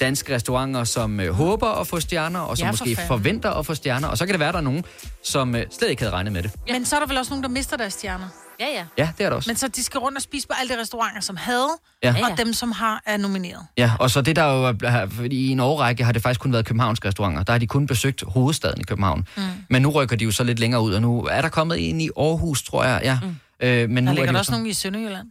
danske 0.00 0.34
restauranter, 0.34 0.84
som 0.84 1.20
øh, 1.20 1.32
håber 1.32 1.66
at 1.80 1.86
få 1.86 2.00
stjerner, 2.00 2.40
og 2.40 2.58
som 2.58 2.64
Ja, 2.64 2.70
for 2.70 2.72
måske 2.72 2.96
fanden. 2.96 3.08
forventer 3.08 3.50
at 3.50 3.66
få 3.66 3.74
stjerner. 3.74 4.08
Og 4.08 4.18
så 4.18 4.26
kan 4.26 4.32
det 4.32 4.40
være, 4.40 4.52
der 4.52 4.58
er 4.58 4.62
nogen, 4.62 4.84
som 5.24 5.54
øh, 5.54 5.62
slet 5.78 5.90
ikke 5.90 6.02
havde 6.02 6.12
regnet 6.14 6.32
med 6.32 6.42
det. 6.42 6.50
Men 6.72 6.84
så 6.84 6.96
er 6.96 7.00
der 7.00 7.06
vel 7.06 7.18
også 7.18 7.30
nogen, 7.30 7.42
der 7.42 7.48
mister 7.48 7.76
deres 7.76 7.92
stjerner. 7.92 8.28
Ja, 8.60 8.66
ja. 8.74 8.84
Ja, 8.98 9.10
det 9.18 9.24
er 9.26 9.30
der 9.30 9.36
også. 9.36 9.50
Men 9.50 9.56
så 9.56 9.68
de 9.68 9.82
skal 9.82 9.98
rundt 10.00 10.16
og 10.18 10.22
spise 10.22 10.48
på 10.48 10.54
alle 10.60 10.74
de 10.74 10.80
restauranter, 10.80 11.20
som 11.20 11.36
havde, 11.36 11.68
Ja. 12.02 12.08
ja. 12.08 12.14
Ja, 12.18 12.26
ja. 12.26 12.32
og 12.32 12.38
dem, 12.38 12.52
som 12.52 12.72
har 12.72 13.02
er 13.06 13.16
nomineret. 13.16 13.66
Ja, 13.78 13.92
og 14.00 14.10
så 14.10 14.20
det 14.22 14.36
der 14.36 14.44
jo, 14.44 14.64
er- 14.84 15.06
fordi 15.10 15.36
i 15.36 15.50
en 15.50 15.60
årrække 15.60 16.04
har 16.04 16.12
det 16.12 16.22
faktisk 16.22 16.40
kun 16.40 16.52
været 16.52 16.64
københavnske 16.66 17.08
restauranter. 17.08 17.42
Der 17.42 17.52
har 17.52 17.58
de 17.58 17.66
kun 17.66 17.86
besøgt 17.86 18.24
hovedstaden 18.26 18.80
i 18.80 18.84
København. 18.84 19.26
Mm. 19.36 19.42
Men 19.70 19.82
nu 19.82 19.90
rykker 19.90 20.16
de 20.16 20.24
jo 20.24 20.30
så 20.30 20.44
lidt 20.44 20.58
længere 20.58 20.82
ud, 20.82 20.92
og 20.94 21.02
nu 21.02 21.24
er 21.24 21.40
der 21.42 21.48
kommet 21.48 21.90
en 21.90 22.00
i 22.00 22.08
Aarhus, 22.16 22.62
tror 22.62 22.84
jeg. 22.84 23.00
Ja. 23.04 23.18
Mm. 23.22 23.36
Øh, 23.66 23.90
men 23.90 23.96
Der 23.96 24.02
nu, 24.02 24.10
er 24.10 24.14
ligger 24.14 24.26
de 24.26 24.32
der 24.32 24.38
også 24.38 24.46
så, 24.48 24.52
nogen 24.52 24.66
i 24.66 24.72
Sønderjylland. 24.72 25.26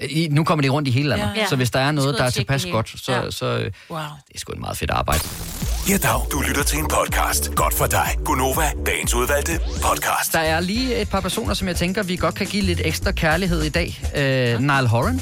I, 0.00 0.28
nu 0.30 0.44
kommer 0.44 0.62
de 0.62 0.68
rundt 0.68 0.88
i 0.88 0.90
hele 0.90 1.08
landet. 1.08 1.30
Ja. 1.36 1.40
Ja. 1.40 1.46
Så 1.48 1.56
hvis 1.56 1.70
der 1.70 1.80
er 1.80 1.92
noget, 1.92 2.14
der 2.18 2.24
er 2.24 2.30
tilpas 2.30 2.66
godt, 2.66 2.88
så, 2.96 3.12
Ja. 3.12 3.22
ja. 3.22 3.30
så 3.30 3.46
øh, 3.46 3.70
Wow. 3.90 3.98
det 4.28 4.34
er 4.34 4.38
sgu 4.38 4.52
et 4.52 4.58
meget 4.60 4.76
fedt 4.78 4.90
arbejde. 4.90 5.20
Ja, 5.88 5.96
dag. 5.96 6.20
Du 6.32 6.40
lytter 6.48 6.62
til 6.62 6.78
en 6.78 6.88
podcast. 6.88 7.54
Godt 7.54 7.74
for 7.74 7.86
dig. 7.86 8.08
Gunova, 8.24 8.70
dagens 8.86 9.14
udvalgte 9.14 9.52
podcast. 9.82 10.32
Der 10.32 10.38
er 10.38 10.60
lige 10.60 10.96
et 11.00 11.08
par 11.10 11.20
personer, 11.20 11.54
som 11.54 11.68
jeg 11.68 11.76
tænker, 11.76 12.02
vi 12.02 12.16
godt 12.16 12.34
kan 12.34 12.46
give 12.46 12.62
lidt 12.62 12.80
ekstra 12.84 13.12
kærlighed 13.12 13.62
i 13.62 13.68
dag. 13.68 14.00
Øh, 14.16 14.60
Niall 14.60 14.86
Horan, 14.86 15.20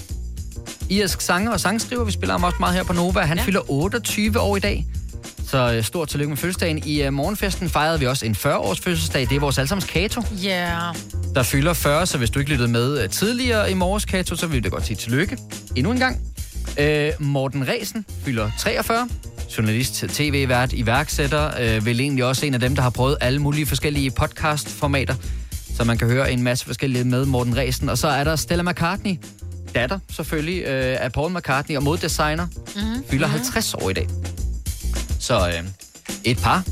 irsk 0.90 1.20
sanger 1.20 1.52
og 1.52 1.60
sangskriver. 1.60 2.04
Vi 2.04 2.12
spiller 2.12 2.34
ham 2.34 2.44
også 2.44 2.56
meget 2.60 2.74
her 2.74 2.84
på 2.84 2.92
Nova. 2.92 3.20
Han 3.20 3.38
ja. 3.38 3.44
fylder 3.44 3.70
28 3.70 4.40
år 4.40 4.56
i 4.56 4.60
dag. 4.60 4.86
Så 5.52 5.72
øh, 5.76 5.84
stort 5.84 6.08
tillykke 6.08 6.28
med 6.28 6.36
fødselsdagen. 6.36 6.82
I 6.86 7.06
uh, 7.06 7.12
morgenfesten 7.12 7.68
fejrede 7.68 8.00
vi 8.00 8.06
også 8.06 8.26
en 8.26 8.32
40-års 8.38 8.80
fødselsdag. 8.80 9.20
Det 9.28 9.32
er 9.36 9.40
vores 9.40 9.58
allesammens 9.58 9.84
Kato, 9.90 10.22
Ja. 10.42 10.48
Yeah. 10.48 10.94
der 11.34 11.42
fylder 11.42 11.72
40. 11.72 12.06
Så 12.06 12.18
hvis 12.18 12.30
du 12.30 12.38
ikke 12.38 12.50
lyttede 12.50 12.68
med 12.68 13.02
øh, 13.02 13.08
tidligere 13.10 13.70
i 13.70 13.74
morges, 13.74 14.04
Kato, 14.04 14.36
så 14.36 14.46
vil 14.46 14.56
vi 14.56 14.60
da 14.60 14.68
godt 14.68 14.86
sige 14.86 14.96
tillykke. 14.96 15.38
Endnu 15.76 15.92
en 15.92 15.98
gang. 15.98 16.20
Øh, 16.78 17.10
Morten 17.18 17.68
Resen 17.68 18.06
fylder 18.24 18.50
43. 18.58 19.08
Journalist, 19.58 19.94
tv-vært, 20.08 20.72
iværksætter. 20.72 21.50
Øh, 21.60 21.86
vel 21.86 22.00
egentlig 22.00 22.24
også 22.24 22.46
en 22.46 22.54
af 22.54 22.60
dem, 22.60 22.74
der 22.74 22.82
har 22.82 22.90
prøvet 22.90 23.16
alle 23.20 23.38
mulige 23.38 23.66
forskellige 23.66 24.10
podcast-formater. 24.10 25.14
Så 25.76 25.84
man 25.84 25.98
kan 25.98 26.08
høre 26.08 26.32
en 26.32 26.42
masse 26.42 26.66
forskellige 26.66 27.04
med 27.04 27.24
Morten 27.24 27.56
Resen. 27.56 27.88
Og 27.88 27.98
så 27.98 28.08
er 28.08 28.24
der 28.24 28.36
Stella 28.36 28.62
McCartney, 28.62 29.14
datter 29.74 29.98
selvfølgelig 30.10 30.62
øh, 30.62 30.96
af 31.04 31.12
Paul 31.12 31.32
McCartney 31.36 31.76
og 31.76 31.82
moddesigner, 31.82 32.46
Mm-hmm. 32.76 33.04
fylder 33.10 33.26
50 33.26 33.74
år 33.74 33.90
i 33.90 33.92
dag. 33.92 34.08
Så 35.22 35.48
øh, 35.48 35.64
et 36.24 36.38
par 36.38 36.64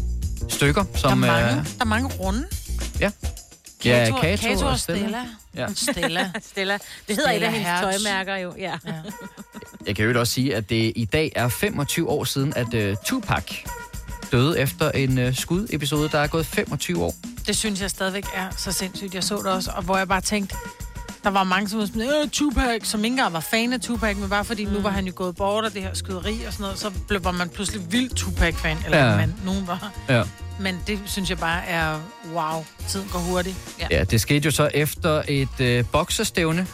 stykker, 0.48 0.82
Der 0.82 0.90
er, 0.94 0.98
som... 0.98 1.18
mange, 1.18 1.50
Øh, 1.50 1.56
der 1.56 1.80
er 1.80 1.84
mange 1.84 2.08
runde. 2.08 2.46
ja. 3.00 3.10
Kato, 3.82 4.16
ja, 4.16 4.20
Kato, 4.20 4.42
Kato 4.48 4.66
og 4.66 4.78
Stella. 4.78 5.24
Ja. 5.56 5.66
Stella. 5.76 6.30
Stella. 6.52 6.74
Det 7.08 7.16
hedder 7.16 7.30
et 7.30 7.36
Stella 7.36 7.46
af 7.46 7.52
hendes 7.52 7.80
tøjmærker 7.80 8.36
jo. 8.36 8.54
Ja. 8.58 8.78
ja. 8.86 8.92
Jeg 9.86 9.96
kan 9.96 10.04
jo 10.10 10.20
også 10.20 10.32
sige, 10.32 10.56
at 10.56 10.70
det 10.70 10.92
i 10.96 11.04
dag 11.04 11.32
er 11.36 11.48
25 11.48 12.08
år 12.08 12.24
siden, 12.24 12.52
at 12.56 12.74
uh, 12.74 12.96
Tupac 13.04 13.44
døde 14.32 14.58
efter 14.58 14.90
en 14.90 15.18
uh, 15.26 15.34
skudepisode, 15.36 16.08
der 16.08 16.18
er 16.18 16.26
gået 16.26 16.46
25 16.46 17.04
år. 17.04 17.14
Det 17.46 17.56
synes 17.56 17.80
jeg 17.80 17.90
stadigvæk 17.90 18.24
er 18.34 18.46
så 18.56 18.72
sindssygt. 18.72 19.14
Jeg 19.14 19.24
så 19.24 19.36
det 19.36 19.46
også, 19.46 19.70
og 19.76 19.82
hvor 19.82 19.96
jeg 19.98 20.08
bare 20.08 20.20
tænkte, 20.20 20.54
der 21.24 21.30
var 21.30 21.44
mange, 21.44 21.68
som 21.68 21.78
var 21.78 21.86
sådan, 21.86 22.02
øh, 22.02 22.28
Tupac, 22.32 22.80
som 22.82 23.04
ikke 23.04 23.12
engang 23.12 23.32
var 23.32 23.40
fan 23.40 23.72
af 23.72 23.80
Tupac, 23.80 24.16
men 24.16 24.28
bare 24.28 24.44
fordi 24.44 24.64
mm. 24.64 24.72
nu 24.72 24.80
var 24.80 24.90
han 24.90 25.06
jo 25.06 25.12
gået 25.16 25.36
bort 25.36 25.64
af 25.64 25.72
det 25.72 25.82
her 25.82 25.94
skyderi 25.94 26.44
og 26.46 26.52
sådan 26.52 26.62
noget, 26.64 26.78
så 26.78 26.90
blev 27.08 27.24
var 27.24 27.30
man 27.32 27.48
pludselig 27.48 27.82
vild 27.92 28.10
Tupac-fan, 28.10 28.76
eller 28.84 29.10
Ja. 29.10 29.16
man, 29.16 29.34
nogen 29.44 29.66
var. 29.66 29.92
Ja. 30.08 30.22
Men 30.60 30.78
det 30.86 30.98
synes 31.06 31.30
jeg 31.30 31.38
bare 31.38 31.66
er, 31.66 32.00
wow, 32.34 32.64
tiden 32.88 33.08
går 33.12 33.18
hurtigt. 33.18 33.56
Ja. 33.80 33.86
Ja, 33.90 34.04
det 34.04 34.20
skete 34.20 34.44
jo 34.44 34.50
så 34.50 34.70
efter 34.74 35.22
et 35.28 35.60
øh, 35.60 35.84
bokserstævne, 35.92 36.66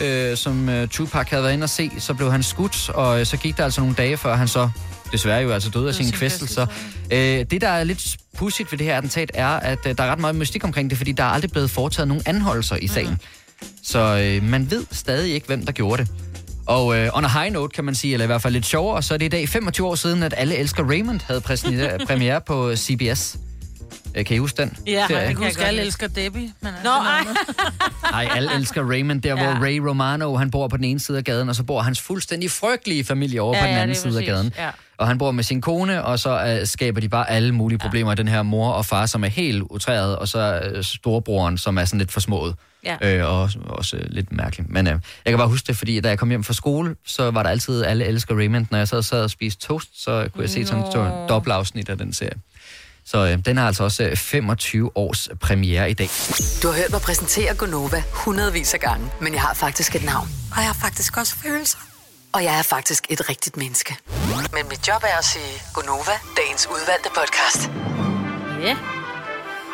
øh, 0.00 0.36
som 0.36 0.68
øh, 0.68 0.88
Tupac 0.88 1.30
havde 1.30 1.42
været 1.42 1.52
inde 1.52 1.64
og 1.64 1.70
se. 1.70 1.90
Så 1.98 2.14
blev 2.14 2.30
han 2.32 2.42
skudt, 2.42 2.88
og 2.88 3.20
øh, 3.20 3.26
så 3.26 3.36
gik 3.36 3.56
der 3.56 3.64
altså 3.64 3.80
nogle 3.80 3.94
dage, 3.96 4.16
før 4.16 4.36
han 4.36 4.48
så 4.48 4.70
desværre 5.12 5.42
jo 5.42 5.50
altså 5.52 5.70
døde 5.70 5.88
af 5.88 5.94
sine 5.94 6.08
sin 6.08 6.16
kvæstelser. 6.16 6.66
Øh, 7.12 7.18
det, 7.18 7.60
der 7.60 7.68
er 7.68 7.84
lidt 7.84 8.16
pudsigt 8.38 8.72
ved 8.72 8.78
det 8.78 8.86
her 8.86 8.96
attentat, 8.96 9.30
er, 9.34 9.48
at 9.48 9.78
øh, 9.86 9.94
der 9.98 10.04
er 10.04 10.12
ret 10.12 10.18
meget 10.18 10.36
mystik 10.36 10.64
omkring 10.64 10.90
det, 10.90 10.98
fordi 10.98 11.12
der 11.12 11.24
er 11.24 11.28
aldrig 11.28 11.50
blevet 11.50 11.70
foretaget 11.70 12.08
nogen 12.08 12.22
anholdelser 12.26 12.76
i 12.76 12.86
sagen. 12.86 13.18
Så 13.82 13.98
øh, 14.24 14.42
man 14.50 14.70
ved 14.70 14.84
stadig 14.90 15.34
ikke, 15.34 15.46
hvem 15.46 15.64
der 15.66 15.72
gjorde 15.72 16.02
det. 16.02 16.12
Og 16.66 16.96
øh, 16.98 17.08
on 17.12 17.24
a 17.24 17.28
high 17.28 17.52
note, 17.52 17.74
kan 17.74 17.84
man 17.84 17.94
sige, 17.94 18.12
eller 18.12 18.24
i 18.24 18.26
hvert 18.26 18.42
fald 18.42 18.52
lidt 18.52 18.66
sjovere, 18.66 19.02
så 19.02 19.14
er 19.14 19.18
det 19.18 19.24
i 19.26 19.28
dag 19.28 19.48
25 19.48 19.86
år 19.86 19.94
siden, 19.94 20.22
at 20.22 20.34
Alle 20.36 20.56
Elsker 20.56 20.84
Raymond 20.88 21.20
havde 21.26 21.40
præsenteret- 21.40 22.06
premiere 22.08 22.40
på 22.40 22.76
CBS. 22.76 23.36
Øh, 24.14 24.24
kan 24.24 24.36
I 24.36 24.38
huske 24.38 24.62
den? 24.62 24.76
Ja, 24.86 25.06
serie? 25.08 25.22
jeg 25.22 25.36
kan 25.36 25.44
huske, 25.44 25.62
at 25.62 25.68
alle 25.68 25.82
elsker 25.82 26.06
Debbie. 26.06 26.52
Men 26.60 26.72
Nå, 26.84 26.90
ej. 26.90 27.24
Nej, 28.10 28.28
alle 28.36 28.54
elsker 28.54 28.90
Raymond, 28.90 29.22
der 29.22 29.28
ja. 29.28 29.34
hvor 29.34 29.64
Ray 29.64 29.76
Romano, 29.76 30.36
han 30.36 30.50
bor 30.50 30.68
på 30.68 30.76
den 30.76 30.84
ene 30.84 31.00
side 31.00 31.18
af 31.18 31.24
gaden, 31.24 31.48
og 31.48 31.54
så 31.54 31.62
bor 31.62 31.80
hans 31.80 32.00
fuldstændig 32.00 32.50
frygtelige 32.50 33.04
familie 33.04 33.40
over 33.42 33.56
Ja, 33.56 33.62
på 33.62 33.66
den 33.66 33.74
ja, 33.74 33.82
anden 33.82 33.96
er 33.96 34.00
side 34.00 34.18
af 34.18 34.24
gaden. 34.24 34.52
Ja. 34.58 34.70
Og 34.98 35.08
han 35.08 35.18
bor 35.18 35.30
med 35.30 35.44
sin 35.44 35.60
kone, 35.60 36.04
og 36.04 36.18
så 36.18 36.58
uh, 36.60 36.66
skaber 36.66 37.00
de 37.00 37.08
bare 37.08 37.30
alle 37.30 37.52
mulige 37.52 37.78
problemer. 37.78 38.10
Ja. 38.10 38.14
Den 38.14 38.28
her 38.28 38.42
mor 38.42 38.70
og 38.70 38.86
far, 38.86 39.06
som 39.06 39.24
er 39.24 39.28
helt 39.28 39.62
utræret, 39.62 40.16
og 40.16 40.28
så 40.28 40.70
uh, 40.76 40.82
storebroren, 40.82 41.58
som 41.58 41.78
er 41.78 41.84
sådan 41.84 41.98
lidt 41.98 42.12
forsmået. 42.12 42.54
Ja. 42.84 42.96
Øh, 43.00 43.30
og 43.30 43.50
også, 43.66 43.96
øh, 43.96 44.02
lidt 44.06 44.32
mærkeligt. 44.32 44.70
Men 44.70 44.86
øh, 44.86 44.92
jeg 44.92 45.30
kan 45.30 45.38
bare 45.38 45.48
huske 45.48 45.66
det, 45.66 45.76
fordi 45.76 46.00
da 46.00 46.08
jeg 46.08 46.18
kom 46.18 46.28
hjem 46.28 46.44
fra 46.44 46.52
skole, 46.52 46.96
så 47.06 47.30
var 47.30 47.42
der 47.42 47.50
altid 47.50 47.84
alle 47.84 48.04
elsker 48.04 48.34
Raymond. 48.34 48.66
Når 48.70 48.78
jeg 48.78 48.88
sad, 48.88 49.02
sad 49.02 49.22
og 49.24 49.30
spiste 49.30 49.66
toast, 49.66 50.02
så 50.02 50.28
kunne 50.34 50.42
jeg 50.42 50.50
se 50.50 50.66
sådan 50.66 50.84
et 50.84 50.94
Nå. 50.94 51.26
dobbeltafsnit 51.28 51.88
af 51.88 51.98
den 51.98 52.12
serie. 52.12 52.34
Så 53.06 53.18
øh, 53.26 53.38
den 53.46 53.56
har 53.56 53.66
altså 53.66 53.84
også 53.84 54.04
øh, 54.04 54.16
25 54.16 54.90
års 54.94 55.28
premiere 55.40 55.90
i 55.90 55.94
dag. 55.94 56.08
Du 56.62 56.68
har 56.68 56.74
hørt 56.74 56.90
mig 56.90 57.00
præsentere 57.00 57.54
Gonova 57.54 58.02
hundredvis 58.12 58.74
af 58.74 58.80
gange, 58.80 59.10
men 59.20 59.32
jeg 59.34 59.42
har 59.42 59.54
faktisk 59.54 59.94
et 59.96 60.04
navn. 60.04 60.28
Og 60.52 60.56
jeg 60.58 60.66
har 60.66 60.76
faktisk 60.80 61.16
også 61.16 61.34
følelser. 61.42 61.78
Og 62.32 62.44
jeg 62.44 62.58
er 62.58 62.62
faktisk 62.62 63.04
et 63.10 63.28
rigtigt 63.28 63.56
menneske. 63.56 63.96
Men 64.52 64.68
mit 64.68 64.88
job 64.88 65.02
er 65.14 65.18
at 65.18 65.24
sige 65.24 65.62
Gonova, 65.74 66.12
dagens 66.36 66.66
udvalgte 66.70 67.08
podcast. 67.16 67.70
Ja. 68.62 68.76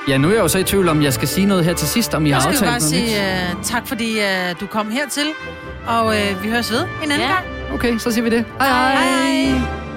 Ja, 0.08 0.18
nu 0.18 0.28
er 0.28 0.32
jeg 0.32 0.40
jo 0.40 0.48
så 0.48 0.58
i 0.58 0.64
tvivl 0.64 0.88
om, 0.88 1.02
jeg 1.02 1.14
skal 1.14 1.28
sige 1.28 1.46
noget 1.46 1.64
her 1.64 1.74
til 1.74 1.88
sidst, 1.88 2.14
om 2.14 2.26
I 2.26 2.28
Jeg 2.28 2.36
har 2.36 2.42
skal 2.42 2.52
aftalt 2.52 2.70
bare 2.70 2.80
noget 2.80 2.92
nyt. 3.02 3.08
sige 3.10 3.56
uh, 3.56 3.64
tak, 3.64 3.86
fordi 3.88 4.18
uh, 4.20 4.60
du 4.60 4.66
kom 4.66 4.90
hertil. 4.90 5.26
Og 5.86 6.06
uh, 6.06 6.42
vi 6.44 6.48
høres 6.50 6.70
ved 6.72 6.80
en 7.04 7.10
anden 7.12 7.20
Ja. 7.20 7.26
gang. 7.34 7.46
Okay, 7.74 7.98
så 7.98 8.10
siger 8.12 8.24
vi 8.24 8.30
det. 8.30 8.44
Hej 8.60 8.68
hej. 8.68 8.94
hej. 8.94 9.87